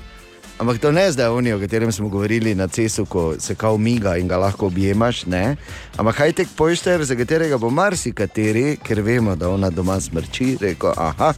[0.60, 4.18] Ampak to ne zdaj oni, o katerem smo govorili na cesu, ko se kao miga
[4.18, 5.26] in ga lahko objemaš.
[5.26, 5.56] Ne?
[5.98, 11.34] Ampak high-tech pošter, za katerega bo marsikateri, ker vemo, da ona doma smrči, rekel, aha.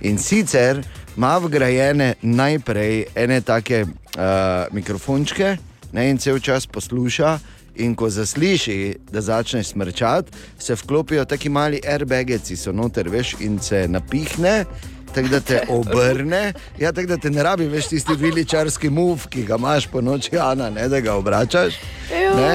[0.00, 0.80] In sicer
[1.16, 5.56] ima vgrajene najprej ene take uh, mikrofončke
[5.92, 7.38] ne, in cel čas posluša.
[7.78, 13.36] In ko zasliši, da začne smrčati, se vklopijo taki mali airbagi, ki so noter, veš,
[13.40, 14.64] in se napihne.
[15.14, 19.46] Tako da te obrne, ja, tako da te ne rabi več tisti viličarski muf, ki
[19.48, 21.80] ga imaš po noči, Ana, ne, da ga obračaš.
[22.10, 22.52] Ne?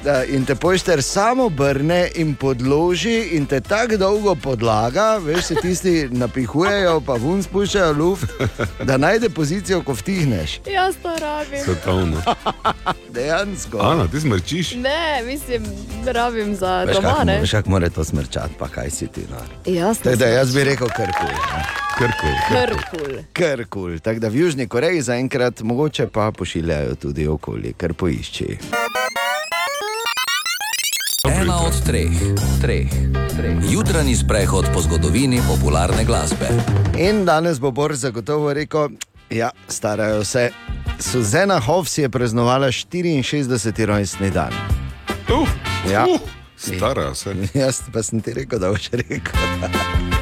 [0.00, 5.54] Da, in te pošter samo obrne in podloži, in te tako dolgo podlaga, veš, se
[5.54, 8.24] tisti napihujejo, pa vun spuščajo luft,
[8.82, 10.60] da najde pozicijo, ko vtihneš.
[10.66, 11.64] Jaz to rabim.
[11.64, 12.22] Svetovno.
[13.10, 13.78] Dejansko.
[13.78, 14.74] Ana, ti smrčiš?
[14.74, 15.62] Ne, mislim,
[16.04, 17.08] da rabim za Veš, doma.
[17.08, 17.32] kako Ne?
[17.32, 19.20] mo- veš, kako mora to smrčati, pa kaj si ti.
[19.30, 19.36] No.
[19.66, 21.36] Jaz Tako da jaz bi rekel kar kul.
[21.98, 22.34] Kar kul.
[22.50, 23.18] Kar kul.
[23.34, 23.98] Kar kul.
[23.98, 28.56] Tako da v Južni Koreji zaenkrat mogoče pa pošiljajo tudi okoli, kar poišči.
[31.40, 32.12] Ena od treh,
[32.60, 32.88] treh,
[33.36, 33.56] treh.
[33.72, 36.48] Jutranji sprehod po zgodovini popularne glasbe.
[36.98, 40.50] In danes bo Bor zagotovo rekel, da ja, starajo se.
[40.98, 43.84] Suzana Hoffs je praznovala 64.
[43.84, 44.52] rojstni dan.
[45.32, 45.48] Uh,
[45.92, 46.04] ja.
[46.04, 46.20] uh,
[46.56, 47.34] stara se.
[47.60, 49.40] Jaz pa sem ti rekel, da boš rekel.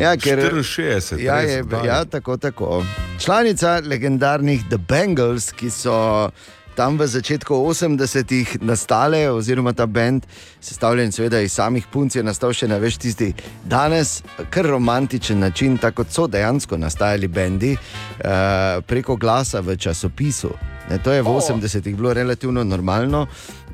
[0.00, 1.86] Ja, ker, 64, ja, je, daj.
[1.86, 2.84] ja, tako, tako.
[3.18, 6.28] Članica legendarnih The Bengals, ki so
[6.76, 10.26] tam v začetku 80-ih nastale, oziroma ta bend,
[10.60, 13.32] sestavljen seveda iz samih punc, je nastal še na več tisti
[13.64, 14.20] danes,
[14.52, 20.52] kar romantičen način, tako kot so dejansko nastajali bendi, uh, preko glasa v časopisu.
[20.90, 23.24] Ne, to je v 80-ih bilo relativno normalno.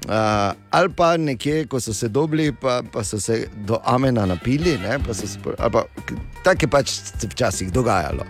[0.02, 4.78] Uh, ali pa nekje, ko so se dobili, pa, pa so se do amena napili,
[4.78, 5.84] ne, pa so se, pa
[6.42, 6.90] tako je pač
[7.22, 8.26] včasih dogajalo.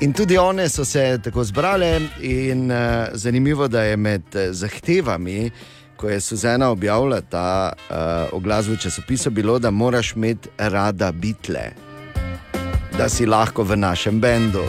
[0.00, 5.50] In tudi one so se tako zbrale, in uh, zanimivo, da je med eh, zahtevami,
[5.96, 11.70] ko je Suzana objavila ta uh, oglas v časopisu, bilo, da moraš imeti rada bitle,
[12.98, 14.62] da si lahko v našem bendu.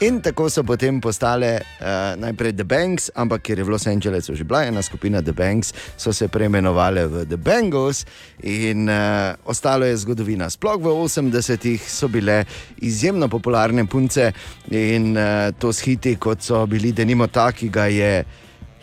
[0.00, 4.32] In tako so potem postale uh, najprej The Banks, ampak ker je v Los Angelesu
[4.32, 8.08] že bila ena skupina The Banks, so se preimenovali v The Bangles
[8.40, 10.48] in uh, ostalo je zgodovina.
[10.48, 12.48] Sploh v 80-ih so bile
[12.80, 14.32] izjemno popularne punce
[14.72, 18.24] in uh, to s hiti, kot so bili denimo ta, ki ga je,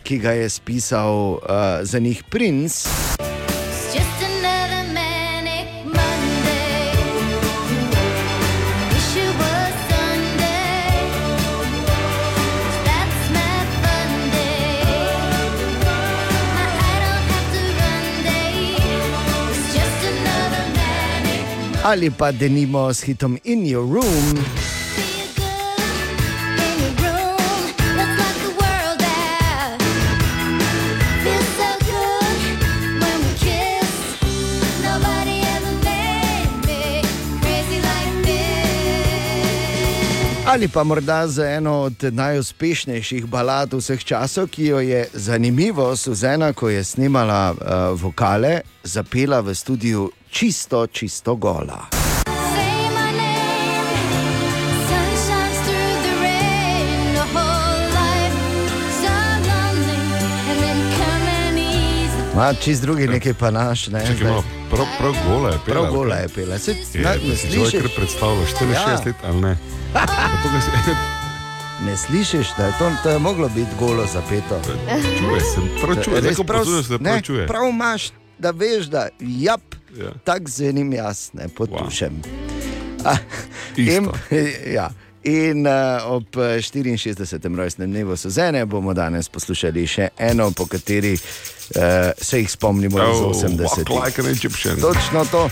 [0.05, 2.85] ki ga je spisal uh, za njih princ.
[21.87, 24.66] Ali pa denimo s hitom In Your Room.
[40.47, 46.53] Ali pa morda za eno od najuspešnejših balad vseh časov, ki jo je zanimivo Suzana,
[46.53, 51.96] ko je snimala uh, vokale, zapela v studiu čisto, čisto gola.
[62.37, 63.87] Ma, čist drugi nekaj pa naš.
[63.87, 64.29] Ne, zdaj.
[64.29, 65.73] malo, prav, prav gola je pela.
[65.73, 66.57] Prav gola je pela.
[66.57, 67.95] Se, Je, na, ne človek kar slišiš?
[67.95, 69.01] predstavljaš, 64 Ja.
[69.05, 69.57] let ali ne?
[71.79, 74.61] Ne slišiš, da je to, to je moglo biti golo zapeto.
[75.17, 77.47] Čuje se, prav čuje, Res prav, poslušaš, se prav ne, čuje.
[77.47, 78.09] prav imaš,
[78.39, 79.61] da veš, da jap,
[79.97, 80.03] Ja.
[80.03, 80.11] ja.
[80.23, 82.21] tako zvenim jaz, ne potušem.
[82.99, 83.17] Wow.
[83.77, 84.09] In,
[84.73, 84.89] ja.
[85.27, 87.55] In uh, ob eh, 64.
[87.55, 91.81] rojstnem dnevu Suzene bomo danes poslušali še eno, po kateri uh,
[92.15, 93.59] se jih spomnimo iz Oh, 80.
[93.59, 94.79] walk like an Egyptian.
[94.79, 95.49] Točno to.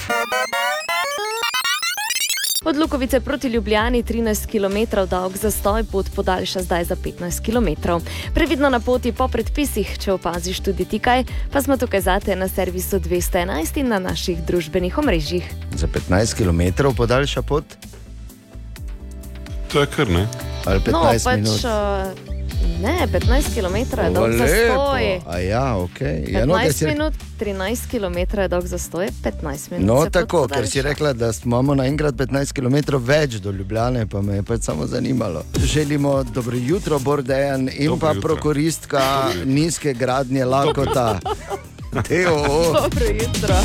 [2.65, 7.99] Od Lukovice proti Ljubljani 13 km dolg zastoj pot podaljša zdaj za 15 km.
[8.33, 12.47] Previdno na poti po predpisih, če opaziš tudi ti kaj, pa smo tukaj zate na
[12.47, 15.51] servisu 211 in na naših družbenih omrežjih.
[15.75, 17.63] Za 15 km podaljša pot
[19.75, 20.27] To je kar ne.
[20.65, 21.63] ali 15 no, pač, minut.
[21.63, 24.47] uh, ne, 15 km je dolg lepo.
[24.47, 25.21] zastoj.
[25.27, 25.99] A ja, ok.
[26.31, 29.87] Ja, no, ker 15 si, minut, 13 km je dolg zastoj, 15 minut.
[29.87, 34.39] no tako, ker si rekla, da imamo naenkrat 15 km več do Ljubljane, pa me
[34.39, 35.43] je pač samo zanimalo.
[35.59, 38.21] Želimo dobro jutro, Bordejan in Dobro pa jutro.
[38.21, 39.03] prokuristka
[39.45, 41.19] nizke gradnje Lakota.
[42.03, 42.43] Teo,
[42.73, 43.55] Dobro jutro.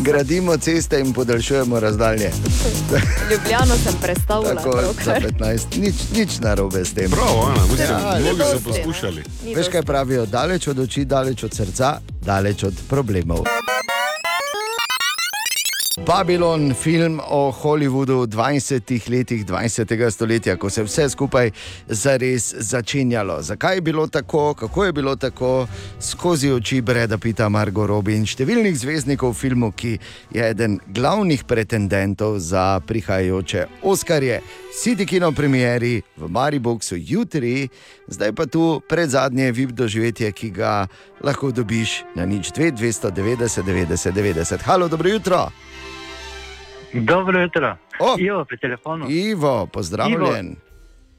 [0.00, 2.30] gradimo ceste in podaljšujemo razdalje.
[3.30, 4.54] Ljubljano sem predstavljala.
[4.54, 5.32] Tako za pravkar.
[5.32, 7.10] 15, nič, nič narobe s tem.
[7.10, 9.22] Prav, Ana, mislim, Ja, mnogi so poskušali.
[9.56, 10.26] Veš, kaj pravijo?
[10.26, 13.44] Daleč od oči, daleč od srca, daleč od problemov.
[15.98, 20.10] Babylon, film o Hollywoodu v 20 letih 20.
[20.10, 21.50] stoletja, ko se je vse skupaj
[21.88, 23.42] zares začenjalo.
[23.42, 25.66] Zakaj je bilo tako, kako je bilo tako,
[26.00, 29.98] skozi oči Breda Pita, Margo Robi in številnih zvezdnikov v filmu, ki
[30.30, 34.40] je eden glavnih pretendentov za prihajajoče Oskarje.
[34.70, 37.68] City Kino premieri v Mariboku jutri,
[38.06, 40.86] zdaj pa tu pred zadnje VIP doživetje, ki ga
[41.20, 44.62] lahko dobiš na nič 2, 290, 90, 90.
[44.62, 45.50] Halo, dobro jutro.
[46.92, 47.76] Dobro jutro.
[47.98, 49.06] O, Ivo pri telefonu.
[49.10, 50.56] Ivo, pozdravljen.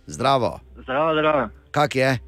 [0.08, 0.60] Zdravo.
[0.78, 1.50] Zdravo, zdravo.
[1.72, 2.20] Kak je?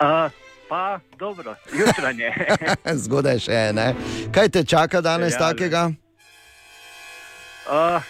[0.00, 0.30] Uh,
[0.68, 2.30] pa dobro, jutranje.
[3.04, 3.88] Zgodaj še je, ne?
[4.32, 5.90] Kaj te čaka danes Ja, takega?
[7.66, 8.00] uh,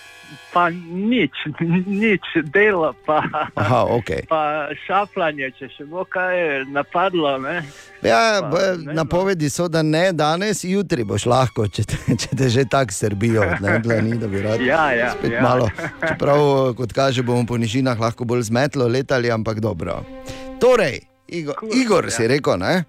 [0.53, 1.33] pa nič,
[2.05, 3.23] nič dela, pa,
[3.55, 4.29] Aha, ok.
[4.29, 7.37] pa šaflanje, če še bo kaj napadlo.
[7.43, 7.63] Ne?
[8.03, 12.51] Ja, Pa, ne, napovedi so, da ne danes, jutri boš lahko, če te, če te
[12.51, 13.47] že tako srbijo.
[13.63, 14.61] Ne, da ni, da bi rad.
[14.65, 15.43] Ja, ja, spet ja.
[15.45, 15.71] malo.
[16.09, 20.03] Čeprav, kot kaže, bomo po nižinah lahko bolj zmetlo letali, ampak dobro.
[20.63, 21.01] Torej,
[21.33, 22.85] Igor, Igor si rekel, ne?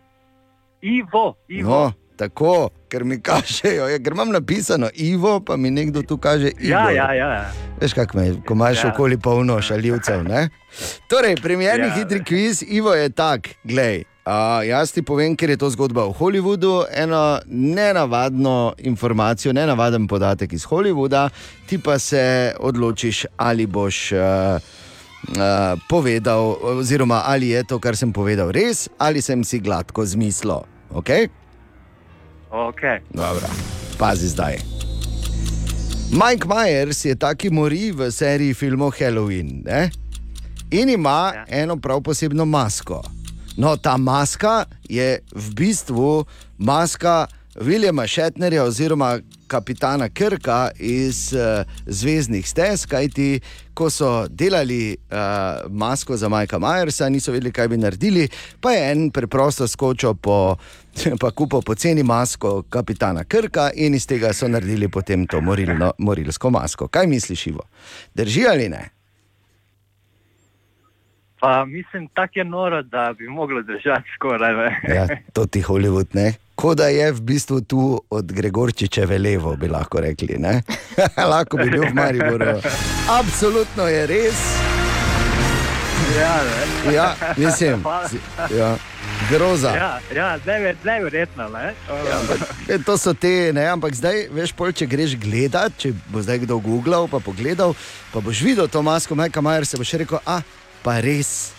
[0.83, 1.69] Ivo, Ivo.
[1.69, 1.93] No,
[2.23, 6.83] tako, ker mi kažejo, ja, ker imam napisano Ivo, pa mi nekdo tu kaže Ja,
[6.83, 6.93] Igor.
[6.93, 7.51] ja, ja.
[7.81, 8.89] Veš, kako me, ko imaš Ja.
[8.89, 10.23] okoli polno šaljivcev.
[10.23, 10.49] Ne?
[11.07, 11.93] Torej, premjerni Ja.
[11.93, 14.03] hitri kviz, Ivo je tak, glej.
[14.23, 14.31] Uh,
[14.63, 20.63] jaz ti povem, ker je to zgodba o Hollywoodu, eno nenavadno informacijo, nenavaden podatek iz
[20.63, 21.29] Hollywooda,
[21.67, 22.23] ti pa se
[22.59, 24.19] odločiš, ali boš uh,
[25.29, 25.35] uh,
[25.89, 30.63] povedal, oziroma ali je to, kar sem povedal, res, ali sem si gladko zmislil.
[30.93, 31.27] Okay?
[32.53, 32.99] Okay.
[33.09, 33.47] Dobro,
[33.97, 34.57] pazi zdaj.
[36.11, 39.89] Mike Myers je taki mori v seriji filmov Halloween ne?
[40.71, 41.45] in ima ja.
[41.47, 43.01] eno prav posebno masko.
[43.57, 46.25] No, ta maska je v bistvu
[46.57, 53.39] maska Williama Shatnerja oziroma kapitana Krka iz uh, Zvezdnih stez, kajti
[53.73, 55.17] ko so delali uh,
[55.69, 58.27] masko za Majka Myersa, niso vedeli, kaj bi naredili,
[58.61, 60.55] pa je en preprosto skočil po,
[61.21, 66.49] pa kupil poceni masko kapitana Krka in iz tega so naredili potem to morilno, morilsko
[66.49, 66.87] masko.
[66.87, 67.67] Kaj misliš, Ivo?
[68.13, 68.89] Drži ali ne?
[71.39, 74.53] Pa mislim, tako je noro, da bi moglo držati skoraj.
[74.53, 74.95] Ne?
[74.95, 76.33] Ja, to ti Hollywood ne.
[76.55, 80.37] Ko da je v bistvu tu od Gregorčičeve levo, bi lahko rekli.
[80.37, 80.61] ne?
[81.31, 82.45] lahko bi bil v Mariboru.
[83.19, 84.82] Absolutno je res.
[86.13, 86.35] Ja,
[86.85, 86.93] ne.
[86.93, 88.09] Ja, mislim, Hvala.
[88.09, 88.19] si-
[88.57, 88.75] ja,
[89.29, 89.69] groza.
[89.69, 91.49] Ja, ja never- neverjetno.
[91.49, 91.73] Ne?
[91.89, 96.21] Ja, E, To so te, ne, ampak zdaj, veš, pol, če greš gledat, če bo
[96.21, 97.73] zdaj kdo googlal, pa pogledal,
[98.13, 100.41] pa boš videl to masko, Majka Majer se boš rekel, a
[100.83, 101.51] pa res.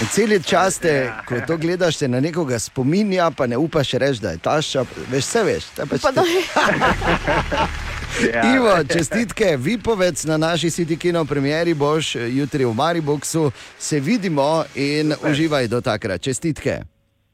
[0.00, 4.20] In cel čas te, ko to gledaš, te na nekoga spominja, pa ne upaš reči,
[4.20, 5.64] da je tašča, veš, vse veš.
[5.76, 6.20] Pač Pa te...
[8.34, 8.42] Ja.
[8.56, 14.64] Ivo, čestitke, Vipovec na naši City Kino premieri boš eh, jutri v Mariboku, se vidimo
[14.74, 16.20] in uživaj do takrat.
[16.20, 16.80] Čestitke.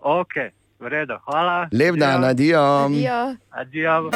[0.00, 0.34] Ok,
[0.80, 1.68] v redu, hvala.
[1.72, 2.62] Lep dan, adijo.
[3.50, 4.10] Adijo.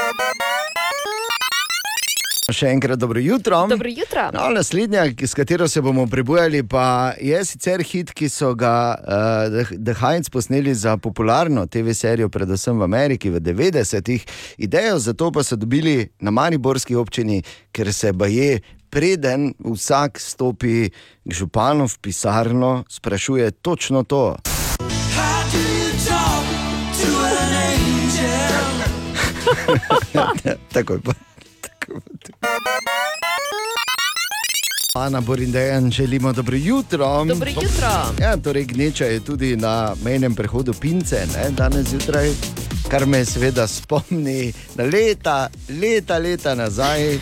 [2.50, 3.66] Še enkrat dobro jutro.
[3.70, 4.30] Dobro jutro.
[4.34, 9.70] No, naslednja, s katero se bomo prebujali, pa je sicer hit, ki so ga uh,
[9.70, 14.26] The Heinz posneli za popularno TV serijo, predvsem v Ameriki v 90-ih.
[14.58, 18.60] Idejo za to pa so dobili na Mariborski občini, ker se baje.
[18.90, 20.90] Preden vsak stopi
[21.22, 24.34] k županu v pisarno, sprašuje točno to.
[30.74, 31.29] Takoj pa.
[34.94, 37.24] Ana Borindejan, želimo dobro jutro.
[37.24, 37.88] Dobro jutro.
[38.20, 42.30] Ja, torej gneča je tudi na mejnem prehodu Pince, ne, danes zjutraj,
[42.88, 45.48] kar me seveda spomni na leta,
[45.80, 47.18] leta, leta nazaj,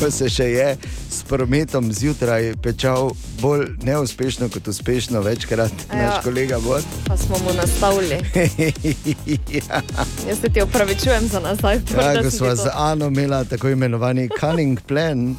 [0.00, 0.76] ko se še je
[1.10, 3.10] s prometom zjutraj pečal
[3.40, 5.96] bolj neuspešno kot uspešno, večkrat Ja.
[5.96, 6.80] naš kolega Bor.
[7.06, 8.14] Pa smo mu nastavili.
[9.68, 9.82] ja.
[10.28, 11.80] Jaz se ti opravičujem za nazaj.
[11.96, 15.36] Ja, ko smo z Ano imeli tako imenovani cunning plan,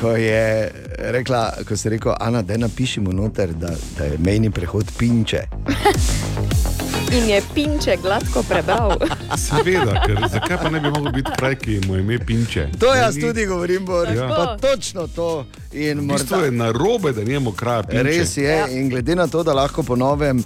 [0.00, 4.86] ko je rekla, ko je rekel, Ana, da napišemo noter, da, da je mejni prehod
[4.98, 5.42] pinče.
[7.12, 8.92] In je pinče gladko prebral.
[9.46, 12.68] Seveda, ker zakaj pa ne bi mogel biti kraj, ki mu je ime pinče?
[12.80, 14.08] To jaz tudi govorim, Bor.
[14.08, 14.28] Ja.
[14.28, 15.46] Pa točno to.
[15.72, 18.02] In V bistvu morda- je na robe, da njemu kraja pinče.
[18.02, 18.68] Res je, ja.
[18.68, 20.44] in glede na to, da lahko po novem uh,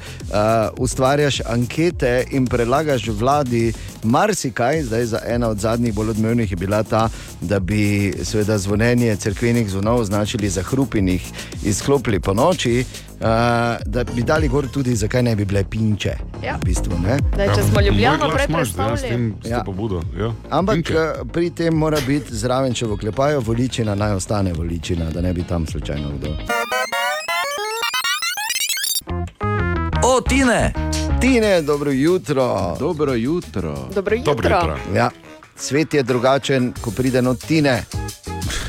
[0.78, 3.72] ustvarjaš ankete in predlagaš vladi
[4.04, 7.08] marsikaj, zdaj za ena od zadnjih bolj odmevnih je bila ta,
[7.40, 7.80] da bi
[8.22, 11.32] seveda zvonjenje cerkvenih zvonov označili za hrup in jih
[11.64, 12.84] izklopili po noči,
[13.14, 13.24] uh,
[13.86, 16.12] da bi dali gor tudi, zakaj ne bi bile pinče.
[16.44, 16.56] Ja.
[16.56, 17.16] V bistvu, ne?
[17.36, 19.32] Daj, če smo Ljubljano Moj glas prej predstavili.
[19.42, 20.02] s to pobudo.
[20.18, 20.32] Ja.
[20.50, 20.94] Ampak Pinče.
[20.94, 25.32] eh, pri tem mora biti zraven, če v oklepaju voličina, naj ostane voličina, da ne
[25.32, 26.28] bi tam slučajno kdo.
[30.04, 30.72] O, Tine!
[31.20, 32.76] Tine, dobro jutro.
[32.80, 33.88] Dobro jutro.
[33.94, 34.34] Dobro jutro.
[34.34, 34.78] Dobro jutro.
[34.94, 35.10] Ja,
[35.56, 37.84] svet je drugačen, ko pride not Tine.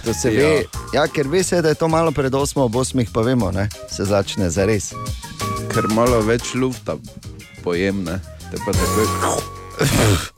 [0.05, 0.39] To se Ja.
[0.39, 0.63] ve,
[0.93, 3.69] ja, ker ve se, da je to malo pred 8, ob 8 pa vemo, ne?
[3.89, 4.93] se začne za res.
[5.73, 6.95] Ker malo več lufta
[7.63, 8.19] pojem, ne?
[8.51, 10.34] Te pa takoj.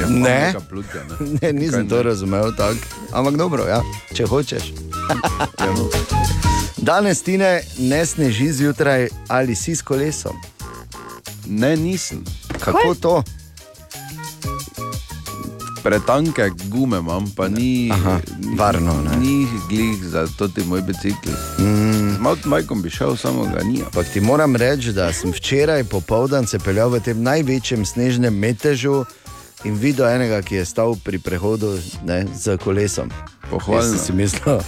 [0.00, 0.54] Ja, Ne.
[0.68, 1.26] Plutja, ne?
[1.42, 2.78] Ne, nisem to razumel tako.
[3.12, 3.82] Ampak dobro, ja,
[4.14, 4.72] če hočeš.
[5.58, 5.74] Ja.
[6.76, 10.36] Danes Tine ne sneži zjutraj ali si s kolesom.
[11.46, 12.24] Ne, nisem.
[12.60, 13.22] Kako to?
[15.82, 18.20] Pretanke gume imam, pa ni, Aha,
[18.56, 19.16] varno, ne.
[19.16, 21.30] ni glih za to ti moj bicikl.
[21.58, 22.14] Mm.
[22.14, 23.82] Z mountain bikom bi šel, samo ga ni.
[23.82, 29.04] Ampak ti moram reči, da sem včeraj popoldan se peljal v tem največjem snežnem metežu
[29.64, 33.10] in videl enega, ki je stal pri prehodu ne, z kolesom.
[33.50, 33.82] Pohvalno.
[33.82, 34.60] Jaz sem si mislil,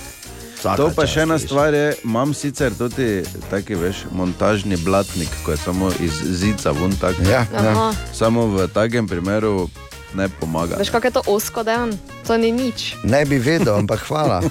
[0.60, 1.44] To pa čast, še ena veš.
[1.48, 6.92] stvar je, imam sicer tudi taki, veš, montažni blatnik, ko je samo iz zica ven
[7.00, 7.16] tak.
[7.24, 7.96] Ja, Aha.
[8.12, 9.70] Samo v takem primeru
[10.12, 10.76] ne pomaga.
[10.76, 11.96] Veš, kako je to osko dejan?
[12.28, 13.00] To ni nič.
[13.08, 14.44] Ne bi vedel, ampak hvala.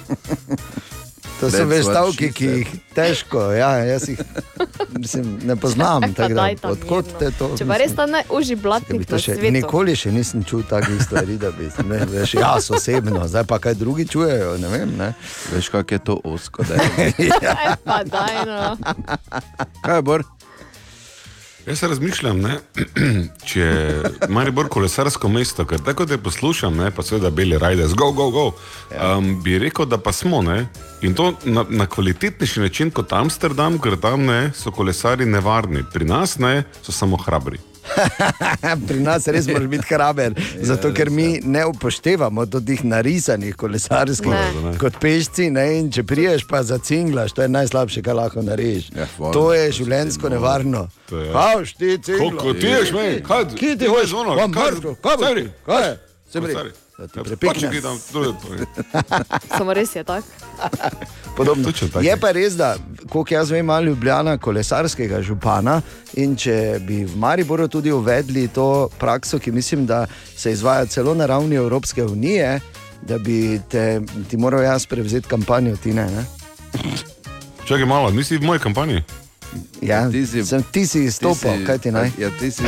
[1.39, 4.19] To so veš stavki, ki jih težko, ja, jaz jih
[4.99, 6.01] mislim, ne poznam.
[6.29, 7.47] Da, Odkot te to?
[7.57, 9.53] Če pa res ta bi blatnik to na še, svetu.
[9.55, 13.77] nikoli še nisem čutil takih stvari, da bi ne, veš, jaz osebno, zdaj pa kaj
[13.79, 14.57] drugi čujejo.
[14.61, 15.13] Ne vem, ne.
[15.53, 17.31] Veš, kako je to osko, da je.
[17.55, 18.75] Aj, pa daj, no.
[19.85, 20.27] Kaj je bor?
[21.69, 22.55] Jaz razmišljam, ne,
[23.49, 23.65] če
[24.25, 28.31] imaš bolj kolesarsko mesto, ker tako te poslušam, ne, pa seveda beli rajdes, go, go,
[28.33, 28.45] go.
[28.89, 30.63] Um, bi rekel, da pa smo ne,
[31.05, 36.09] in to na, na kvalitetnejši način kot Amsterdam, ker tam ne, so kolesari nevarni, pri
[36.09, 37.61] nas ne, so samo hrabri.
[38.87, 40.33] Pri nas res moraš biti hraber,
[40.69, 44.77] zato ker mi ne upoštevamo teh narisanih kolesarskih Ne.
[44.77, 45.49] kot pešci.
[45.49, 45.79] Ne?
[45.79, 48.89] in Če priješ pa za cinglaš, to je najslabše, kar lahko narediš.
[48.91, 50.87] Ja, hvala, to je to življenjsko nevarno.
[51.05, 52.19] To je- Kaj ti cinglaš?
[52.19, 53.23] Koliko ti ješ, meni?
[53.23, 54.09] Kaj- Kje ti ti hočeš?
[54.09, 55.27] imaš ono, Vam kaj- mrtvo, kaj boš?
[55.27, 55.49] Sebri.
[55.65, 55.97] Kaj je?
[56.31, 56.51] Sebri.
[56.51, 56.69] Stari.
[56.97, 57.53] Da ti Ja, prepeknem.
[57.53, 58.65] počakaj, dam druge povem.
[59.57, 60.27] Samo res je tako.
[61.39, 61.71] Podobno.
[61.95, 62.17] Je je.
[62.17, 62.75] pa res, da
[63.09, 65.81] koliko jaz vem, ima Ljubljana kolesarskega župana
[66.13, 68.67] in če bi v Mariboru tudi uvedli to
[68.99, 70.05] prakso, ki mislim, da
[70.35, 72.59] se izvaja celo na ravni Evropske unije,
[73.01, 76.05] da bi te, ti moral jaz prevzeti kampanjo, ti ne.
[76.05, 76.25] ne?
[77.65, 79.03] Čakaj malo, nisi v moji kampanji?
[79.81, 82.11] Ja, Ti si- sem, ti si izstopal, kaj ti naj?
[82.17, 82.63] Ja, ti si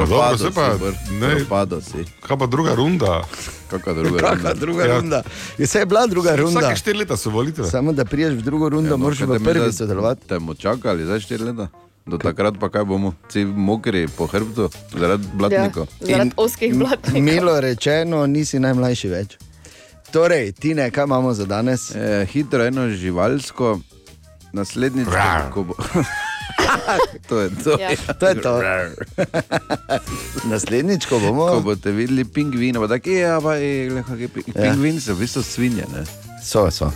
[0.00, 1.36] Ja, pa dobro, pa, si, ne.
[1.36, 2.04] Propadel si.
[2.20, 3.22] Kaj pa druga runda?
[3.70, 4.54] Kakva druga Kakšna runda?
[4.54, 4.96] druga Ja.
[4.98, 5.22] runda?
[5.58, 6.60] Je se je bila druga runda.
[6.60, 7.70] Vsake štiri leta so volitve.
[7.70, 10.28] Samo da priješ v drugo rundo, ja, no, moraš v prvi sodelovati.
[10.28, 11.68] Te bomo čakali za štiri leta.
[12.06, 15.86] Do takrat pa kaj bomo, vsi mokri po hrbtu, zaradi blatnikov.
[16.00, 17.22] Ja, zaradi oskih blatnikov.
[17.22, 19.38] Milo rečeno, nisi najmlajši več.
[20.12, 21.90] Torej, Tine, kaj imamo za danes?
[21.90, 23.80] E, hitro, eno živalsko,
[24.54, 25.08] naslednjič,
[25.50, 25.74] ko bo.
[27.28, 27.72] to je to.
[27.76, 27.90] Ja.
[28.14, 28.52] To je to.
[30.50, 31.46] Naslednjič, ko bomo.
[31.48, 34.62] Ko boste videli pingvine, bo tako, ja, pa je, glej, kak je ping- Ja.
[34.62, 35.84] pingvini so v bistvu svinje.
[35.90, 36.04] Ne?
[36.38, 36.90] So, so.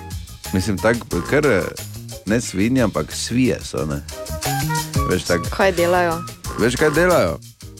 [0.52, 1.62] Mislim, tako, ker eh,
[2.26, 3.84] ne svinje, ampak svije so.
[3.84, 4.00] Ne?
[5.06, 6.22] Veš, tak, Kaj delajo?
[6.58, 7.38] veš, kaj delajo?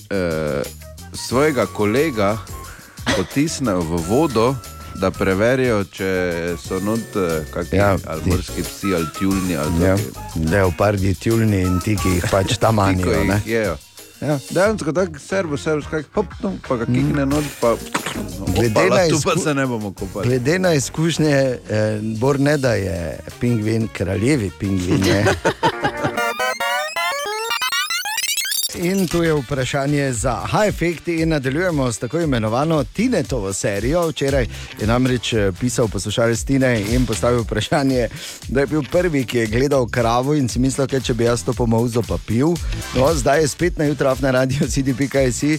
[0.09, 0.19] E,
[1.13, 2.39] svojega kolega
[3.11, 4.55] potisnejo v vodo,
[5.01, 6.09] da preverijo, če
[6.59, 9.57] so not eh, kakšni Ja, morski psi ali tjulni.
[9.57, 9.97] Ali Ja.
[10.51, 13.25] Leopardi, tjulni in ti, ki jih pač tam manijo.
[13.25, 13.41] ne.
[13.47, 13.77] Ja.
[14.51, 17.77] Dejansko tako servo, servo, skak, hop, no, pa ga kikne not, pa,
[18.49, 20.27] Glede opala, na tu pa izku- se ne bomo kopali.
[20.27, 21.35] Glede na izkušnje,
[21.69, 22.97] eh, Bor ne da je
[23.41, 25.05] pingvin, kraljevi pingvin.
[28.75, 34.09] In tu je vprašanje za Hi-Effect in nadaljujemo s tako imenovano Tinetovo serijo.
[34.09, 34.47] Včeraj
[34.81, 38.09] je namreč eh, pisal poslušalec Tine in postavil vprašanje,
[38.49, 41.45] da je bil prvi, ki je gledal kravo in si mislil, da če bi jaz
[41.45, 42.49] to pomolzo pa pil.
[42.97, 45.59] No, zdaj je spet na jutro na radio CD.js uh,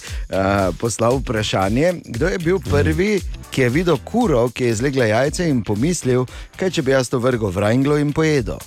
[0.80, 3.22] poslal vprašanje, kdo je bil prvi,
[3.52, 6.26] ki je videl kuro, ki je zlegla jajce in pomislil,
[6.58, 8.62] kaj če bi jaz to vrgel v Ranglo in pojedel.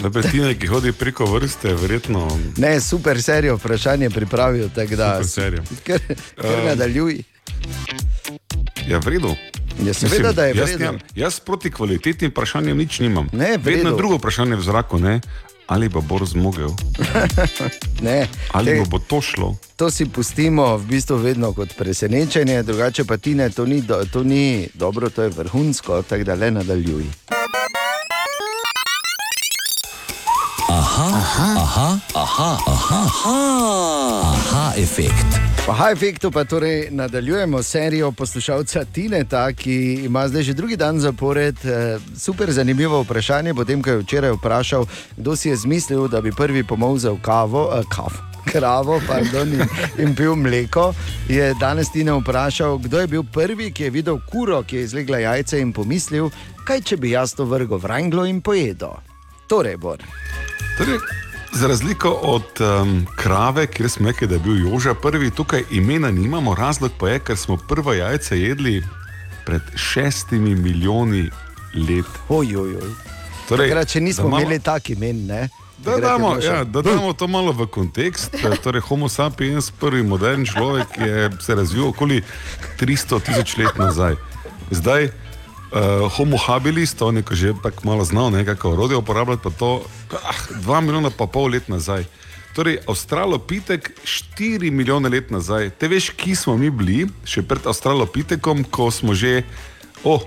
[0.00, 2.24] Lepetine, ki hodi preko vrste, verjetno.
[2.56, 5.20] Ne, super serijo vprašanje pripravil, tako da.
[5.26, 6.00] Ker, ker
[6.38, 7.22] Um, nadaljuj.
[8.82, 9.34] Je v redu.
[9.78, 13.28] Ja, seveda, da je jaz, nimam- jaz proti kvalitetnim vprašanjem nič nimam.
[13.32, 15.20] Ne, Vedno drugo vprašanje v zraku, ne?
[15.66, 16.74] ali bo Bor zmogel,
[18.02, 19.54] Ne, ali te- bo, bo to šlo.
[19.76, 24.02] To si pustimo v bistvu vedno kot presenečenje, drugače pa ti ne, to ni, do,
[24.04, 27.06] to ni dobro, to je vrhunsko, tako da le nadaljuj.
[30.70, 33.38] Aha, aha, aha, aha, aha, aha,
[34.22, 35.26] aha efekt.
[35.66, 41.00] Po High Effectu pa torej nadaljujemo serijo poslušalca Tineta, ki ima zdaj že drugi dan
[41.00, 44.86] zapored eh, super zanimivo vprašanje, potem ko je včeraj vprašal,
[45.16, 48.22] kdo si je zmislil, da bi prvi pomolzel kavo, eh, kavo.
[48.44, 49.66] Kravo, pardon, in,
[49.98, 50.94] in pil mleko,
[51.28, 55.18] je danes Tina vprašal, kdo je bil prvi, ki je videl kuro, ki je izlegla
[55.18, 56.30] jajce in pomislil,
[56.64, 59.09] kaj če bi jaz to vrgel v Ranglo in pojedel.
[59.50, 59.98] Torej, Bor.
[60.78, 60.98] Torej,
[61.52, 66.10] za razliko od um, krave, kjer smo rekli, da je bil Joža prvi, tukaj imena
[66.10, 68.82] nimamo, razlog pa je, ker smo prva jajca jedli
[69.46, 71.30] pred šestimi milijoni
[71.74, 72.06] let.
[72.28, 72.74] Ojoj,
[73.48, 75.48] Torej, Takrat, če nismo da imamo- imeli taki men, ne?
[75.78, 78.36] Da je damo, ja, da damo to malo v kontekst.
[78.62, 82.22] Torej, Homo sapiens, prvi modern človek, je se razvil okoli
[82.80, 84.14] 300 tisoč let nazaj.
[84.70, 85.10] Zdaj,
[85.72, 89.82] uh, Homo habilis, to neko že tako malo znal, nekako orodje uporabljati, pa to
[90.12, 92.04] ah, 2 milijona pa pol let nazaj.
[92.54, 95.70] Torej, Avstralopitek 4 milijone let nazaj.
[95.70, 99.44] Te veš, ki smo mi bili, še pred Avstralopitekom, ko smo že,
[100.02, 100.26] oh,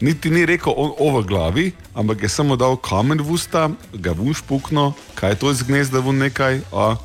[0.00, 4.16] niti ni rekel on o v glavi, ampak je samo dal kamen v usta, ga
[4.16, 6.96] vun špukno, kaj je to iz gnezda vun nekaj, a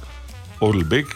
[0.64, 1.12] orlbek,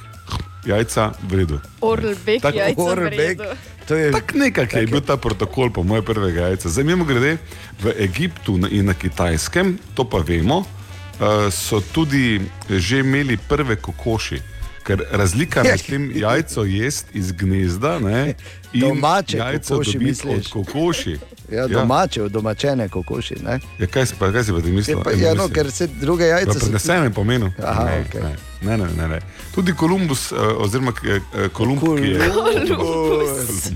[0.67, 1.57] jajca v redu.
[1.81, 3.47] Orlbek, jajca v redu.
[3.95, 6.69] Je tako nekako je bil ta protokol, po mojem, prvega jajca.
[6.69, 7.37] Zdaj, mimo grede,
[7.81, 14.41] v Egiptu in na Kitajskem, to pa vemo, uh, so tudi že imeli prve kokoši.
[14.83, 18.33] Ker razlika med tem jajco jest iz gnezda ne,
[18.73, 20.45] in Domače jajco kokoši, misliš?
[20.45, 21.17] od kokoši.
[21.51, 23.35] Ja, domače, domačene kokoši.
[23.43, 23.59] Ne?
[23.79, 25.01] Ja, kaj, si pa, kaj si pa ti mislil?
[25.19, 26.51] Ja, ja, no, ker se druge jajce.
[26.51, 27.51] V prenesenem pomenu.
[27.59, 28.21] Aha, ne, okej.
[28.23, 29.19] ne, ne, ne, ne.
[29.55, 32.29] Tudi Kolumbus, uh, oziroma eh, eh, Kolumb, ki je.
[32.75, 33.71] Kolumbus.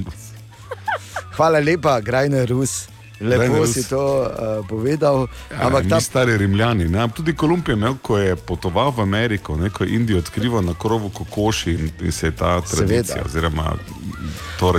[1.36, 2.88] Hvala lepa, Grajner Rus.
[3.20, 3.74] Lepo Grajner Rus.
[3.74, 5.28] si to uh, povedal.
[5.52, 6.88] Ja, Ampak mi ta stari Rimljani.
[6.90, 7.07] Ne?
[7.16, 9.70] Tudi Kolumb je imel, ko je potoval v Ameriko, ne?
[9.70, 13.26] ko je Indijo odkrival na krovu kokoši in, in se je ta tradicija, Seveda.
[13.26, 13.76] oziroma.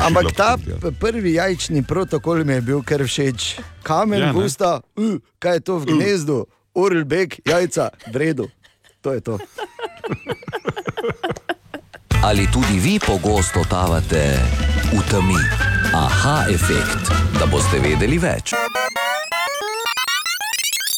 [0.00, 0.56] Ampak ta
[1.00, 3.56] prvi jajčni protokol mi je bil kar všeč.
[3.82, 4.40] Kamen Ja, ja, ne.
[4.40, 8.48] v usta, uh, kaj je to v gnezdu, urlbek, jajca, v redu.
[9.06, 9.38] To je to.
[12.22, 14.34] Ali tudi vi pogosto totavate
[14.88, 15.38] v temi?
[15.94, 18.50] Aha efekt, da boste vedeli več.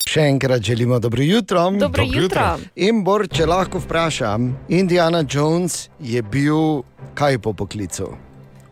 [0.09, 1.61] Še enkrat želimo dobro jutro.
[1.61, 2.23] Dobro Dobro jutro.
[2.23, 2.47] jutro.
[2.77, 6.81] In Bor, če lahko vprašam, Indiana Jones je bil
[7.15, 8.09] kaj po poklicu?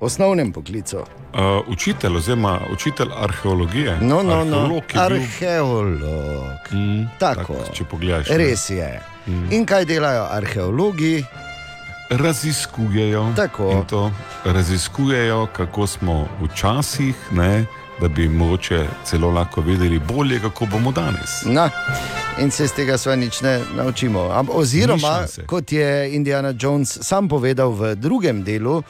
[0.00, 1.04] Osnovnem poklicu.
[1.30, 3.98] Uh, učitelj, oziroma učitelj arheologije.
[4.00, 4.56] No, no, no.
[4.56, 6.72] Arheolog bil- Arheolog.
[6.72, 7.60] Mm, Tako.
[7.72, 8.28] če pogledaš.
[8.30, 8.36] ne.
[8.38, 8.88] Res je.
[9.50, 11.24] In kaj delajo arheologi?
[12.10, 13.32] Raziskujejo.
[13.88, 14.10] To
[14.44, 17.64] raziskujejo, kako smo včasih, ne,
[18.00, 21.42] da bi mogoče celo lahko vedeli bolje, kako bomo danes.
[21.44, 21.70] Na,
[22.38, 24.20] in se iz tega sva nič ne naučimo.
[24.32, 28.84] Am- Oziroma, kot je Indiana Jones sam povedal v drugem delu, uh,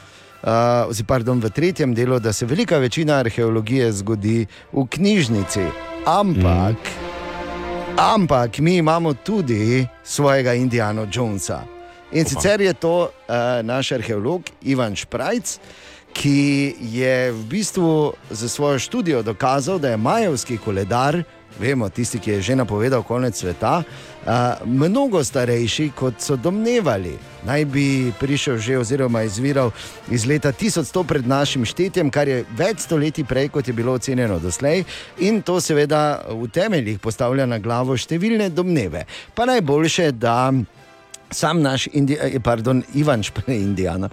[0.89, 5.65] oziroma pardon, v tretjem delu, da se velika večina arheologije zgodi v knjižnici.
[6.07, 7.06] Ampak, mm.
[7.97, 11.62] Ampak mi imamo tudi svojega Indiana Jonesa.
[12.12, 12.28] In Opa.
[12.28, 13.09] sicer je to uh,
[13.62, 15.59] naš arheolog Ivan Šprajc,
[16.12, 21.23] ki je v bistvu za svojo študijo dokazal, da je Majevski koledar,
[21.61, 24.33] vemo, tisti, ki je že napovedal konec sveta, uh,
[24.65, 27.16] mnogo starejši, kot so domnevali.
[27.47, 29.70] Naj bi prišel že, oziroma izviral
[30.11, 34.39] iz leta 1100 pred našim štetjem, kar je več stoletij prej, kot je bilo ocenjeno
[34.39, 34.85] doslej,
[35.19, 39.07] in to seveda v temeljih postavlja na glavo številne domneve.
[39.35, 40.53] Pa najboljše, da
[41.31, 44.09] Sam naš, Indi, eh, pardon, Ivan, Šp Indijana.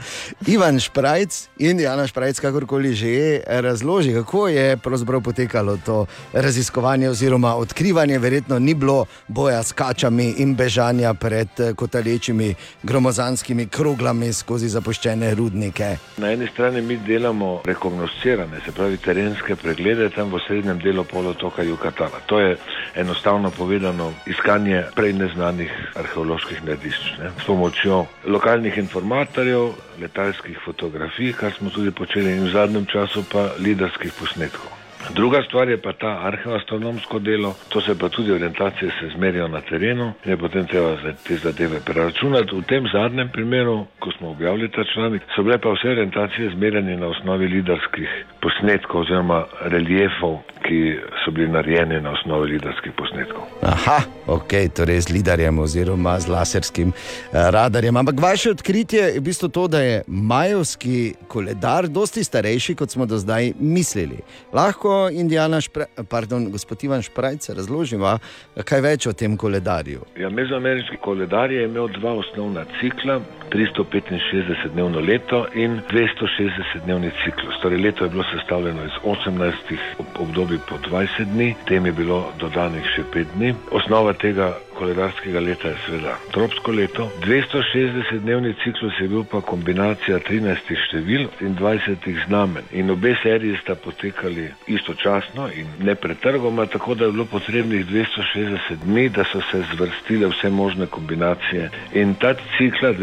[0.47, 4.77] Ivan Šprajc, Indijana Šprajc, kakorkoli že je, razloži, kako je
[5.23, 8.19] potekalo to raziskovanje oziroma odkrivanje.
[8.19, 15.35] Verjetno ni bilo boja s kačami in bežanja pred eh, kotalečimi gromozanskimi kroglami skozi zapuščene
[15.35, 15.97] rudnike.
[16.17, 21.63] Na eni strani mi delamo rekognoscirane, se pravi terenske preglede tam v srednjem delu polotoka
[21.63, 22.19] Jukatana.
[22.25, 22.57] To je
[22.95, 27.02] enostavno povedano iskanje prej neznanih arheoloških naredišč.
[27.19, 27.31] Ne?
[27.39, 33.49] S pomočjo lokalnih informatorjev, letalskih fotografij, kar smo tudi počeli in v zadnjem času pa
[33.59, 34.82] lidarskih posnetkov.
[35.11, 39.61] Druga stvar je pa ta arheoastronomsko delo, to se pa tudi orientacije se zmerijo na
[39.61, 40.95] terenu in je potem treba
[41.27, 42.55] te zadeve preračunati.
[42.55, 46.97] V tem zadnjem primeru, ko smo objavili ta članek, so bile pa vse orientacije zmerjene
[46.97, 48.09] na osnovi lidarskih
[48.41, 50.79] posnetkov oziroma reliefov, ki
[51.25, 53.43] so bili narejeni na osnovi lidarskih posnetkov.
[53.61, 57.97] Aha, ok, torej z lidarjem oziroma z laserskim eh, radarjem.
[57.97, 63.05] Ampak vaše odkritje je v bistvu to, da je majovski koledar dosti starejši, kot smo
[63.05, 64.19] do zdaj mislili.
[64.53, 68.17] Lahko Indijana, Špre, pardon, gospod Ivan Šprajc, razloživa
[68.65, 70.05] kaj več o tem koledarju.
[70.19, 73.19] Ja, mezoameriški koledar je imel dva osnovna cikla,
[73.53, 77.59] 365-dnevno leto in 260-dnevni ciklus.
[77.61, 79.53] Torej, leto je bilo sestavljeno iz 18
[79.97, 83.53] ob- obdobij po 20 dni, tem je bilo dodanih še 5 dni.
[83.71, 87.09] Osnova tega koledarskega leta je seveda tropsko leto.
[87.25, 92.63] 260-dnevni ciklus je bil pa kombinacija 13 števil in 20 znamen.
[92.71, 99.09] In obe seriji sta potekali istočasno in nepretrgoma, tako da je bilo potrebnih 260 dni,
[99.09, 101.69] da so se zvrstile vse možne kombinacije.
[101.93, 102.93] In ta cikla,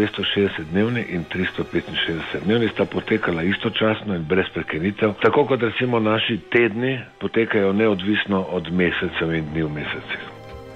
[0.41, 7.73] 260-dnevni in 365-dnevni, sta potekala istočasno in brez prekinitev, tako kot recimo naši tedni potekajo
[7.73, 10.23] neodvisno od mesecev in dni v mesecih.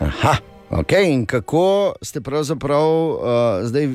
[0.00, 0.53] Aha.
[0.74, 3.18] Ok, in kako ste pravzaprav uh,
[3.62, 3.88] zdaj,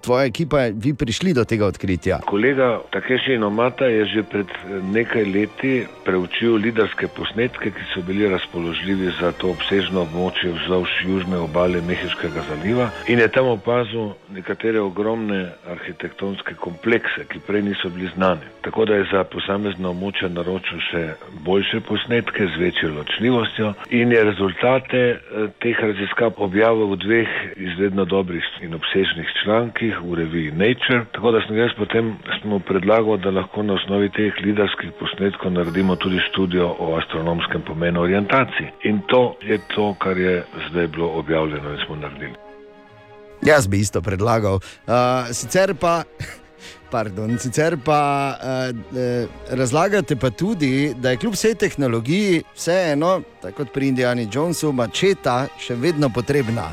[0.00, 2.20] tvoja ekipa, vi prišli do tega odkritja?
[2.26, 5.72] Kolega Takeši Nomata je že pred eh, nekaj leti
[6.04, 12.44] preučil lidarske posnetke, ki so bili razpoložljivi za to obsežno območje vzdolž južne obale Mehiškega
[12.48, 18.46] zaliva in je tam opazil nekatere ogromne arhitektonske komplekse, ki prej niso bili znani.
[18.62, 21.02] Tako da je za posamezna območja naročil še
[21.44, 28.04] boljše posnetke z večjo ločljivostjo in je rezultate eh, teh raziskav objavil v dveh izredno
[28.04, 31.04] dobrih in obsežnih člankih v reviji Nature.
[31.12, 35.96] Tako da sem jaz potem smo predlagal, da lahko na osnovi teh lidarskih posnetkov naredimo
[35.96, 38.68] tudi študijo o astronomskem pomenu orientacij.
[38.84, 42.36] In to je to, kar je zdaj bilo objavljeno in smo naredili.
[43.42, 44.54] Jaz bi isto predlagal.
[44.54, 46.02] Uh, sicer pa.
[46.92, 53.62] Pardon, sicer pa uh, uh, razlagate pa tudi, da je kljub vsej tehnologiji vseeno, tako
[53.62, 56.68] kot pri Indijani Jonesu, mačeta še vedno potrebna.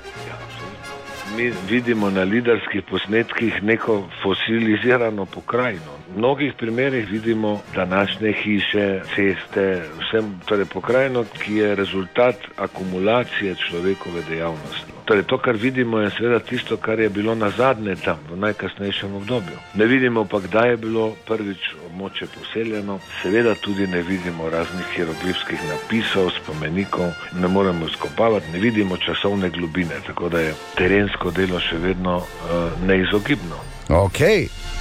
[1.38, 5.96] Mi vidimo na lidarskih posnetkih neko fosilizirano pokrajino.
[6.12, 9.68] V mnogih primerih vidimo današnje hiše, ceste,
[10.02, 14.99] vsem, torej pokrajino, ki je rezultat akumulacije človekove dejavnosti.
[15.10, 19.16] Torej, to, kar vidimo, je seveda tisto, kar je bilo na zadnje tam, v najkasnejšem
[19.16, 19.58] obdobju.
[19.74, 25.64] Ne vidimo pa, kdaj je bilo prvič območje poseljeno, seveda tudi ne vidimo raznih hieroglifskih
[25.72, 27.10] napisov, spomenikov,
[27.42, 32.86] ne moremo izkopavati, ne vidimo časovne globine, tako da je terensko delo še vedno uh,
[32.86, 33.58] neizogibno.
[33.90, 34.22] Ok,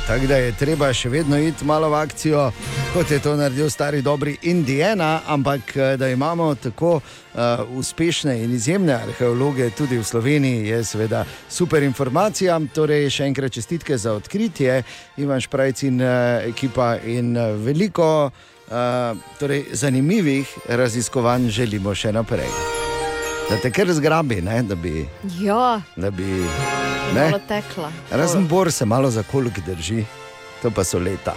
[0.08, 2.46] tako da je treba še vedno iti malo v akcijo,
[2.94, 7.42] kot je to naredil stari dobri Indijana, ampak eh, da imamo tako uh,
[7.76, 12.56] uspešne in izjemne arheologe tudi v Sloveniji, je seveda super informacija.
[12.74, 14.82] Torej, še enkrat čestitke za odkritje,
[15.20, 22.87] Ivan Šprajc in uh, ekipa in veliko uh, torej, zanimivih raziskovanj želimo še naprej.
[23.50, 24.62] Da te kar zgrabi, ne?
[24.62, 25.08] da bi.
[25.40, 26.24] Ja, Da bi
[27.14, 27.32] ne?
[27.48, 27.92] tekla.
[28.10, 30.04] Razen bor se malo za kolk drži,
[30.62, 31.34] to pa so leta.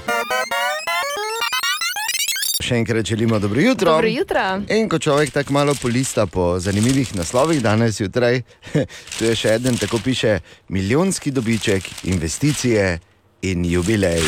[2.61, 3.91] Še enkrat želimo dobro jutro.
[3.91, 4.43] Dobro jutro.
[4.69, 8.41] In ko človek tako malo polista po zanimivih naslovih danes jutraj,
[9.17, 10.39] tu je še en, tako piše:
[10.69, 12.99] milijonski dobiček, investicije
[13.41, 14.23] in jubilej.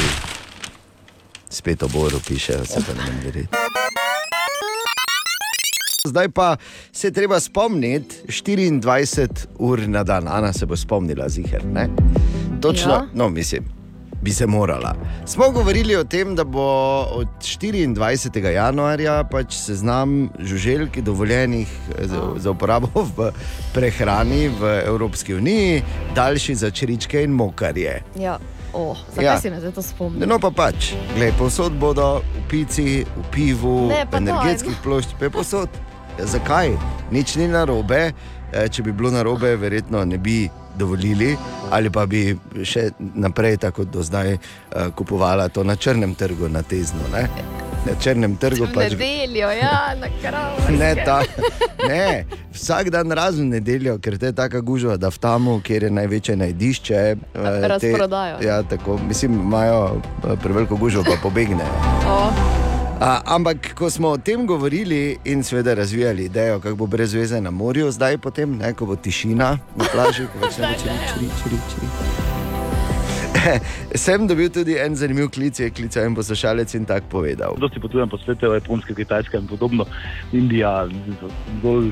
[1.49, 3.72] Spet o boru piše, se pa ne morem verjeti.
[6.03, 6.55] Zdaj pa
[6.91, 11.65] se treba spomniti 24 ur na dan, Ana se bo spomnila, ziger.
[11.65, 11.89] Ne?
[12.61, 13.05] Točno, Ja.
[13.13, 13.63] no, mislim,
[14.21, 14.95] bi se morala.
[15.25, 16.61] Smo govorili o tem, da bo
[17.03, 18.45] od 24.
[18.45, 21.67] januarja pač seznam žuželk dovoljenih
[21.99, 23.31] za, za uporabo v
[23.73, 25.83] prehrani v Evropski uniji,
[26.15, 28.03] daljši za čričke in mokarje.
[28.19, 28.39] Ja.
[28.73, 29.39] Oh, zakaj Ja.
[29.39, 30.27] si me to spomnil?
[30.27, 35.07] No pa pač, glej, povsod bodo v pici, v pivu, Ne, pa to, energetskih plošč,
[35.31, 35.69] povsod.
[36.19, 36.71] Zakaj?
[37.11, 38.11] Nič ni narobe.
[38.51, 41.35] Eh, Če bi bilo narobe, verjetno ne bi dovolili,
[41.69, 42.33] ali pa bi
[42.63, 44.39] še naprej, tako kot do zdaj, uh,
[44.89, 47.01] kupovala to na črnem trgu, na tezno.
[47.13, 47.27] Ne?
[47.83, 48.93] Na črnem trgu pač.
[48.93, 50.57] nedeljo, ja, na kravo.
[50.71, 51.21] Ne, ta,
[51.79, 55.91] ne, vsak dan razen nedeljo, ker te je tako gužva, da v tamu, kjer je
[55.91, 57.01] največje najdišče.
[57.33, 58.41] te- Razprodajo.
[58.41, 60.01] Ja, tako, mislim, imajo
[60.41, 61.69] preveliko gužvo, pa pobegnejo.
[62.07, 62.17] O,
[63.03, 67.41] A, ampak, ko smo o tem govorili in seveda razvijali idejo, kako bo brez veze
[67.41, 70.99] na morju, zdaj potem, ne, ko bo tišina na plaži, ko več ne bo čiri,
[71.11, 71.89] čiri, čiri, čiri.
[74.05, 77.57] Sem dobil tudi en zanimiv klic, je klical en poslušalec in tako povedal.
[77.59, 79.85] Dosti potujem po svetu, Japonska, Kitajska in podobno,
[80.31, 80.87] Indija,
[81.63, 81.91] bolj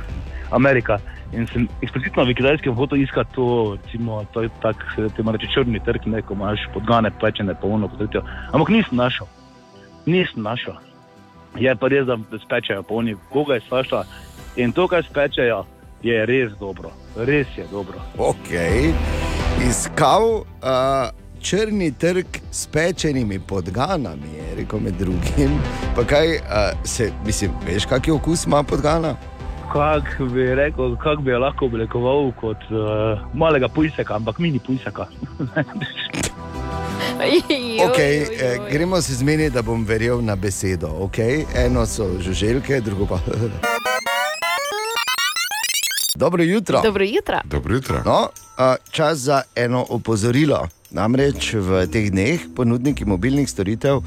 [0.52, 0.96] Amerika.
[1.36, 5.52] In sem eksplicitno v kitajskem hotel iskati to, recimo, to je tak, se temu reče
[5.52, 8.24] črni trg, ne, ko imaš podgane, pečene, polno potretijo.
[8.56, 9.28] Ampak nisem našel,
[10.08, 10.80] nisem našel.
[11.60, 14.04] Je pa res, da spečejo polni, koga je svašta.
[14.56, 15.66] In to, kar spečejo,
[16.04, 18.00] je res dobro, res je dobro.
[18.18, 18.52] Ok,
[19.70, 21.12] iskal uh,
[21.42, 25.60] črni trg s pečenimi podganami, je rekel med drugim.
[25.96, 29.16] Pa kaj, uh, se, mislim, veš, kak je okus ima podgana?
[29.72, 35.08] Kak bi rekel, kako bi jo lahko oblikoval kot uh, malega pujseka, ampak mini pujseka.
[37.90, 40.88] Okay, eh, gremo se zmeniti, da bom verjel na besedo.
[40.88, 41.46] Okay?
[41.56, 43.20] Eno so žuželke, drugo pa.
[46.16, 46.82] Dobro jutro.
[46.82, 47.40] Dobro jutro.
[47.46, 48.02] Dobro jutro.
[48.06, 48.30] No,
[48.92, 50.68] čas za eno opozorilo.
[50.92, 54.04] Namreč v teh dneh ponudniki mobilnih storitev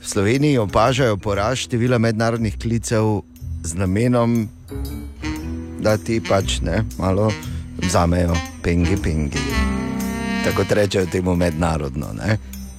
[0.00, 3.22] v Sloveniji opažajo porast števila mednarodnih klicev
[3.62, 4.48] z namenom,
[5.82, 7.32] da ti pač ne malo
[7.82, 9.57] vzamejo pengi, pengi.
[10.44, 12.06] Tako kot rečejo temu mednarodno.
[12.12, 12.38] Ne?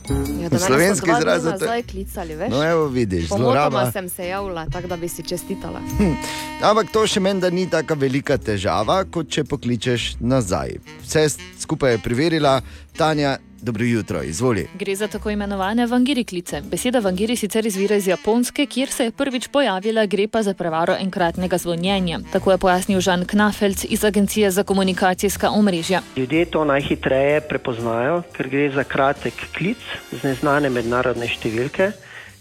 [0.10, 2.50] Ja, mene so Slovenski izraz za to- nazaj klicali, veš?
[2.50, 3.92] No, evo, vidiš, zloraba.
[3.92, 5.80] sem se javila, tako da bi si čestitala.
[5.98, 6.14] Hm.
[6.62, 10.70] Ampak to še meni, da ni tako velika težava, kot če pokličeš nazaj.
[11.04, 11.28] Vse
[11.60, 12.62] skupaj je preverila
[12.98, 14.68] Tanja, dobro jutro, izvoli.
[14.80, 16.62] Gre za tako imenovane vangiri klice.
[16.62, 20.96] Beseda vangiri sicer izvira iz Japonske, kjer se je prvič pojavila, gre pa za prevaro
[21.00, 22.20] enkratnega zvonjenja.
[22.32, 26.02] Tako je pojasnil Žan Knafelc iz Agencije za komunikacijska omrežja.
[26.18, 29.78] Ljudje to najhitreje prepoznajo, ker gre za kratek klic
[30.12, 31.92] z neznane mednarodne številke,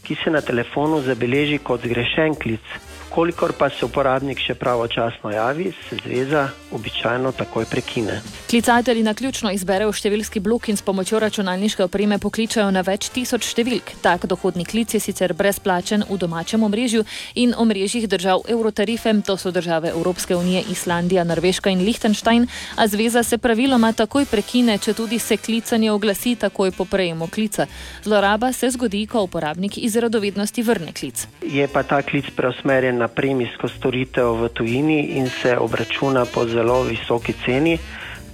[0.02, 2.64] ki se na telefonu zabeleži kot zgrešen klic.
[3.08, 8.20] Kolikor pa se uporabnik še pravočasno javi, se zveza običajno takoj prekine.
[8.50, 13.48] Klicatelji na ključno izberejo številski blok in s pomočjo računalniške opreme pokličajo na več tisoč
[13.48, 13.94] številk.
[14.04, 19.50] Tak dohodni klic je sicer brezplačen v domačem omrežju in omrežjih držav Eurotarife, to so
[19.56, 22.44] države Evropske unije, Islandija, Norveška in Liechtenstein,
[22.76, 27.66] a zveza se praviloma takoj prekine, če tudi se klicanje oglasi takoj po prejemu klica.
[28.04, 31.24] Zloraba se zgodi, ko uporabnik iz radovednosti vrne klic.
[31.42, 36.82] Je pa ta klic preusmerjen na premijsko storitev v tujini in se obračuna po zelo
[36.82, 37.78] visoki ceni,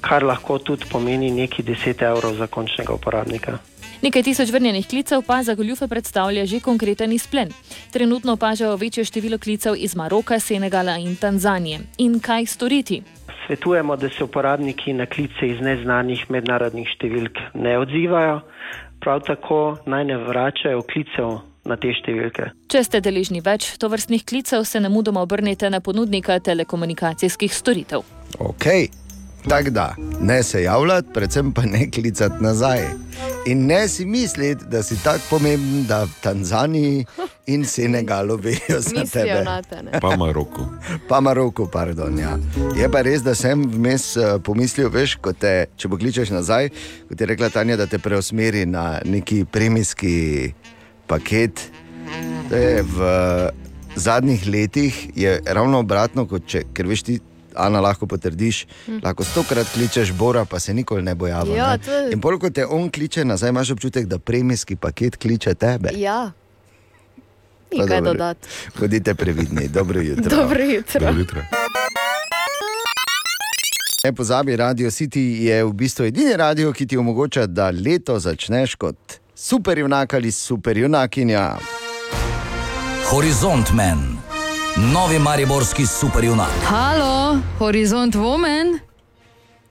[0.00, 3.58] kar lahko tudi pomeni nekaj 10 evrov za končnega uporabnika.
[4.04, 7.48] Nekaj tisoč vrnjenih klicev pa za goljufe predstavlja že konkreten izplen.
[7.92, 11.78] Trenutno opažajo večje število klicev iz Maroka, Senegala in Tanzanije.
[11.98, 13.02] In kaj storiti?
[13.46, 18.40] Svetujemo, da se uporabniki na klice iz neznanih mednarodnih številk ne odzivajo,
[19.00, 22.50] prav tako naj ne vračajo klicev na te številke.
[22.68, 28.04] Če ste deležni več tovrstnih klicev, se nemudoma obrnite na ponudnika telekomunikacijskih storitev.
[28.38, 28.66] Ok,
[29.48, 29.86] tako da
[30.20, 32.84] ne se javljati, predvsem pa ne klicati nazaj.
[33.46, 37.04] In ne si misliti, da si tako pomemben, da v Tanzaniji
[37.52, 39.42] in Senegalu vejo za Mislijo tebe.
[39.44, 40.00] nate, ne?
[40.00, 40.64] Pa Maroku.
[41.08, 42.18] Pa Maroku, pardon.
[42.18, 42.38] Ja.
[42.76, 46.70] Je pa res, da sem vmes eh, pomislil, veš, ko te, če pokličeš nazaj,
[47.08, 50.16] kot je rekla Tanja, da te preusmeri na neki premijski
[51.06, 51.70] paket.
[52.84, 52.98] V
[53.96, 57.20] zadnjih letih je ravno obratno, kot če, ker veš ti.
[57.56, 58.96] Ana lahko potrdiš, Hm.
[58.98, 61.54] lahko stokrat kličeš Bora, pa se nikoli ne bo javil.
[61.54, 65.54] Ja, je- In bolj kot te on kliče nazaj, imaš občutek, da premijski paket kliče
[65.54, 65.90] tebe.
[65.94, 66.32] Ja.
[67.72, 68.48] Ni kaj dodati.
[68.74, 70.30] Bodite previdni, dobro jutro.
[70.32, 71.00] Dobro jutro.
[71.00, 71.40] Dobro jutro.
[74.04, 78.74] Ne pozabi, Radio City je v bistvu edini radio, ki ti omogoča, da leto začneš
[78.74, 78.96] kot
[79.34, 81.56] superjunak ali superjunakinja.
[83.10, 83.98] Horizont Men,
[84.92, 86.50] novi mariborski superjunak.
[86.64, 88.78] Halo, Horizont Woman.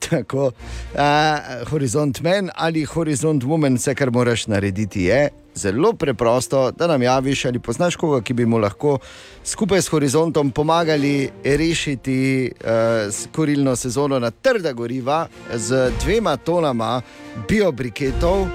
[0.10, 6.88] Tako, uh, horizont men ali horizont woman, vse, kar moraš narediti, je zelo preprosto, da
[6.88, 8.98] nam javiš ali poznaš koga, ki bi mu lahko
[9.45, 17.02] skupaj s horizontom pomagali rešiti uh, kurilno sezono na trda goriva z dvema tonama
[17.49, 18.48] biobriketov.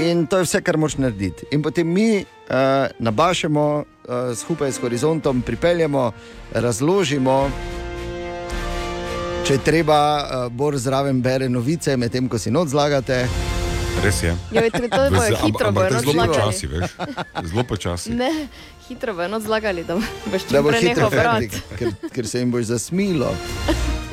[0.00, 1.46] In to je vse, kar moš narediti.
[1.50, 2.24] In potem mi uh,
[2.98, 3.84] nabašemo uh,
[4.34, 6.12] skupaj s horizontom, pripeljemo,
[6.52, 7.50] razložimo.
[9.44, 13.26] Če je treba, uh, Bor zraven bere novice, medtem ko si noč zlagate.
[13.98, 14.36] Res je.
[14.52, 16.90] Joj, to- to bojo hitro, bojo to je zelo počasi, veš.
[17.44, 18.10] Zelo počasi.
[18.12, 18.30] Ne,
[18.86, 21.48] hitro bo eno zlagali, da boš Da čim bo prej hitro nehal brati.
[21.76, 23.34] ker, ker se jim boš zasmilo.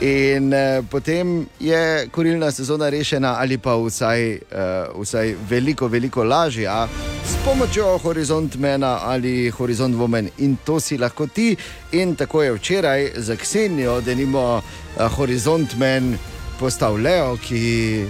[0.01, 6.87] In uh, potem je kurilna sezona rešena, ali pa vsaj, uh, vsaj veliko, veliko lažja
[7.25, 10.29] s pomočjo Horizont Mena ali Horizont Women.
[10.37, 11.55] In to si lahko ti.
[11.91, 16.17] In tako je včeraj za Ksenijo, da nimo uh, Horizont Men
[16.59, 18.05] postal Leo, ki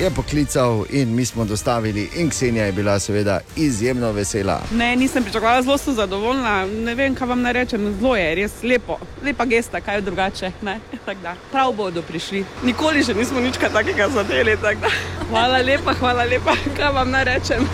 [0.00, 2.08] je poklical in mi smo dostavili.
[2.16, 4.60] In Ksenija je bila seveda izjemno vesela.
[4.72, 6.66] Ne, nisem pričakovala, zelo sem zadovoljna.
[6.66, 8.98] Ne vem, kaj vam naj rečem, zelo je res lepo.
[9.24, 10.52] Lepa gesta, kaj je drugače.
[10.62, 11.34] ne, tako da.
[11.52, 12.44] Prav bodo prišli.
[12.64, 14.56] Nikoli še nismo nič takega zadeli.
[14.62, 14.88] tako da.
[15.30, 17.68] Hvala lepa, hvala lepa, kaj vam naj rečem.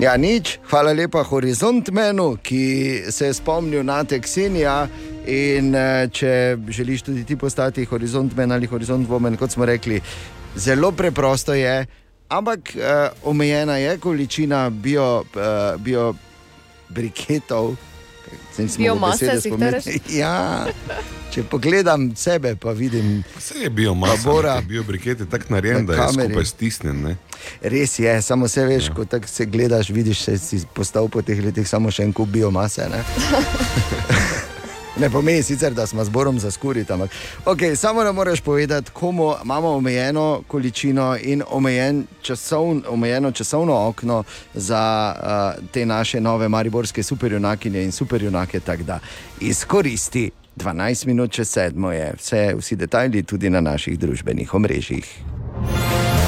[0.00, 4.88] Ja, nič, hvala lepa Horizont Menu, ki se je spomnil na te Ksenija.
[5.26, 10.00] In eh, če želiš tudi ti postati Horizont Men ali Horizont Women, kot smo rekli,
[10.56, 11.86] zelo preprosto je,
[12.28, 16.14] ampak uh, omejena je količina bio, uh, bio
[16.88, 17.76] briketov.
[18.56, 19.84] Besede si tereš?
[20.20, 20.66] Ja,
[21.32, 23.22] če pogledam sebe, pa vidim.
[23.38, 24.60] Vse je biomasa, Bora.
[24.60, 27.02] biobriket je tako narejen, Na da je skupaj stisnjen.
[27.02, 27.16] Ne?
[27.62, 28.94] Res je, samo se veš, ja.
[28.94, 32.28] ko tako se gledaš, vidiš, da si postal po teh letih samo še en kup
[32.28, 32.86] biomase.
[34.96, 37.10] Ne, pomeni sicer, da smo zborom zaskuriti, ampak
[37.44, 44.24] okay, samo ne moreš povedati, komu imamo omejeno količino in omejen časovn, omejeno časovno okno
[44.54, 48.60] za uh, te naše nove mariborske superjunakinje in superjunake.
[48.60, 48.98] Tako da
[49.40, 55.06] izkoristi 12 minut čez sedmo je vse, vsi detajli tudi na naših družbenih omrežjih.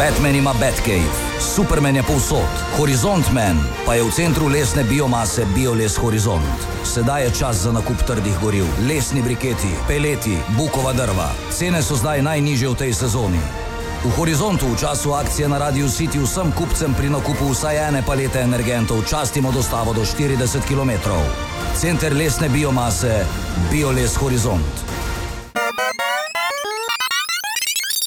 [0.02, 1.12] Batman ima Batcave,
[1.54, 2.48] Superman je povsod,
[2.78, 6.58] Horizont Man pa je v centru lesne biomase Bioles Horizont.
[6.84, 11.30] Sedaj je čas za nakup trdih goriv, lesni briketi, peleti, bukova drva.
[11.54, 13.38] Cene so zdaj najnižje v tej sezoni.
[14.02, 18.42] V Horizontu v času akcije na Radio City vsem kupcem pri nakupu vsaj ene palete
[18.42, 20.98] energentov častimo dostavo do 40 km.
[21.78, 23.22] Center lesne biomase
[23.70, 25.01] Bioles Horizont.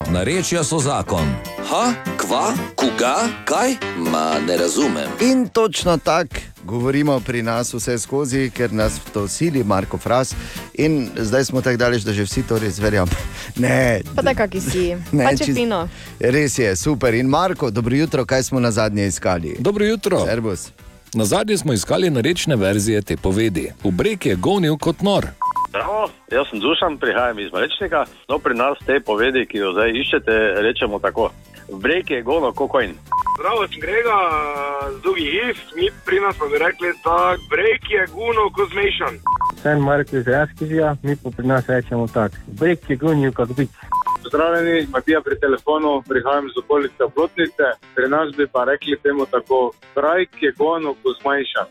[0.06, 1.26] Narečja so zakon.
[1.62, 1.86] Ha,
[2.18, 3.16] kva, koga,
[3.46, 3.76] kaj?
[4.02, 5.10] Ma ne razumem.
[5.22, 10.34] In točno tako govorimo pri nas vse skozi, ker nas to sili, Marko Fras.
[10.74, 13.18] In zdaj smo tako daleč, da že vsi to res verjamemo.
[13.56, 15.88] Ne, Pa da kaki si, Ne, pa če čist- fino.
[16.20, 17.14] res je, super.
[17.14, 19.56] In Marko, dobro jutro, kaj smo na zadnje iskali?
[19.60, 20.26] Dobro jutro.
[20.26, 20.68] Servus.
[21.14, 23.72] Na zadnje smo iskali narečne verzije te povedi.
[23.84, 25.28] V breg je gonil kot nor.
[25.76, 28.06] Zdravo, jaz sem Dušan, prihajam iz Malečnika.
[28.30, 31.26] No, pri nas te povedi, ki jo zdaj iščete, rečemo tako.
[31.68, 32.94] V breg je gono kokojn.
[33.40, 34.20] Zdravo, sem Grega,
[34.96, 39.20] z dolgih if, mi pri nas pa bi rekli, da brek je guno ko zmešan.
[39.64, 42.40] Sem Marko iz Jaskizija, mi pa pri nas rečemo tako.
[42.48, 43.76] Brek je gonil kot bik.
[44.24, 47.68] Pozdravljeni, Matija pri telefonu, prihajam z okolice Oplotnice.
[47.96, 51.68] Pri nas bi pa rekli temu tako, brek je guno ko zmešan.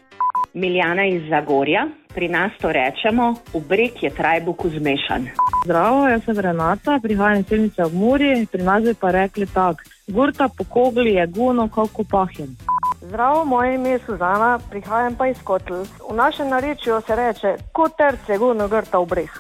[0.55, 5.27] Miljana iz Zagorja, pri nas to rečemo, v breg je trajbuk zmešan.
[5.65, 9.83] Zdravo, jaz sem Renata, prihajam iz Silnice v Muri, pri nas bi pa rekli tako.
[10.07, 12.57] Gurta po kogli je guno, kako pahjem.
[13.03, 15.83] Zdravo, moje ime je Suzana, prihajam pa iz Kotl.
[16.11, 19.33] V našem narečju se reče, kot terce guno grta v breh.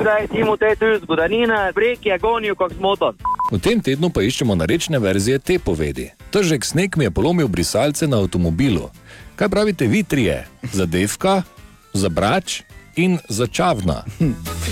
[0.00, 3.14] Kdaj Timo te tu zgodanina, brek je gonil kot motor.
[3.52, 6.08] V tem tednu pa iščemo narečne verzije te povedi.
[6.32, 8.88] Težek sneg mi je polomil brisalce na avtomobilu.
[9.36, 10.46] Kaj pravite vi trije?
[10.72, 11.42] Zadevka,
[11.92, 12.60] zabrač
[12.96, 14.04] in začavna.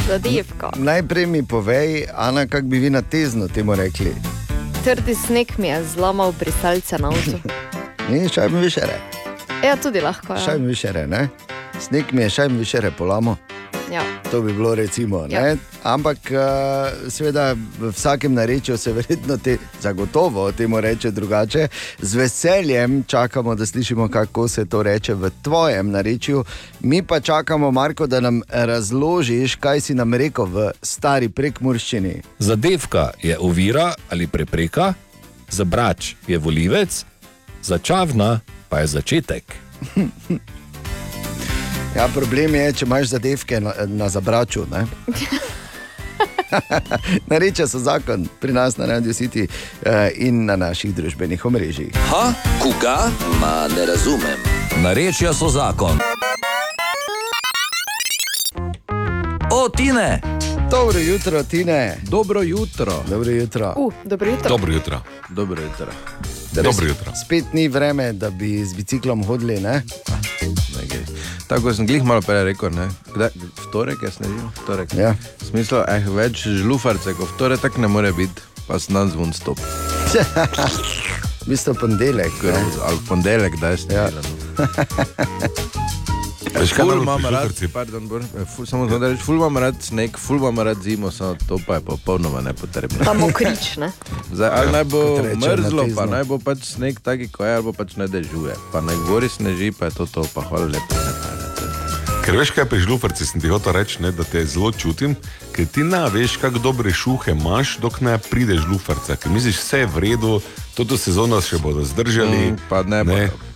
[0.08, 0.70] Zadevka.
[0.76, 4.14] Najprej mi povej, Ana, kako bi vi na tezno temu rekli.
[4.84, 7.38] Trdi sneg mi je zlomal brisalce na avtu.
[8.10, 8.98] Ni šajm višere.
[9.64, 10.32] Ja, tudi lahko.
[10.32, 10.40] Ja.
[10.40, 11.28] Šajm višere, ne?
[11.80, 13.36] Sneg mi je šajm višere polamo.
[13.92, 14.02] Ja.
[14.30, 15.26] To bi bilo recimo.
[15.30, 15.56] Ja.
[15.82, 21.68] Ampak uh, seveda v vsakem narečju se verjetno te, zagotovo temu reče drugače.
[21.98, 26.44] Z veseljem čakamo, da slišimo, kako se to reče v tvojem narečju.
[26.80, 32.22] Mi pa čakamo, Marko, da nam razložiš, kaj si nam rekel v stari prekmurščini.
[32.38, 34.94] Zadevka je ovira ali prepreka,
[35.50, 37.04] zabrač je volivec,
[37.62, 39.44] začavna pa je začetek.
[41.96, 44.64] Ja, problem je, če imaš zadevke na, na zabraču.
[44.70, 44.86] ne.
[47.30, 51.92] Nareče so zakon pri nas na Radio City uh, in na naših družbenih omrežjih.
[52.10, 52.32] Ha,
[52.62, 53.10] koga?
[53.40, 54.38] Ma ne razumem.
[54.82, 55.98] Narečja so zakon.
[59.52, 60.20] O, Tine!
[60.70, 61.96] Dobro jutro, Tine.
[62.02, 63.04] Dobro jutro.
[63.08, 63.74] Dobro jutro.
[63.76, 64.48] Uh, dobro jutro.
[64.48, 65.00] Dobro jutro.
[65.28, 65.86] Dobro jutro.
[66.52, 67.12] Dobro jutro.
[67.24, 69.60] Spet ni vreme, da bi z biciklom hodili.
[69.60, 69.82] Ne?
[71.46, 72.88] Tako sem glih malo prej rekel, ne?
[73.14, 74.48] Kdaj, v torek je snežil?
[74.56, 74.94] V torek.
[74.96, 75.14] Ja.
[75.40, 79.10] V smislu, eh, več žlufarce, kot v torek, tako ne more biti, pa sem dan
[79.12, 79.60] zvon stop.
[81.42, 82.32] v bistvu ponedeljek.
[82.42, 82.64] ne.
[82.88, 84.16] Ali ponedeljek, da je snežil.
[86.52, 90.18] Veš, Ful imam rad, pardon, Bor, eh, ful, samo znam reči, ful imam rad sneg,
[90.18, 93.04] ful imam rad zimo, samo to pa je popolnoma nepotrebno.
[93.04, 93.92] Pa mokrič, ne?
[94.36, 97.54] Zdaj, ali Ja, naj bo reče mrzlo, pa naj bo pač sneg taki, ko je,
[97.54, 98.56] ali bo pač ne dežuje.
[98.72, 100.94] Pa naj gori sneži, pa je to to, pa hvala lepo.
[100.94, 101.72] Ne, pa, ne, to je.
[102.22, 105.16] Ker veš, kaj pri žlufarci sem ti hotel reči, ne, da te zelo čutim,
[105.56, 109.16] ker ti ne veš, kako dobre šuhe imaš, dok ne prideš žlufarca.
[109.16, 110.36] Ker misliš, vse je v redu,
[110.76, 112.52] toto sezono še bodo zdržali.
[112.52, 113.26] Mm, pa ne ne.
[113.26, 113.51] bodo.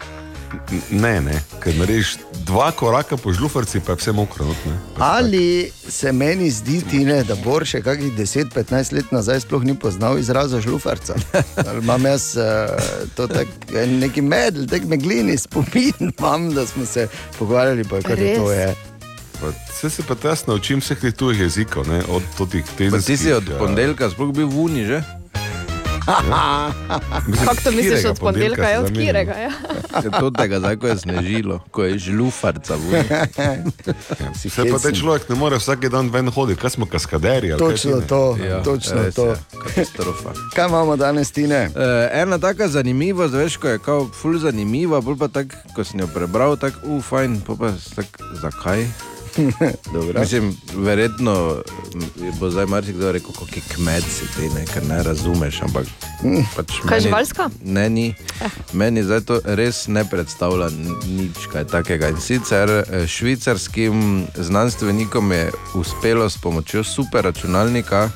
[0.90, 4.44] Ne, ne, ker narediš dva koraka po žlufarci, pa je vse mokro.
[4.44, 4.78] not, Ne?
[4.98, 5.47] Ali
[5.89, 10.60] se meni zdi, Tine, da Bor še kakih 10-15 let nazaj sploh ni poznal izraza
[10.60, 11.14] žlufarca?
[11.66, 12.44] Ali imam jaz uh,
[13.14, 17.09] to tak, neki medl, tak meglini spomin, imam, da smo se
[17.39, 18.39] pogovarjali, pa kaj Res?
[18.39, 18.74] to je.
[19.36, 23.05] Pa, Vse se pa jaz naučim vseh teh tujih jezikov, ne, od totih Pa tedenskih.
[23.06, 25.02] ti si od ponedeljka sploh bil v Uni že?
[27.45, 28.65] Kako to misliš od ponedeljka?
[28.65, 29.33] se Ja, od katerega?
[29.33, 29.51] Ja.
[30.20, 33.05] To tega, zdaj ko je snežilo, ko je žlufarca v Uni.
[34.45, 37.01] Vse pa te človek ne more vsak dan ven hoditi, kaj smo kaj
[37.59, 39.27] Točno to, Ja, točno res to.
[39.27, 40.31] je, Katastrofa.
[40.55, 41.66] Kaj imamo danes, Tine?
[41.74, 46.01] Uh, ena taka zanimivost, veš, ko je kao ful zanimiva, bolj pa tako, ko sem
[46.01, 48.07] jo prebral, tako, uf, fajn, pa pa tak,
[48.43, 48.87] zakaj?
[50.21, 51.63] Mislim, verjetno
[52.41, 55.87] bo zdaj marsikdo rekel, kako je kmet si ti, ne, ker ne razumeš, ampak
[56.57, 57.49] pač Kaj, živalska?
[57.65, 58.15] Ne, ni.
[58.73, 60.71] Meni zdaj to res ne predstavlja
[61.07, 62.09] nič kaj takega.
[62.09, 68.09] In sicer eh, švicarskim znanstvenikom je uspelo s pomočjo superračunalnika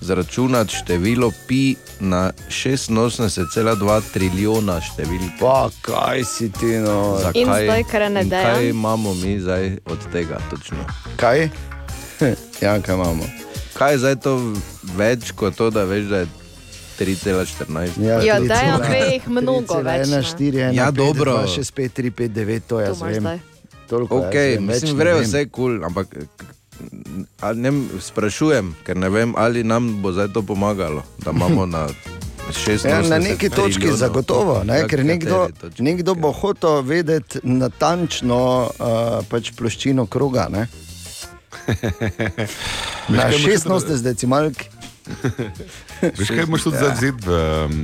[0.00, 5.38] zračunati število pi na 86,2 trilijona številk.
[5.40, 7.18] Pa kaj si ti no?
[7.34, 8.54] In zdaj, je in nedeja?
[8.54, 10.84] Kaj imamo mi zdaj od tega točno?
[11.16, 11.48] Kaj?
[12.64, 13.24] ja, kaj imamo?
[13.76, 14.36] Kaj je zdaj to
[14.96, 16.28] več kot to, da veš, da je
[16.98, 18.00] 3,14?
[18.24, 20.22] Ja, dejansko ve jih mnogo več, 1, ne.
[20.22, 21.38] 4, 1, Ja, 5, dobro.
[21.44, 23.20] 2, 6, 5, 3, 5, 9, to jaz vem.
[23.20, 23.40] zdaj.
[23.86, 26.16] Toliko Ok, jaz vem, mislim, ne vrejo vse kul, cool, ampak
[27.54, 31.88] ne, sprašujem, ker ne vem, ali nam bo zdaj to pomagalo, da imamo na
[32.50, 32.88] 16.
[32.88, 35.48] Ja, na neki točki zagotovo, ne, Ja, ker nekdo,
[35.78, 40.48] nekdo bo hotel vedeti natančno uh, pač ploščino kroga.
[40.50, 40.66] Ne?
[43.08, 44.64] Na kaj imaš 16 decimalk.
[46.02, 46.82] Veš, kaj moš tudi Ja.
[46.82, 47.30] zdaj vzeti v,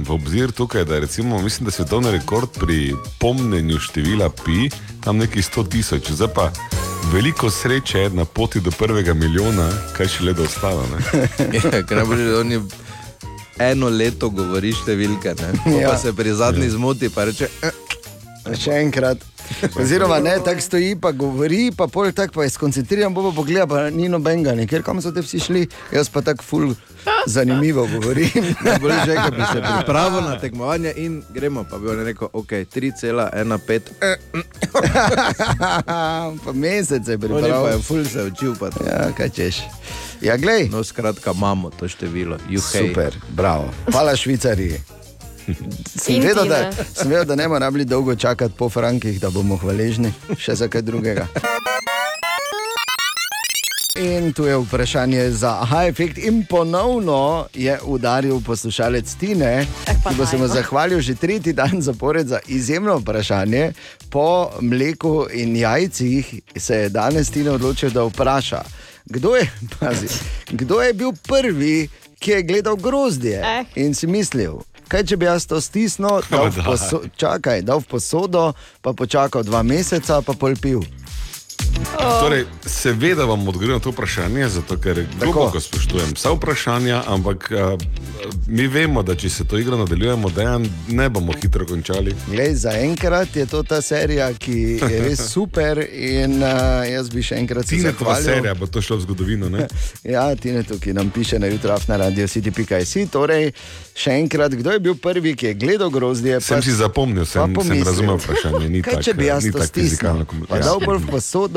[0.02, 2.78] v obzir tukaj, da je recimo, mislim, da je svetovni rekord pri
[3.18, 4.70] pomnenju števila pi,
[5.01, 6.51] tam neki 100 tisoč, zdaj pa
[7.05, 10.86] veliko sreče na poti do prvega milijona, kaj še le da ostalo.
[10.89, 10.98] ne?
[11.64, 12.05] Ja, da
[12.39, 12.60] oni
[13.60, 15.52] eno leto govori številke, ne?
[15.64, 15.89] Pa, Ja.
[15.89, 17.70] pa se pri zadnji zmoti, pa reče, eh,
[18.43, 19.23] Še enkrat.
[19.78, 23.66] Oziroma, ne, tako stoji, pa govori, pa pol tako, pa je skoncentriran, bo pa pogleda,
[23.70, 25.62] pa ni nobenega, ker kam so te vsi šli,
[25.94, 26.74] jaz pa tako ful
[27.27, 28.55] zanimivo govorim.
[28.82, 31.64] Bolje že, da bi se pripravil na tekmovanje in gremo.
[31.70, 33.81] Pa bi on rekel, ok, 3,15.
[34.02, 34.16] Eh,
[36.44, 37.66] pa mesec je pripravil.
[37.66, 38.55] je ful se učil.
[38.59, 38.70] Pa.
[38.86, 39.62] Ja, kaj češ.
[40.20, 40.69] Ja, glej.
[40.69, 42.39] No, skratka, imamo to število.
[42.48, 42.89] Juhej.
[42.89, 43.70] Super, bravo.
[43.90, 45.02] Hvala Švicariji.
[45.97, 49.56] Sem vedel, da, sem vedel, da ne bomo rabili dolgo čakati po frankih, da bomo
[49.56, 51.27] hvaležni še za kaj drugega.
[53.97, 59.66] In tu je vprašanje za aha efekt, in ponovno je udaril poslušalec Tine,
[60.09, 63.73] ki bo se mu zahvalil že tretji dan zapored za izjemno vprašanje.
[64.10, 68.62] Po mleku in jajcih se je danes Tine odločil, da vpraša,
[69.05, 70.09] kdo je, pazi,
[70.51, 71.89] kdo je bil prvi,
[72.19, 73.64] ki je gledal grozdje Eh.
[73.77, 74.62] in si mislil.
[74.93, 78.52] Kaj, če bi jaz to stisnil, dal v, poso čakaj, dal v posodo,
[78.85, 80.85] pa počakal dva meseca, pa pol pil.
[82.20, 87.80] Torej, seveda vam odgovorim na to vprašanje, zato ker globoko spoštujem vsa vprašanja, ampak uh,
[88.47, 92.14] mi vemo, da če se to igro nadaljujemo, da ne bomo hitro končali.
[92.30, 95.82] Glej, za enkrat je to ta serija, ki je res super.
[95.93, 98.34] In uh, jaz bi še enkrat Tinetova zahvalil.
[98.34, 99.48] serija bo to šlo v zgodovino.
[99.48, 99.66] Ne?
[100.14, 102.94] Ja, Tinetu, ki nam piše na jutro na radio city.js.
[103.12, 103.52] Torej,
[103.94, 106.40] še enkrat, kdo je bil prvi, ki je gledal grozdje?
[106.40, 108.68] Sem si zapomnil, sem, pa sem razumel vprašanje.
[108.68, 110.24] Ni Kaj, tak, če bi jaz to stisnil?
[110.48, 110.70] Pa ja.
[110.70, 111.52] dal bolj v posodo,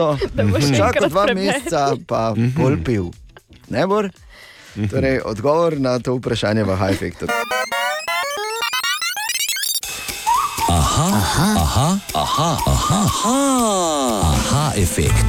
[0.51, 1.51] boš čakal enkrat dva preberil.
[1.51, 3.05] meseca, pa bolj pil.
[3.69, 4.09] Ne bor?
[4.91, 7.25] Torej, odgovor na to vprašanje v Hajfektu.
[10.69, 13.37] Aha, aha, aha, aha, aha, aha,
[14.23, 15.25] aha efekt.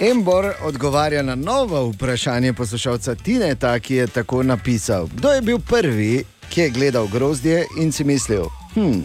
[0.00, 6.24] Embor odgovarja na novo vprašanje poslušalca Tineta, ki je tako napisal: Kdo je bil prvi,
[6.48, 9.00] ki je gledal grozdje in si mislil, hm,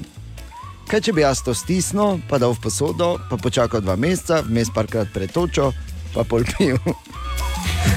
[0.89, 4.71] kaj če bi jaz to stisnil, pa dal v posodo, pa počakal dva meseca, vmes
[4.73, 5.73] parkrat pretočil,
[6.15, 6.79] pa pol pil.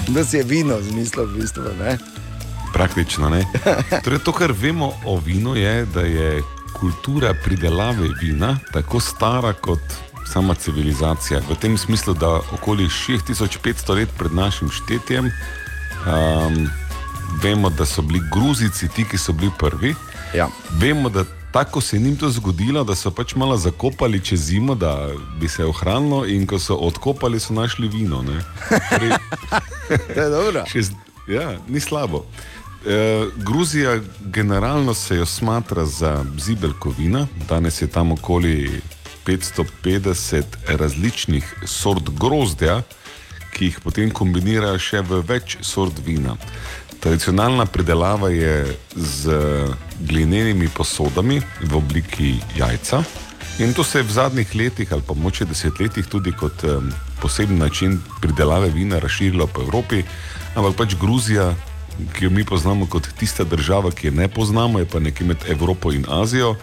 [0.09, 1.73] Da si je vino zmislil, v bistvu.
[1.81, 1.97] Ne?
[2.73, 3.45] Praktično ne.
[4.05, 6.43] Torej, to, kar vemo o vinu, je, da je
[6.75, 9.81] kultura pridelave vina tako stara kot
[10.27, 11.41] sama civilizacija.
[11.51, 16.69] V tem smislu, da okoli 6500 let pred našim štetjem um,
[17.43, 19.95] vemo, da so bili Gruzici ti, ki so bili prvi.
[20.35, 20.49] Ja.
[20.71, 21.25] Vemo, da
[21.55, 25.11] tako se je njim to zgodilo, da so pač malo zakopali čez zimo, da
[25.41, 28.23] bi se ohranilo, in ko so odkopali, so našli vino.
[28.23, 28.41] ne.
[28.91, 29.13] Torej,
[30.15, 30.65] To je dobro.
[30.73, 30.93] Šest,
[31.29, 32.25] ja, ni slabo.
[32.87, 38.81] E, Gruzija generalno se jo smatra za zibelkovina, danes je tam okoli
[39.27, 42.83] 550 različnih sort grozdja,
[43.53, 46.35] ki jih potem kombinirajo še v več sort vina.
[47.05, 49.29] Tradicionalna predelava je z
[50.01, 53.03] glinenimi posodami v obliki jajca.
[53.61, 56.89] In to se je v zadnjih letih ali pa moče desetletjih tudi kot um,
[57.21, 60.01] poseben način pridelave vina razširilo po Evropi,
[60.57, 61.53] ampak pač Gruzija,
[62.17, 65.45] ki jo mi poznamo kot tista država, ki je ne poznamo, je pa nekje med
[65.49, 66.57] Evropo in Azijo,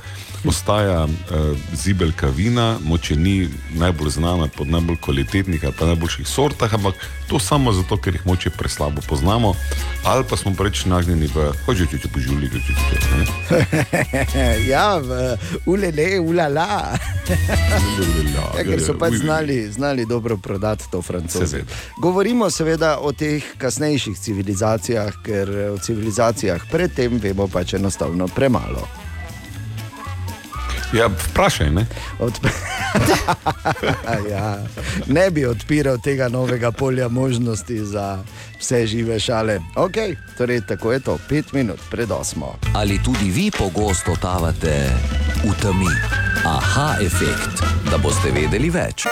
[0.46, 6.74] ostaja uh, zibelka vina, moče ni najbolj znana po najbolj kvalitetnih ali pa najboljših sortah,
[6.74, 6.96] ampak
[7.30, 9.54] to samo zato, ker jih moče preslabo poznamo,
[10.04, 14.46] ali pa smo preveč nagnjeni v hočeče, če požuli, če če če.
[14.74, 16.98] ja, v ulele, ulala.
[18.32, 21.48] Ja, ker so pač znali, znali dobro prodati to francoze.
[21.48, 21.78] Seveda.
[22.02, 28.88] Govorimo seveda o teh kasnejših civilizacijah, ker o civilizacijah predtem vemo pač enostavno premalo.
[30.94, 31.86] Ja, vprašaj, ne?
[32.20, 32.46] Odp
[34.32, 34.58] ja,
[35.08, 38.20] ne bi odpiral tega novega polja možnosti za
[38.60, 39.60] vse žive šale.
[39.76, 39.96] Ok,
[40.38, 42.56] torej tako je to, pet minut pred osmo.
[42.76, 44.90] Ali tudi vi pogosto totavate
[45.44, 45.96] v temi?
[46.46, 49.06] Aha, efekt, da boste vedeli več.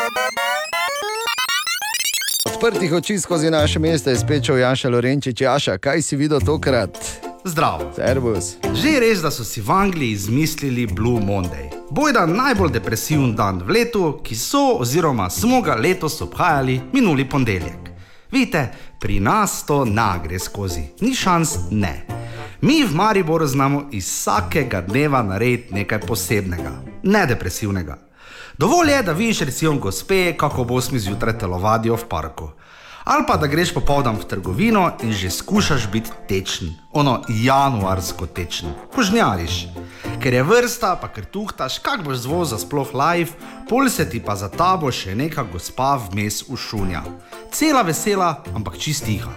[2.46, 5.42] Odprtih oči skozi naše mesto je spet šel Jaša Lorenčič.
[5.42, 7.29] Jaša, kaj si videl tokrat?
[7.44, 7.92] Zdravo.
[7.96, 8.58] Servus.
[8.74, 11.72] Že res, da so si v Angliji izmislili Blue Monday.
[11.90, 17.90] Bojda najbolj depresiven dan v letu, ki so oziroma smo ga letos obhajali minuli ponedeljek.
[18.32, 18.68] Vidite,
[19.00, 22.06] pri nas to ne gre skozi, ni šans, ne.
[22.62, 26.72] Mi v Mariboru znamo iz vsakega dneva narediti nekaj posebnega,
[27.04, 27.98] ne depresivnega.
[28.58, 32.50] Dovolj je, da vidiš recimo gospe, kako bo osmi zjutraj telovadijo v parku.
[33.04, 38.74] Ali pa da greš popoldan v trgovino in že skušaš biti tečen, ono januarsko tečen,
[38.96, 39.68] požnjariš.
[40.20, 43.32] Ker je vrsta, pa ker tuhtaš, kak boš zvoza sploh live,
[43.70, 47.04] pol se ti pa za tabo še neka gospa vmes ušunja.
[47.52, 49.32] Cela vesela, ampak čist tiha.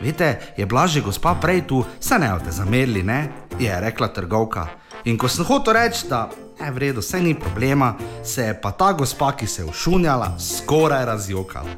[0.00, 3.28] Veste, je bila že gospa prej tu, se ne boste zamerili, ne?
[3.58, 4.68] Je rekla trgovka.
[5.04, 6.28] In ko sem hotel reči, da
[6.60, 7.94] je v redu, vse ni problema,
[8.24, 11.68] se je pa ta gospa, ki se je ušunjala, skoraj razjokala.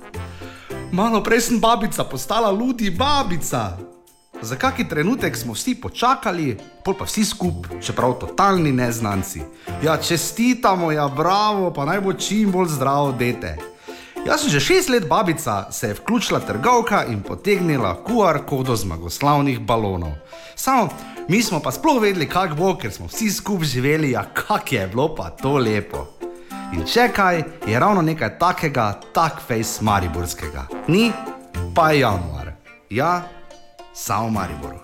[0.92, 3.78] Malo prej sem babica postala ludi babica.
[4.42, 9.40] Za kaki trenutek smo vsi počakali, pol pa vsi skupaj, čeprav totalni neznanci.
[9.82, 13.56] Ja, čestitamo, ja, bravo, pa naj bo čim bolj zdravo dete.
[14.26, 19.60] Jaz sem že šest let babica, se je vključila trgovka in potegnila QR kodo zmagoslavnih
[19.60, 20.12] balonov.
[20.54, 20.88] Samo
[21.28, 24.86] mi smo pa sploh vedeli, kak bo, ker smo vsi skupaj živeli, ja, kak je
[24.86, 26.06] bilo pa to lepo.
[26.72, 30.66] In če kaj, je ravno nekaj takega, tak face mariborskega.
[30.88, 31.10] Ni
[31.74, 32.52] pa je januar.
[32.90, 33.22] Ja,
[33.94, 34.78] samo Mariboru.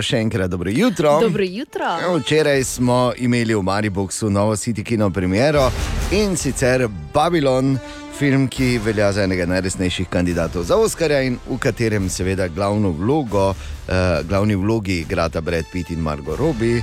[0.00, 1.18] Še enkrat dobro jutro.
[1.20, 1.88] Dobro jutro.
[2.16, 5.70] Včeraj smo imeli v Mariboku novo City Kino premiero
[6.12, 7.76] in sicer Babylon,
[8.16, 13.50] film, ki velja za enega najresnejših kandidatov za Oscarja in v katerem seveda glavno vlogo,
[13.50, 13.94] uh,
[14.28, 16.82] glavni vlogi igrata Brad Pitt in Margot Robbie.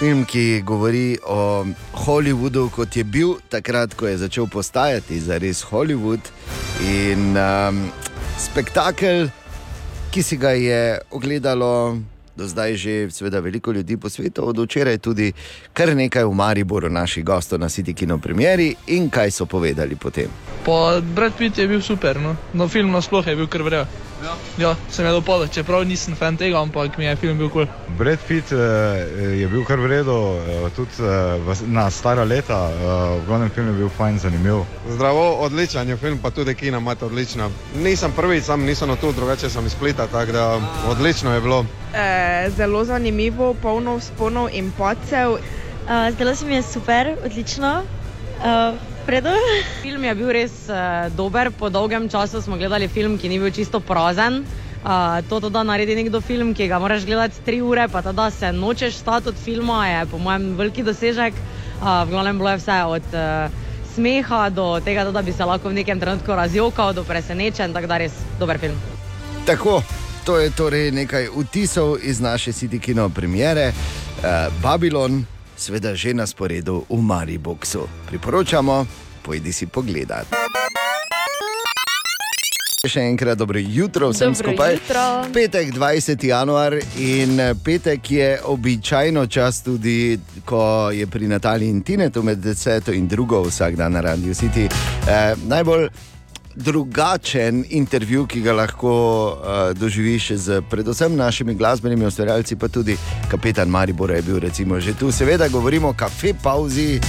[0.00, 5.60] Film, ki govori o Hollywoodu, kot je bil takrat, ko je začel postajati za res
[5.68, 6.30] Hollywood.
[6.88, 7.82] In um,
[8.40, 9.28] spektakel,
[10.08, 12.00] ki si ga je ogledalo
[12.32, 15.32] do zdaj že seveda veliko ljudi po svetu, od včeraj tudi
[15.72, 20.32] kar nekaj v Mariboru naših gostov na City Kino premieri in kaj so povedali potem.
[20.64, 24.09] Pa Brad Pitt je bil super, no, no film nasploh je bil kar vred.
[24.20, 24.34] Ja.
[24.58, 27.64] ja, sem je dopadel, čeprav nisem fan tega, ampak mi je film bil kul.
[27.66, 27.96] Cool.
[27.98, 28.58] Brad Pitt eh,
[29.34, 30.36] je bil kar vredno,
[30.76, 31.06] tudi eh,
[31.38, 32.74] v- na stara leta, eh,
[33.16, 34.64] v glavnem film je bil fajn, zanimiv.
[34.88, 37.50] Zdravo, odličen je film, pa tudi kina imate odlično.
[37.74, 41.64] Nisem prvi, sam nisem tu, drugače sem iz Splita, tako da odlično je bilo.
[41.94, 45.30] Eh, zelo zanimivo, polno vzponov in padcev.
[45.30, 47.82] Uh, zdelo se mi je super, odlično.
[48.38, 48.74] Uh,
[49.06, 49.32] Predo?
[49.82, 53.50] Film je bil res uh, dober, po dolgem času smo gledali film, ki ni bil
[53.50, 54.44] čisto prazen.
[54.84, 58.12] Uh, to, to, da naredi nekdo film, ki ga moraš gledati tri ure, pa to,
[58.12, 61.34] da se nočeš stati od filma, je po mojem veliki dosežek.
[61.80, 63.58] Uh, v glavnem bilo je vse od uh,
[63.94, 67.98] smeha do tega, da bi se lahko v nekem trenutku razjokal, do presenečen, tako da
[67.98, 68.76] res dober film.
[69.46, 69.82] Tako,
[70.24, 73.72] to je torej nekaj vtisov iz naše City Kino premiere.
[73.72, 75.24] Uh, Babylon,
[75.60, 77.84] seveda že na sporedu v Mariboku.
[78.08, 78.86] Priporočamo,
[79.22, 80.26] pojdi si pogledat.
[82.80, 84.72] Še enkrat dobro jutro vsem Dobro skupaj.
[84.72, 85.02] jutro.
[85.32, 86.24] Petek 20.
[86.24, 92.38] januar in eh, petek je običajno čas tudi, ko je pri Nataliji in Tinetu med
[92.38, 94.64] 10 in 2 vsak dan na Radio City.
[95.04, 95.88] Eh, najbolj
[96.60, 102.96] drugačen intervju, ki ga lahko uh, doživiš z predvsem našimi glasbenimi ustvarjalci, pa tudi
[103.30, 105.12] kapetan Maribora je bil recimo že tu.
[105.12, 107.00] Seveda govorimo o kafe pauzi,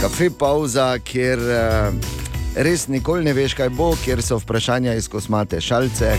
[0.00, 1.94] kafe pauza, kjer uh,
[2.56, 6.16] res nikoli ne veš, kaj bo, kjer so vprašanja iz kosmate šalce.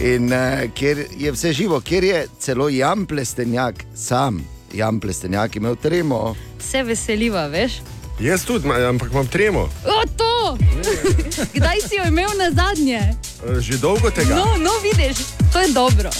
[0.00, 4.44] In uh, kjer je vse živo, kjer je celo Jan Plestenjak, sam
[4.74, 6.34] Jan Plestenjak imel tremo.
[6.58, 7.80] Vse veseliva, veš?
[8.20, 9.60] Jaz tudi, ampak imam tremo.
[9.84, 10.58] O, to!
[11.56, 13.00] Kdaj si jo imel na zadnje?
[13.48, 14.36] Eh, Že dolgo tega.
[14.36, 15.16] No, no, vidiš,
[15.52, 16.10] to je dobro.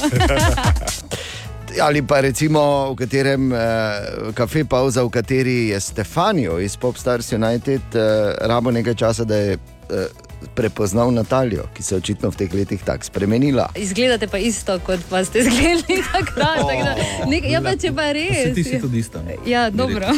[1.86, 3.59] Ali pa recimo v katerem uh,
[4.35, 8.01] kafe pauza, v kateri je Stefanijo iz Popstars United uh,
[8.40, 9.60] rabo nekaj časa, da je uh,
[10.55, 13.69] prepoznal Natalijo, ki se je očitno v teh letih tako spremenila.
[13.77, 16.59] Izgledate pa isto, kot pa ste izgledali takrat.
[16.69, 16.95] tako da
[17.27, 18.55] nek- Ja, pa če pa res.
[18.55, 19.23] Ti si tudi ista.
[19.47, 20.07] Ja, dobro.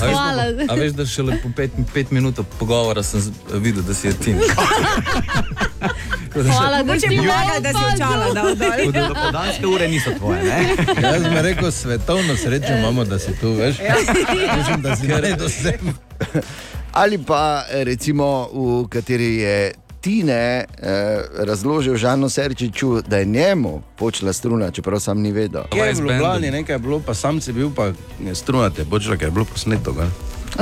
[0.00, 0.42] Hvala.
[0.68, 3.20] A veš, da šele po pet, pet minut pogovora sem
[3.52, 4.34] videl, da si je ti.
[6.32, 9.14] Hvala, da si pomaga, da si očala dal dol.
[9.16, 10.76] Podanske ure niso tvoje, ne?
[11.02, 13.76] Jaz bi rekel, svetovno srečo imamo, da si tu, veš?
[14.56, 15.78] Mislim, da si naredil vse.
[16.92, 20.64] Ali pa eh, recimo v kateri je Tine eh,
[21.38, 25.62] razložil Žanu Serčiču, da je njemu počela struna, čeprav sam ni vedel.
[25.74, 27.92] Je v Ljubljani nekaj bilo, pa sam si bil, pa
[28.34, 29.92] strunate, počela, ker je bilo posneto.
[29.92, 30.10] ga.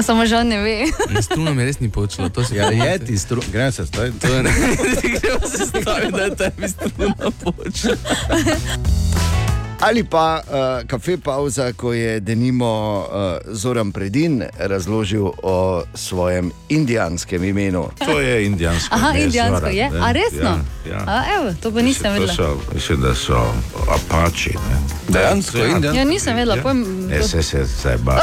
[0.03, 0.85] Samo žal ne ve.
[1.23, 4.19] Struna mi res ni počela, to si Ja, je ti struna, gremo se staviti.
[4.21, 4.51] To je ne.
[5.21, 7.97] Gremo se staviti, da je tebi struna počela.
[9.81, 10.53] Ali pa uh,
[10.87, 12.69] kafe pauza, ko je denimo
[13.03, 13.15] uh,
[13.49, 15.57] Zoran Predin razložil o
[15.95, 17.89] svojem indijanskem imenu.
[17.99, 18.95] To je indijansko.
[18.95, 19.91] Aha, ne, indijansko Zoran, je.
[19.91, 19.99] ne.
[20.01, 20.51] A resno?
[20.87, 21.05] Ja, ja.
[21.07, 22.35] A, evo, to pa nisem vedela.
[22.35, 23.53] so, mislim, da so
[23.89, 24.51] apači.
[24.51, 24.77] Ne.
[25.11, 25.99] Dejansko, indijansko.
[25.99, 26.57] Ja, nisem vedela.
[26.57, 28.21] pojem- Ne, se se zdaj bavi.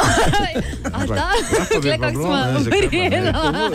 [0.94, 1.14] A da,
[1.50, 2.88] pa kako bilo, ne, smo ne?
[2.90, 3.70] verjela.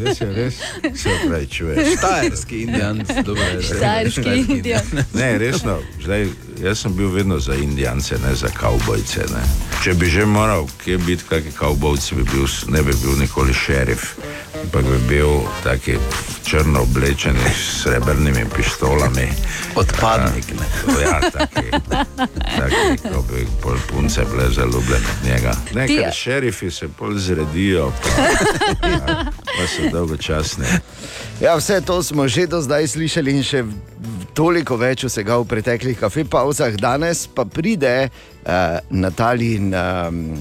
[0.00, 0.54] Res je, res
[0.94, 1.98] se pravi, čuješ.
[1.98, 3.62] Štajerski indijanc, dobro je.
[3.62, 4.82] Štajerski indijan.
[5.14, 6.28] Ne, resno, zdaj,
[6.62, 9.20] jaz sem bil vedno za indijance, ne za kavbojce.
[9.20, 9.42] Ne.
[9.84, 14.14] Če bi že moral kje biti, kakšni kavbojci, bi bil, ne bi bil nikoli šerif,
[14.62, 15.28] ampak bi bil
[15.64, 15.96] taki
[16.44, 19.28] črno oblečeni s srebrnimi pištolami.
[19.74, 20.66] Odpadnik, ne.
[21.00, 21.70] Ja, taki,
[22.50, 25.52] taki, ko bi pol punce bile zaljubljene od njega.
[25.74, 30.66] Ne, Ti- ker šerifi se pol zredijo, pa, ja, pa so dolgočasni.
[31.40, 33.72] Ja, vse to smo že do zdaj slišali in še v-
[34.34, 36.74] toliko več vsega v preteklih kafe pauzah.
[36.74, 39.74] Danes pa pride uh, Natalin.
[39.74, 40.38] Um,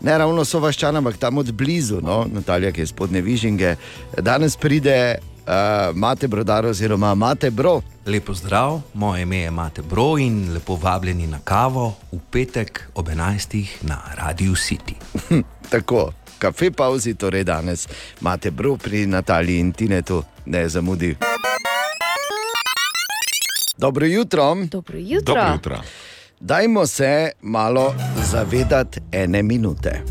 [0.00, 2.26] Ne ravno so vaščana, ampak tam od blizu, no?
[2.30, 3.72] Natalija, ki je spodne Vižinge.
[4.20, 7.80] Danes pride uh, Mate Brodar oziroma Mate Bro.
[8.06, 13.08] Lepo zdrav, moje ime je Mate Bro in lepo vabljeni na kavo v petek ob
[13.08, 13.64] 11.
[13.82, 14.94] na Radio City.
[15.72, 17.88] Tako, kafe pauzi, torej danes
[18.20, 21.16] Mate Bro pri Nataliji in Tinetu, ne zamudi.
[23.78, 24.54] Dobro jutro.
[24.70, 25.34] Dobro jutro.
[25.34, 25.80] Dobro jutro.
[26.40, 27.94] Dajmo se malo
[28.30, 30.02] zavedati ene minute.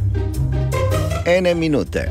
[1.26, 2.10] Ene minute.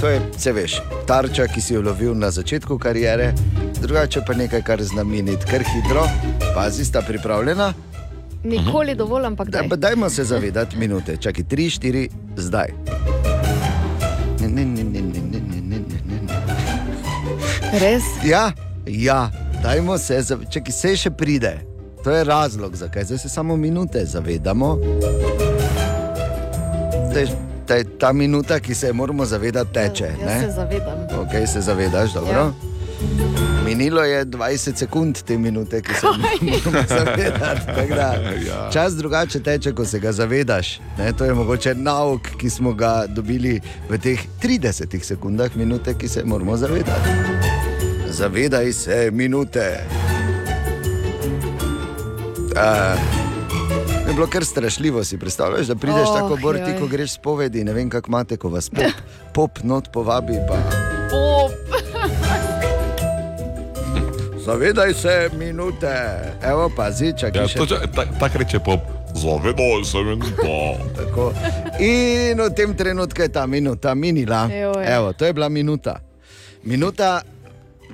[0.00, 3.32] To je, se veš, tarča, ki si jo lovil na začetku karijere,
[3.82, 6.04] drugače pa nekaj, kar znameniti, ker hitro,
[6.54, 7.72] pazi, sta pripravljena.
[8.44, 9.62] Nikoli dovolj, ampak da.
[9.62, 9.76] Daj.
[9.76, 12.68] Dajmo se zavedati minute, čakaj, tri, štiri, zdaj.
[14.40, 17.78] Ne, ne, ne, ne, ne, ne, ne, ne.
[17.80, 18.02] Res?
[18.24, 18.52] Ja,
[18.86, 21.58] ja dajmo se, zav- čakaj, se še pride.
[22.04, 24.78] To je razlog, zakaj zdaj se samo minute zavedamo.
[27.66, 30.10] Da je ta minuta, ki se je moramo zavedati, teče.
[30.18, 30.50] Se Ne?
[30.50, 30.98] zavedam.
[31.18, 32.32] Okay, se zavedaš, dobro?
[32.32, 32.52] Ja.
[33.64, 36.12] Minilo je 20 sekund te minute, ki se jo
[36.42, 37.60] moramo zavedati.
[37.88, 38.14] da
[38.48, 38.70] Ja.
[38.72, 40.80] Čas drugače teče, ko se ga zavedaš.
[40.98, 41.12] Ne?
[41.12, 43.60] To je mogoče nauk, ki smo ga dobili
[43.90, 47.10] v teh 30 sekundah minute, ki se moramo zavedati.
[48.18, 49.80] Zavedaj se minute.
[52.50, 52.98] Uh,
[54.08, 56.78] je bilo kar strašljivo, si predstavljaš, da prideš Oh, tako bor, ti joj.
[56.80, 58.84] ko greš spovedi, ne vem, kako imate, ko vas pop,
[59.34, 60.34] pop not povabi.
[60.48, 60.56] Pa.
[61.10, 61.52] Pop.
[64.46, 65.94] zavedaj se minute.
[66.42, 67.42] Evo, pazi, čakaj.
[67.42, 68.80] Ja, še- to, tak, tak reče pop.
[69.14, 70.58] Zavedaj se minuta.
[70.98, 71.32] Tako.
[71.78, 74.48] In v tem trenutku je ta minuta minila.
[74.50, 74.82] Joj.
[74.88, 76.00] Evo, to je bila minuta.
[76.64, 77.22] Minuta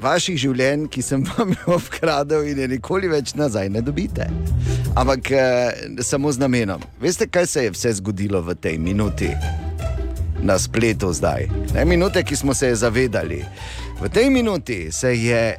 [0.01, 4.29] vaših življenj, ki sem vam jo ukradel in je nikoli več nazaj ne dobite.
[4.95, 6.83] Ampak eh, samo z namenom.
[7.03, 9.31] Veste, kaj se je vse zgodilo v tej minuti?
[10.45, 11.49] Na spletu zdaj.
[11.73, 13.41] Ne, minute, ki smo se je zavedali.
[13.95, 15.59] V tej minuti se je eh,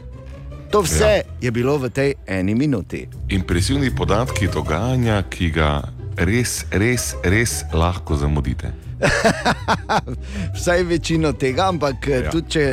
[0.70, 1.23] To vse ja.
[1.40, 3.09] je bilo v tej eni minuti.
[3.28, 5.82] Impresivni podatki dogajanja, ki ga
[6.17, 8.73] res, res, res lahko zamudite.
[10.57, 12.31] Vsaj večino tega, ampak ja.
[12.31, 12.67] tudi če,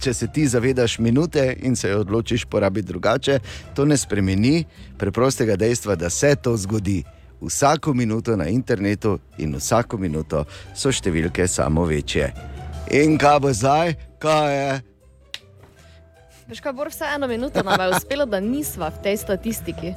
[0.00, 3.38] če se ti zavedaš minute in se odločiš porabiti drugače,
[3.74, 4.64] to ne spremeni
[4.98, 7.02] preprostega dejstva, da se to zgodi.
[7.44, 10.44] Vsako minuto na internetu in vsako minuto
[10.74, 12.30] so številke samo večje.
[12.96, 14.93] In kaj bo zdaj, kaj je?
[16.48, 19.94] Veš, kaj bo vsaj eno minuto nam je uspelo, da nisva v tej statistiki.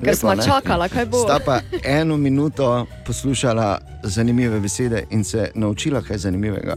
[0.00, 0.44] Ker Lepo, smo ne?
[0.46, 1.18] čakala, kaj bo.
[1.18, 6.76] Sta pa eno minuto poslušala zanimive besede in se naučila kaj zanimivega.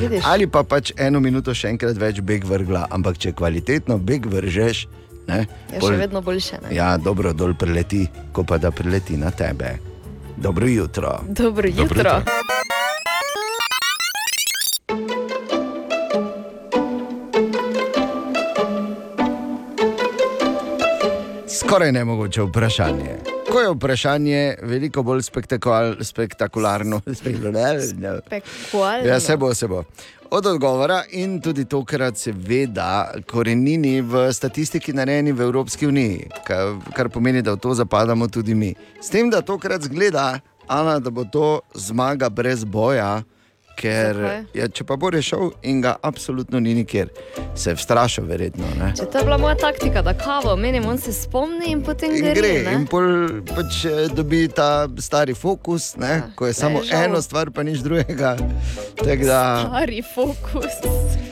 [0.00, 0.22] Vidiš?
[0.26, 4.86] Ali pa pač eno minuto še enkrat več beg vrgla, ampak če kvalitetno beg vržeš,
[5.26, 6.62] ne, Je še vedno boljše.
[6.62, 6.74] Ne?
[6.76, 9.78] ja, dobro dol preleti, ko pa da preleti na tebe.
[10.36, 11.18] Dobro jutro.
[11.28, 12.22] Dobro jutro.
[21.60, 23.16] Skoraj nemogoče vprašanje.
[23.52, 27.00] Ko je vprašanje veliko bolj spektakularno, spektakularno.
[27.14, 29.08] Spektakularno.
[29.08, 29.82] Ja, se bo, se bo.
[30.30, 37.08] Od odgovora in tudi tokrat, seveda, korenini v statistiki narejeni v Evropski uniji, kar, kar
[37.08, 38.74] pomeni, da v to zapadamo tudi mi.
[39.02, 43.22] S tem, da tokrat zgleda, Ana, da bo to zmaga brez boja,
[43.80, 44.18] ker
[44.54, 47.08] ja, če pa bo rešil in ga absolutno ni nikjer,
[47.56, 48.68] se je vstrašil, verjetno.
[48.78, 48.92] Ne?
[48.98, 52.24] Če to je bila moja taktika, da kavo menim, on se spomni in potem In
[52.24, 52.34] gre.
[52.36, 52.74] gre, ne?
[52.76, 53.08] in pol
[53.48, 57.08] pač eh, dobi ta stari fokus, ne, ko je samo žal.
[57.08, 58.36] eno stvar, pa nič drugega.
[59.00, 60.74] Tak Da, Stari fokus.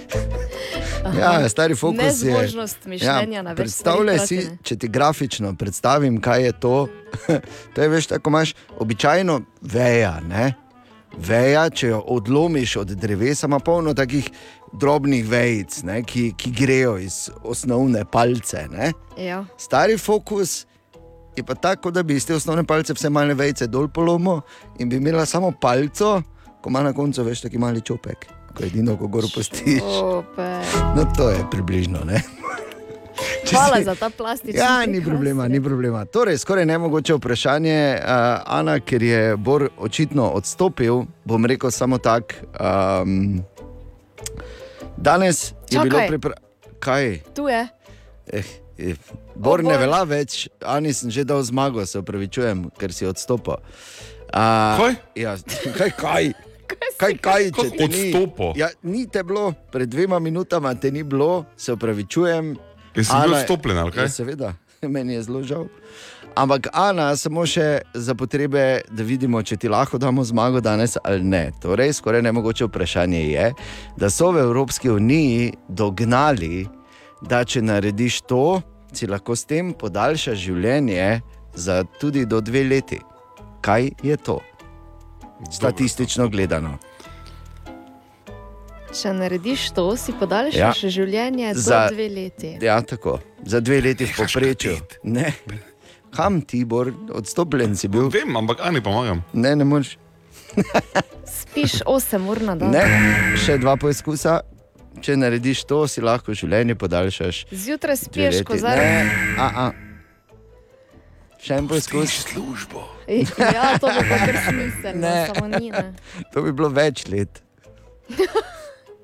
[1.21, 2.33] ja, stari fokus je.
[2.33, 4.59] Nezmožnost mišljenja na več Predstavljaj si, ne.
[4.63, 6.77] če ti grafično predstavim, kaj je to.
[7.75, 10.19] to je veš, tako imaš običajno veja.
[10.29, 10.53] Ne?
[11.17, 14.31] Veja, če jo odlomiš od drevesa, ima polno takih
[14.73, 18.67] drobnih vejic, ne, ki, ki grejo iz osnovne palce.
[18.71, 18.93] Ne?
[19.17, 19.45] Ja.
[19.57, 20.67] Stari fokus
[21.37, 24.41] je pa tako, da bi iz te osnovne palce vse male vejice dol polomil
[24.79, 26.23] in bi imela samo palco,
[26.61, 29.81] ko ima na koncu veš taki mali čopek, ko edino, ko gor postiš.
[29.81, 30.65] Super.
[30.97, 32.05] No, to je približno.
[32.05, 32.23] Ne?
[33.51, 34.61] Hvala za ta plastični.
[34.61, 36.05] Ja, ni problema, ni problema.
[36.05, 38.09] Torej, skoraj nemogoče vprašanje, uh,
[38.47, 42.35] Ana, ker je Bor očitno odstopil, bom rekel samo tako.
[43.03, 43.43] Um,
[44.97, 45.89] danes je Čakaj.
[45.91, 46.43] bilo pripravljeno.
[46.79, 47.21] Kaj?
[47.35, 47.69] Tu je.
[48.33, 48.43] Eh,
[48.79, 48.95] eh,
[49.35, 49.81] Bor O, ne Bor.
[49.81, 53.53] velja več, Ani sem že dal zmago, se upravičujem, ker si odstopil.
[54.29, 54.95] Uh, Kaj?
[55.15, 55.37] Ja,
[55.79, 56.33] kaj, kaj?
[56.99, 58.13] Kaj, kaj, če te ni,
[58.59, 62.57] ja, ni te bilo, pred dvema minutama te ni bilo, se upravičujem.
[62.99, 64.05] Ja, si bil Ana- odstopljen, ali kaj?
[64.05, 64.53] Ja, seveda,
[64.95, 65.67] meni je zelo žal.
[66.39, 71.25] Ampak, Ana, samo še za potrebe, da vidimo, če ti lahko damo zmago danes ali
[71.25, 71.49] ne.
[71.63, 73.47] Torej, skoraj nemogoče vprašanje je,
[73.99, 76.69] da so v Evropski uniji dognali,
[77.23, 78.61] da če narediš to,
[78.95, 81.21] si lahko s tem podaljšaš življenje
[81.59, 83.01] za tudi do dve leti.
[83.61, 84.39] Kaj je to?
[85.51, 86.79] Statistično gledano.
[88.91, 90.91] Če narediš to, si podaljšaš Ja.
[90.91, 92.57] življenje Za- dve leti.
[92.61, 93.19] Ja, tako.
[93.45, 94.77] Za dve leti v povprečju.
[95.05, 95.33] Ne.
[96.11, 98.09] Kam ti, Bor, odstopljen si bil?
[98.09, 99.21] Vem, ampak ani pomagam.
[99.33, 99.99] Ne, ne moreš.
[101.27, 102.71] Spiš 8 ur na dan.
[102.71, 102.85] Ne,
[103.37, 104.41] še dva poizkusa.
[104.99, 107.45] Če narediš to, si lahko življenje podaljšaš.
[107.53, 108.83] Zjutraj spiješ kozarec.
[109.05, 109.73] Ne, a, a.
[111.39, 112.25] Še en poizkus.
[112.25, 112.83] Službo.
[113.39, 115.29] Ja, to bo pa kar smiselno, Ne.
[115.29, 115.71] samo ni.
[115.71, 115.93] Ne.
[116.33, 117.45] To bi bilo več let.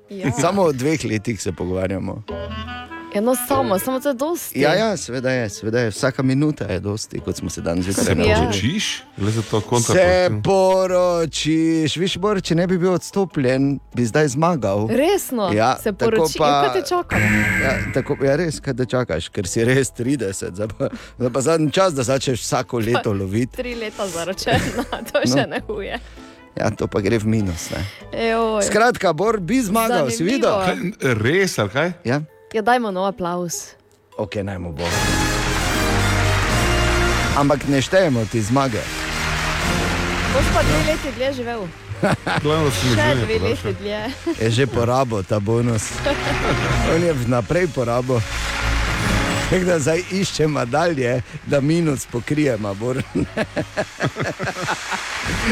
[0.09, 0.31] Ja.
[0.41, 2.23] Samo o dveh letih se pogovarjamo.
[3.13, 4.59] Eno samo, samo to je dosti.
[4.59, 5.89] Ja, ja, seveda je, seveda je.
[5.89, 8.37] Vsaka minuta je dosti, kot smo se danes Se zjutraj Ja.
[8.37, 9.03] poročiš?
[9.17, 10.41] Le za to Se kontraproduktivno.
[10.43, 14.87] poročiš, viš, Bor, če ne bi bil odstopljen, bi zdaj zmagal.
[14.89, 16.61] Resno, Ja, se tako poroči, pa- pa...
[16.63, 17.15] kaj te čaka.
[17.63, 21.41] Ja, tako, ja, res, kaj te čakaš, ker si res 30, zdaj pa, zdaj pa
[21.41, 23.55] zadnji čas, da začneš vsako leto loviti.
[23.55, 25.31] Tri leta zaročena, to No.
[25.31, 25.99] še ne huje.
[26.57, 27.67] Ja, to pa gre v minus.
[28.61, 30.47] Skratka, Bor bi zmagal, si videl?
[30.47, 30.95] Zanimivo.
[30.95, 31.89] Kaj, Res, ali kaj?
[32.03, 32.17] Ja,
[32.49, 33.75] Ja, dajmo nov aplaus.
[34.15, 34.87] ok, naj mu bo.
[37.35, 38.79] Ampak ne štejemo ti zmage.
[40.31, 41.61] Boš pa dve leti dlje živel.
[42.43, 43.99] Glavno, si življenje dve leti dlje.
[44.37, 45.91] Je že porabo ta bonus.
[46.91, 48.23] On je vnaprej porabo.
[49.49, 52.73] Tako da zdaj iščemo dalje, da minus pokrijemo.
[52.73, 53.01] Bor.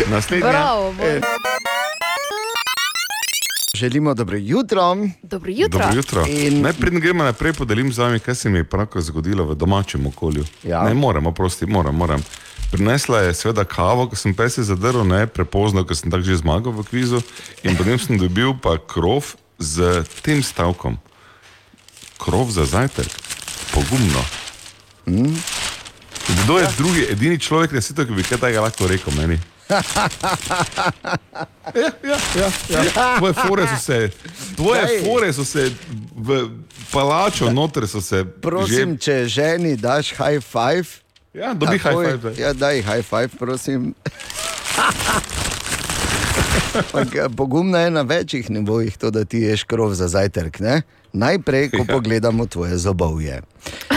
[0.07, 0.49] Naslednja.
[0.49, 1.21] Bravo, Bor.
[3.75, 4.97] Želimo dobro jutro.
[5.23, 5.79] Dobro jutro.
[5.79, 6.25] Dobro jutro.
[6.27, 9.55] In- Naj predn gremo naprej, podelim z vami, kaj se mi je pravkar zgodilo v
[9.55, 10.45] domačem okolju.
[10.63, 10.83] Ja.
[10.83, 12.23] Ne morem, oprosti, moram, moram.
[12.71, 16.71] Prinesla je seveda kavo, ko sem pes zadrl, ne prepozno, ker sem tako že zmagal
[16.71, 17.21] v kvizu.
[17.63, 20.97] In potem sem dobil pa krov z tem stavkom.
[22.17, 23.11] Krov za zajtrk,
[23.71, 24.23] pogumno.
[25.05, 25.35] Mm.
[26.43, 29.39] Kdo je drugi, edini človek na svetu, ki bi kaj takega lahko rekel meni?
[31.73, 32.17] Ja, ja,
[32.69, 33.17] ja, ja.
[33.17, 34.09] Tvoje fore so se,
[34.55, 34.99] tvoje Daj.
[35.05, 35.71] fore so se
[36.15, 36.49] v
[36.91, 40.85] palačo noter so se Prosim, če ženi daš high five.
[41.33, 42.43] Ja, dobi high takoj- five, daj.
[42.43, 43.93] Ja, daj high five, prosim.
[46.73, 50.59] Ampak, eh, Pogumno je na večjih nivojih to, da ti ješ krov za zajtrk.
[50.59, 50.81] Ne?
[51.13, 51.85] Najprej, ko ja.
[51.93, 53.41] pogledamo tvoje zobovje.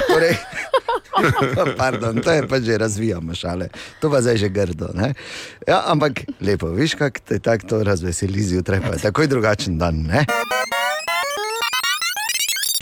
[0.09, 0.37] Torej,
[1.81, 3.69] pardon, to je pa že razvijamo šale,
[4.01, 4.89] to pa zdaj že grdo.
[4.95, 5.15] Ne?
[5.67, 10.03] Ja, ampak lepo, viš, kako te tako to razveseli zjutraj, pa je takoj drugačen dan.
[10.03, 10.25] Ne?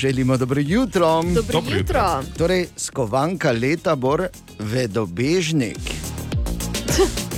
[0.01, 1.23] Želimo dobro jutro.
[1.23, 1.77] Dobro jutro.
[1.77, 2.23] jutro.
[2.39, 4.27] Torej, skovanka leta bor
[4.59, 5.79] vedobežnik.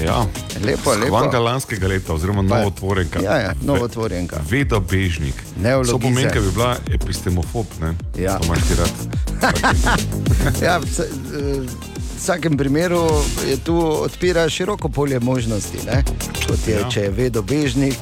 [0.04, 0.26] Ja,
[0.64, 1.06] Lepo, lepo.
[1.06, 3.20] Skovanka lanskega leta, oziroma novotvorenka.
[3.20, 4.36] Ja, ja, novotvorenka.
[4.50, 5.34] Vedobežnik.
[5.62, 5.94] Neologizem.
[5.94, 7.94] To pomeni, da bi bila epistemofob, ne?
[8.18, 8.38] Ja.
[8.38, 8.90] To imaš ti rad.
[10.62, 11.66] Ja, v
[12.18, 13.06] vsakem primeru
[13.48, 15.78] je tu odpira široko polje možnosti.
[15.86, 16.04] Ne?
[16.48, 16.88] Kot je, Ja.
[16.90, 17.98] če je vedobežnik,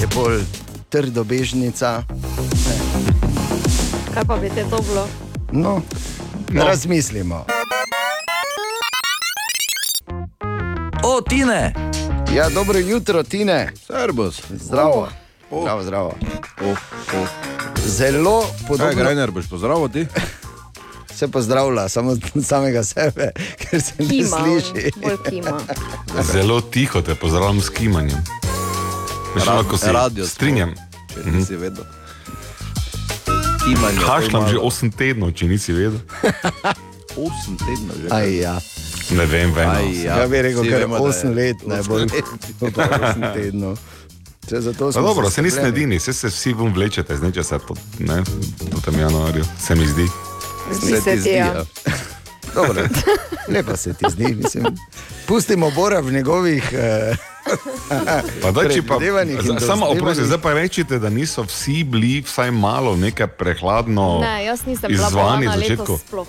[0.00, 0.42] je bolj
[0.88, 2.02] trdobežnica.
[4.14, 5.08] Kaj pa bi te to bilo?
[5.52, 5.82] No,
[6.50, 6.64] no.
[6.64, 7.44] razmislimo.
[11.06, 11.72] O, Tine!
[12.34, 13.72] Ja, dobro jutro, Tine.
[13.86, 14.42] Servus.
[14.50, 15.08] Zdravo.
[15.50, 15.62] Oh.
[15.62, 16.14] Zdravo, zdravo.
[16.62, 16.78] Oh,
[17.14, 17.28] oh.
[17.78, 18.94] Zelo Kaj, podobno.
[18.94, 20.06] Grajner, boš pozdravil ti?
[21.10, 23.30] Se pozdravlja, samo samega sebe,
[23.60, 24.90] ker se ne Kima, sliši.
[24.96, 25.60] bolj kima.
[26.22, 28.24] Zelo tiho te pozdravljam s kimanjem.
[29.34, 30.74] Veš, Ra- lahko se radio strinjam.
[31.14, 31.84] Če nisi vedel.
[33.24, 34.62] To že malo.
[34.62, 35.98] 8 tednov, če nisi vedel.
[37.16, 38.08] 8 tednov že.
[38.10, 38.58] Aj, ja.
[39.10, 39.68] Ne vem, vem.
[39.68, 42.24] Aj, Ja, ja bi rekel, vsi kar vemo, da je 8 let, najbolj let.
[42.74, 43.78] pa 8 tednov.
[44.48, 45.84] Če zato smo dobro, se niste zaskrbljeni.
[45.86, 48.22] edini, se, se vsi vam vlečete z nečesa po, ne,
[48.72, 50.06] po tem januarju, se mi zdi.
[50.72, 51.64] Zdi se ti, ja.
[52.54, 52.82] Dobro,
[53.48, 54.64] lepo se ti zdi, mislim.
[55.26, 56.70] Pustimo Bora v njegovih.
[56.72, 57.16] Eh,
[58.42, 58.98] Pa daj, če pa,
[59.60, 64.66] samo oprosti, zdaj pa rečete, da niso vsi bili vsaj malo nekaj prehladno Ne, jaz
[64.66, 65.98] nisem bolna v začetku.
[65.98, 66.26] sploh.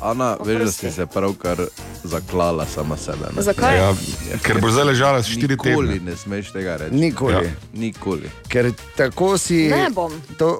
[0.00, 1.56] Ana, veš, da si se pravkar
[2.04, 3.26] zaklala sama sebe.
[3.36, 3.42] Ne?
[3.42, 3.76] Zakaj?
[3.76, 3.94] Ja,
[4.42, 6.10] ker bo zdaj ležala 4 Nikoli tedne.
[6.10, 6.94] ne smeš tega reči.
[6.94, 7.34] Nikoli.
[7.34, 7.40] Ja.
[7.74, 8.30] Nikoli.
[8.48, 9.70] Ker tako si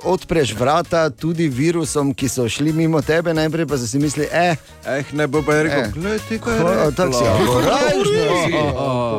[0.04, 4.56] odpreš vrata tudi virusom, ki so šli mimo tebe, najprej pa si si misli, eh,
[4.84, 5.90] Eh, ne bo pa je rekel, Eh.
[5.92, 6.90] glej ti kaj Ko- je.
[6.92, 8.52] tako si, ja, korajžni si.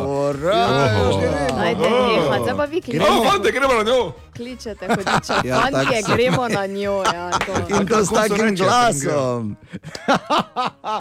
[0.05, 1.27] korajžni.
[1.55, 3.05] Ajde, nehaj, zdaj pa vi O, kličete.
[3.25, 4.11] fante, gremo na njo!
[4.39, 5.41] Kličete, hodiča.
[5.43, 6.13] Ja, Fantje, so.
[6.15, 7.03] gremo na njo.
[7.13, 7.75] Ja, to.
[7.75, 9.55] In to s takim reče, glasom.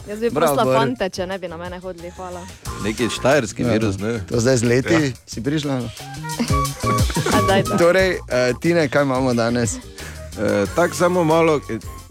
[0.09, 2.11] Jaz bi prosila fante, če ne bi na mene hodili.
[2.11, 2.43] Hvala.
[2.85, 4.19] Neki štajerski virus, ne?
[4.27, 5.13] To zdaj z leti ja.
[5.27, 5.79] si prišla.
[7.37, 7.79] A, daj, daj.
[7.79, 9.77] Torej, uh, Tine, kaj imamo danes?
[9.77, 11.61] E, Tako samo malo,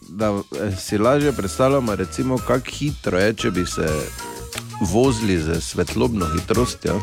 [0.09, 3.87] da eh, si lažje predstavljamo, recimo, kako hitro je, če bi se
[4.81, 7.01] vozili z svetlobno hitrostjo.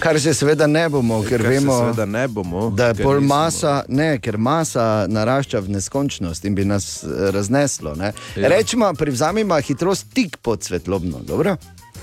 [0.00, 3.82] Kar se seveda ne bomo, ker Kar vemo, ne bomo, da je pol nismo- masa,
[3.88, 7.94] ne, ker masa narašča v neskončnost in bi nas eh, razneslo.
[7.94, 8.12] Ne.
[8.36, 8.48] Ja.
[8.48, 11.18] Rečemo, privzamemo hitrost tik pod svetlobno.
[11.22, 11.56] Dobro?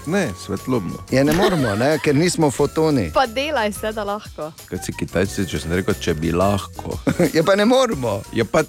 [0.07, 0.97] Ne, svetlobno.
[1.11, 3.11] Je ne moramo, ne, ker nismo fotoni.
[3.13, 4.51] Pa delaj se, da lahko.
[4.65, 6.97] Kaj si Kitajci, če sem rekel, če bi lahko.
[7.35, 8.21] Je pa ne moramo.
[8.33, 8.63] Je pa...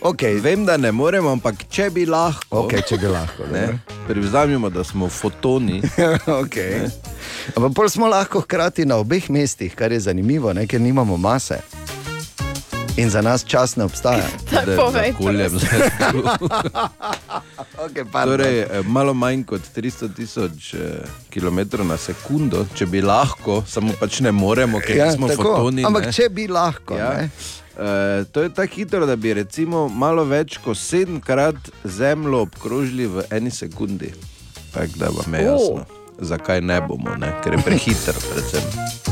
[0.00, 0.40] Okay.
[0.40, 2.64] Vem, da ne moremo, ampak če bi lahko.
[2.64, 5.82] Okay, če bi lahko, ne, privzamemo, da smo fotoni.
[6.42, 6.86] okay.
[7.56, 11.58] Ampak pol smo lahko hkrati na obeh mestih, kar je zanimivo, ne, ker nimamo mase.
[12.98, 14.26] In za nas čas ne obstaja.
[14.78, 15.52] Povej, da koljem
[17.86, 20.80] okay, torej, eh, malo manj kot 300 tisoč eh,
[21.30, 25.42] km na sekundo, če bi lahko, samo pač ne moremo, ker Ja, smo tako.
[25.42, 25.86] fotoni.
[25.86, 26.12] Ampak ne.
[26.12, 27.12] če bi lahko, Ja.
[27.14, 27.30] ne.
[27.78, 33.22] Uh, to je tako hitro, da bi recimo malo več kot sedemkrat zemljo obkrožili v
[33.30, 34.10] eni sekundi.
[34.74, 35.84] Tako da vam je jasno,
[36.18, 37.32] zakaj ne bomo, ne?
[37.44, 38.18] ker je prehiter.
[38.32, 39.06] Predvsem.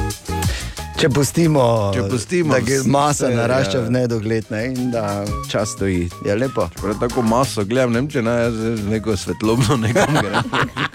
[0.97, 1.63] Če pustimo,
[1.93, 3.85] Če pustimo da vse, masa narašča ja.
[3.85, 6.07] v nedogled ne, in da čas stoji.
[6.25, 6.71] Je lepo.
[6.81, 10.41] Prav tako maso gledam, ne vem, če naj jaz z neko svetlobno nekam grem.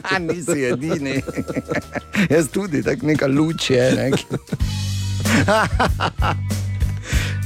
[0.02, 1.22] A nisi edini.
[2.34, 3.86] Jaz tudi, tako neka luč je.
[3.96, 4.12] Ne.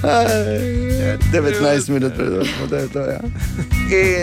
[0.01, 2.99] 19 minut pred osmo, da je to.
[2.99, 3.19] Ja.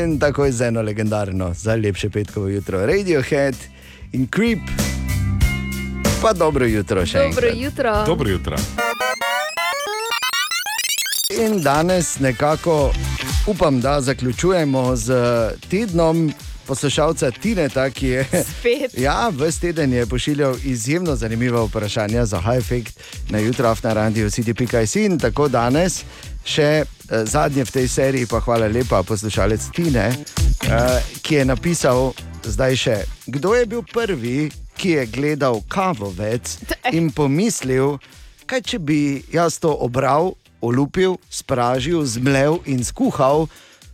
[0.03, 3.55] In takoj z eno legendarno, za lepše petkovo jutro, Radiohead
[4.13, 4.59] in Creep.
[6.23, 7.57] Pa dobro jutro še Dobro enkrat.
[7.57, 8.05] jutro.
[8.07, 8.57] Dobro jutro.
[11.43, 12.93] In danes nekako
[13.47, 15.15] upam, da zaključujemo z
[15.71, 16.33] tednom
[16.67, 18.25] poslušalca Tineta, ki je.
[18.51, 18.99] Spet.
[18.99, 24.31] Ja, ves teden je pošiljal izjemno zanimiva vprašanja za High Effect na jutro na radio
[24.31, 26.03] CDPKC in tako danes.
[26.45, 26.85] Še eh,
[27.25, 32.13] zadnje v tej seriji, pa hvala lepa, poslušalec Tine, eh, ki je napisal
[32.43, 36.59] zdaj še, kdo je bil prvi, ki je gledal kavovec
[36.93, 37.99] in pomislil,
[38.47, 43.47] kaj če bi jaz to obral, olupil, spražil, zmlel in skuhal.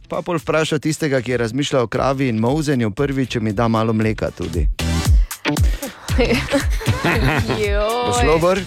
[0.09, 3.69] Pa pol vprašal tistega, ki je razmišljal o kravi in mauzenju, prvi, če mi da
[3.69, 4.69] malo mleka tudi.
[8.07, 8.61] Bo šlo, Bor?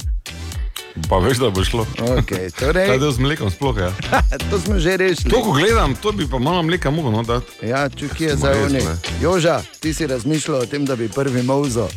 [1.09, 1.85] Pa veš, da bo šlo.
[1.97, 2.87] Okay, torej...
[2.87, 3.89] Ta del z mlekom sploh je.
[4.11, 4.21] Ja.
[4.51, 5.31] to smo že rešili.
[5.31, 7.47] To, ko gledam, to bi pa malo mleka mogel no, dati.
[7.63, 8.83] Ja, čuki je za oni.
[9.21, 11.87] Joža, ti si razmišljal o tem, da bi prvi mauzo.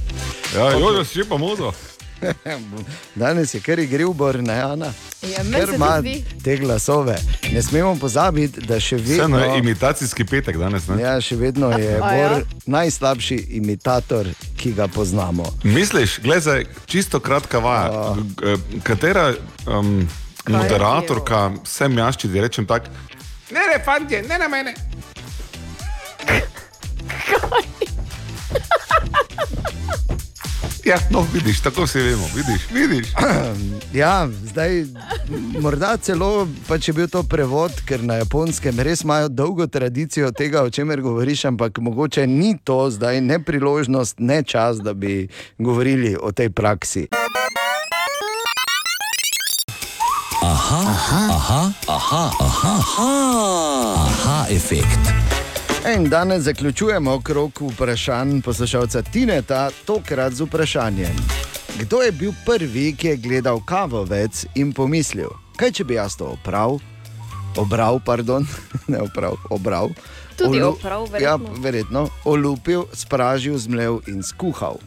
[0.55, 0.75] Ja, Ok.
[0.75, 1.05] okay.
[1.05, 1.73] si že pa mozo.
[3.15, 4.93] Danes je kar igriv bor, ne Ana.
[5.23, 6.03] Ja, meni Ker ima
[6.45, 7.17] te glasove.
[7.53, 9.55] Ne smemo pozabiti, da še Vseeno vedno.
[9.55, 10.89] je imitacijski petek danes.
[10.89, 11.03] Ne?
[11.03, 12.01] Ja, še vedno je ja?
[12.01, 15.45] Bor najslabši imitator, ki ga poznamo.
[15.65, 18.17] Misliš, gledaj, čisto kratka vaja.
[18.43, 19.33] Eh, Katera
[19.67, 20.09] um,
[20.49, 22.87] moderatorka, vse mjašči, da rečem tako.
[23.51, 24.75] Ne, ne, fantje, ne na mene.
[30.85, 33.07] Ja, no, vidiš, tako vsi vemo, vidiš, vidiš.
[33.93, 34.85] Ja, zdaj,
[35.61, 40.29] morda celo, pa če je bil to prevod, ker na japonskem res imajo dolgo tradicijo
[40.31, 45.29] tega, o čemer govoriš, ampak mogoče ni to zdaj ne priložnost, ne čas, da bi
[45.59, 47.07] govorili o tej praksi.
[50.43, 55.34] Aha, aha, aha, aha, aha, aha, aha efekt.
[55.87, 61.17] In danes zaključujemo krok vprašanj poslušalca Tineta, tokrat z vprašanjem.
[61.79, 66.25] Kdo je bil prvi, ki je gledal kavovec in pomislil, kaj če bi jaz to
[66.27, 66.79] opravil?
[67.57, 68.47] Obral, pardon,
[68.89, 69.91] ne oprav, obral.
[70.37, 71.63] Tudi Olu- opral, Ja, verjetno.
[71.63, 72.03] verjetno.
[72.25, 74.79] Olupil, spražil, zmlel in skuhal.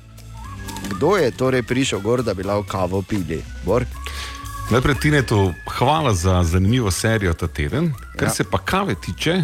[0.90, 3.44] Kdo je torej prišel gor, da bi lahko kavo pili?
[3.64, 3.86] Bor?
[4.70, 7.94] Najprej Tinetu, hvala za zanimivo serijo ta teden.
[8.18, 8.34] Kar Ja.
[8.34, 9.44] se pa kave tiče,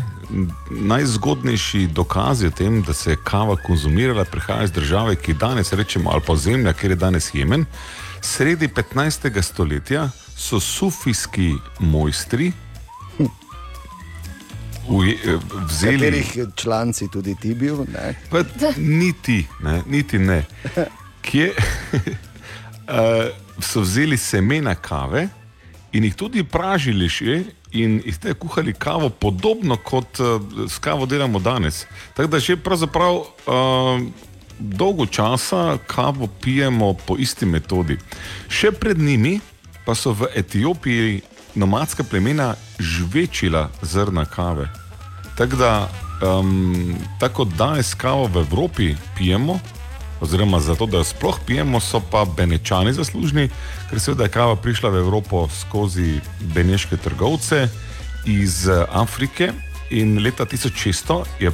[0.70, 6.10] najzgodnejši dokazi o tem, da se je kava konzumirala, prihaja iz države, ki danes rečemo,
[6.12, 7.66] ali pa zemlja, kjer je danes Jemen.
[8.22, 9.42] Sredi 15.
[9.42, 12.52] stoletja so sufijski mojstri
[14.88, 15.98] uje, eh, vzeli.
[15.98, 17.78] Katerih članci tudi ti bil?
[17.94, 18.16] Ne?
[18.30, 18.44] Pa,
[18.78, 20.46] niti, ne, niti ne.
[21.22, 22.04] Kje uh,
[23.70, 25.28] so vzeli semena kave
[25.92, 31.06] in jih tudi pražili še in iz tega kuhali kavo, podobno kot uh, s kavo
[31.06, 31.86] delamo danes.
[32.14, 33.26] Tako da že pravzaprav uh,
[34.60, 37.98] dolgo časa kavo pijemo po isti metodi.
[38.50, 39.40] Še pred njimi
[39.86, 41.22] pa so v Etiopiji
[41.56, 44.70] nomadska plemena žvečila zrna kave.
[45.38, 45.90] Tako da,
[46.22, 49.60] um, tako kot danes kavo v Evropi pijemo,
[50.22, 53.50] oziroma zato, da jo sploh pijemo, so pa benečani zaslužni,
[53.90, 56.20] ker seveda je kava prišla v Evropo skozi
[56.56, 57.68] beneške trgovce
[58.26, 59.52] iz eh, Afrike
[59.90, 61.52] in leta 1600 je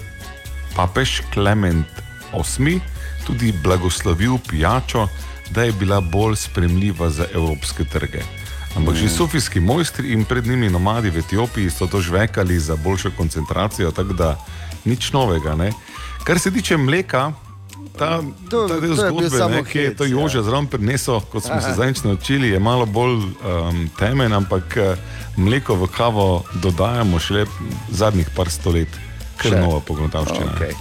[0.76, 1.88] papež Klement
[2.34, 2.82] VIII
[3.26, 5.08] tudi blagoslovil pijačo
[5.50, 8.22] da je bila bolj spremljiva za evropske trge.
[8.76, 13.12] Ampak že sufijski mojstri in pred njimi nomadi v Etiopiji so to žvekali za boljšo
[13.18, 14.46] koncentracijo, tako da
[14.86, 15.56] nič novega.
[15.56, 15.72] Ne?
[16.24, 17.32] Kar se tiče mleka,
[18.00, 20.16] ta, To- ta del to zgodbe, ne, ki je to ja.
[20.16, 21.76] Jože zraven prinesel, kot smo se Aha.
[21.76, 24.96] zadnjič naučili, je malo bolj um, temen, ampak eh,
[25.38, 26.28] mleko v kavo
[26.64, 27.46] dodajamo šele
[27.92, 28.90] zadnjih par stolet,
[29.38, 29.56] ker Še.
[29.56, 30.56] je nova pogotavščina.
[30.56, 30.74] Okay.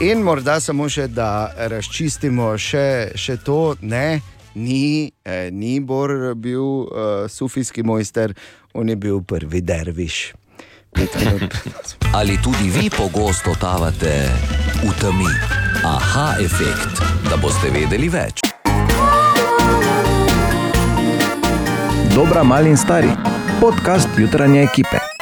[0.00, 4.20] In morda samo še, da razčistimo še, še to, ne,
[4.54, 6.88] ni, eh, ni Bor bil uh,
[7.28, 8.34] sufijski mojster,
[8.74, 10.34] on je bil prvi derviš.
[12.18, 14.30] Ali tudi vi pogosto totavate
[14.82, 15.30] v temi?
[15.84, 18.42] Aha, efekt, da boste vedeli več.
[22.14, 23.10] Dobra, mali in stari.
[23.60, 25.17] Podcast jutranje ekipe.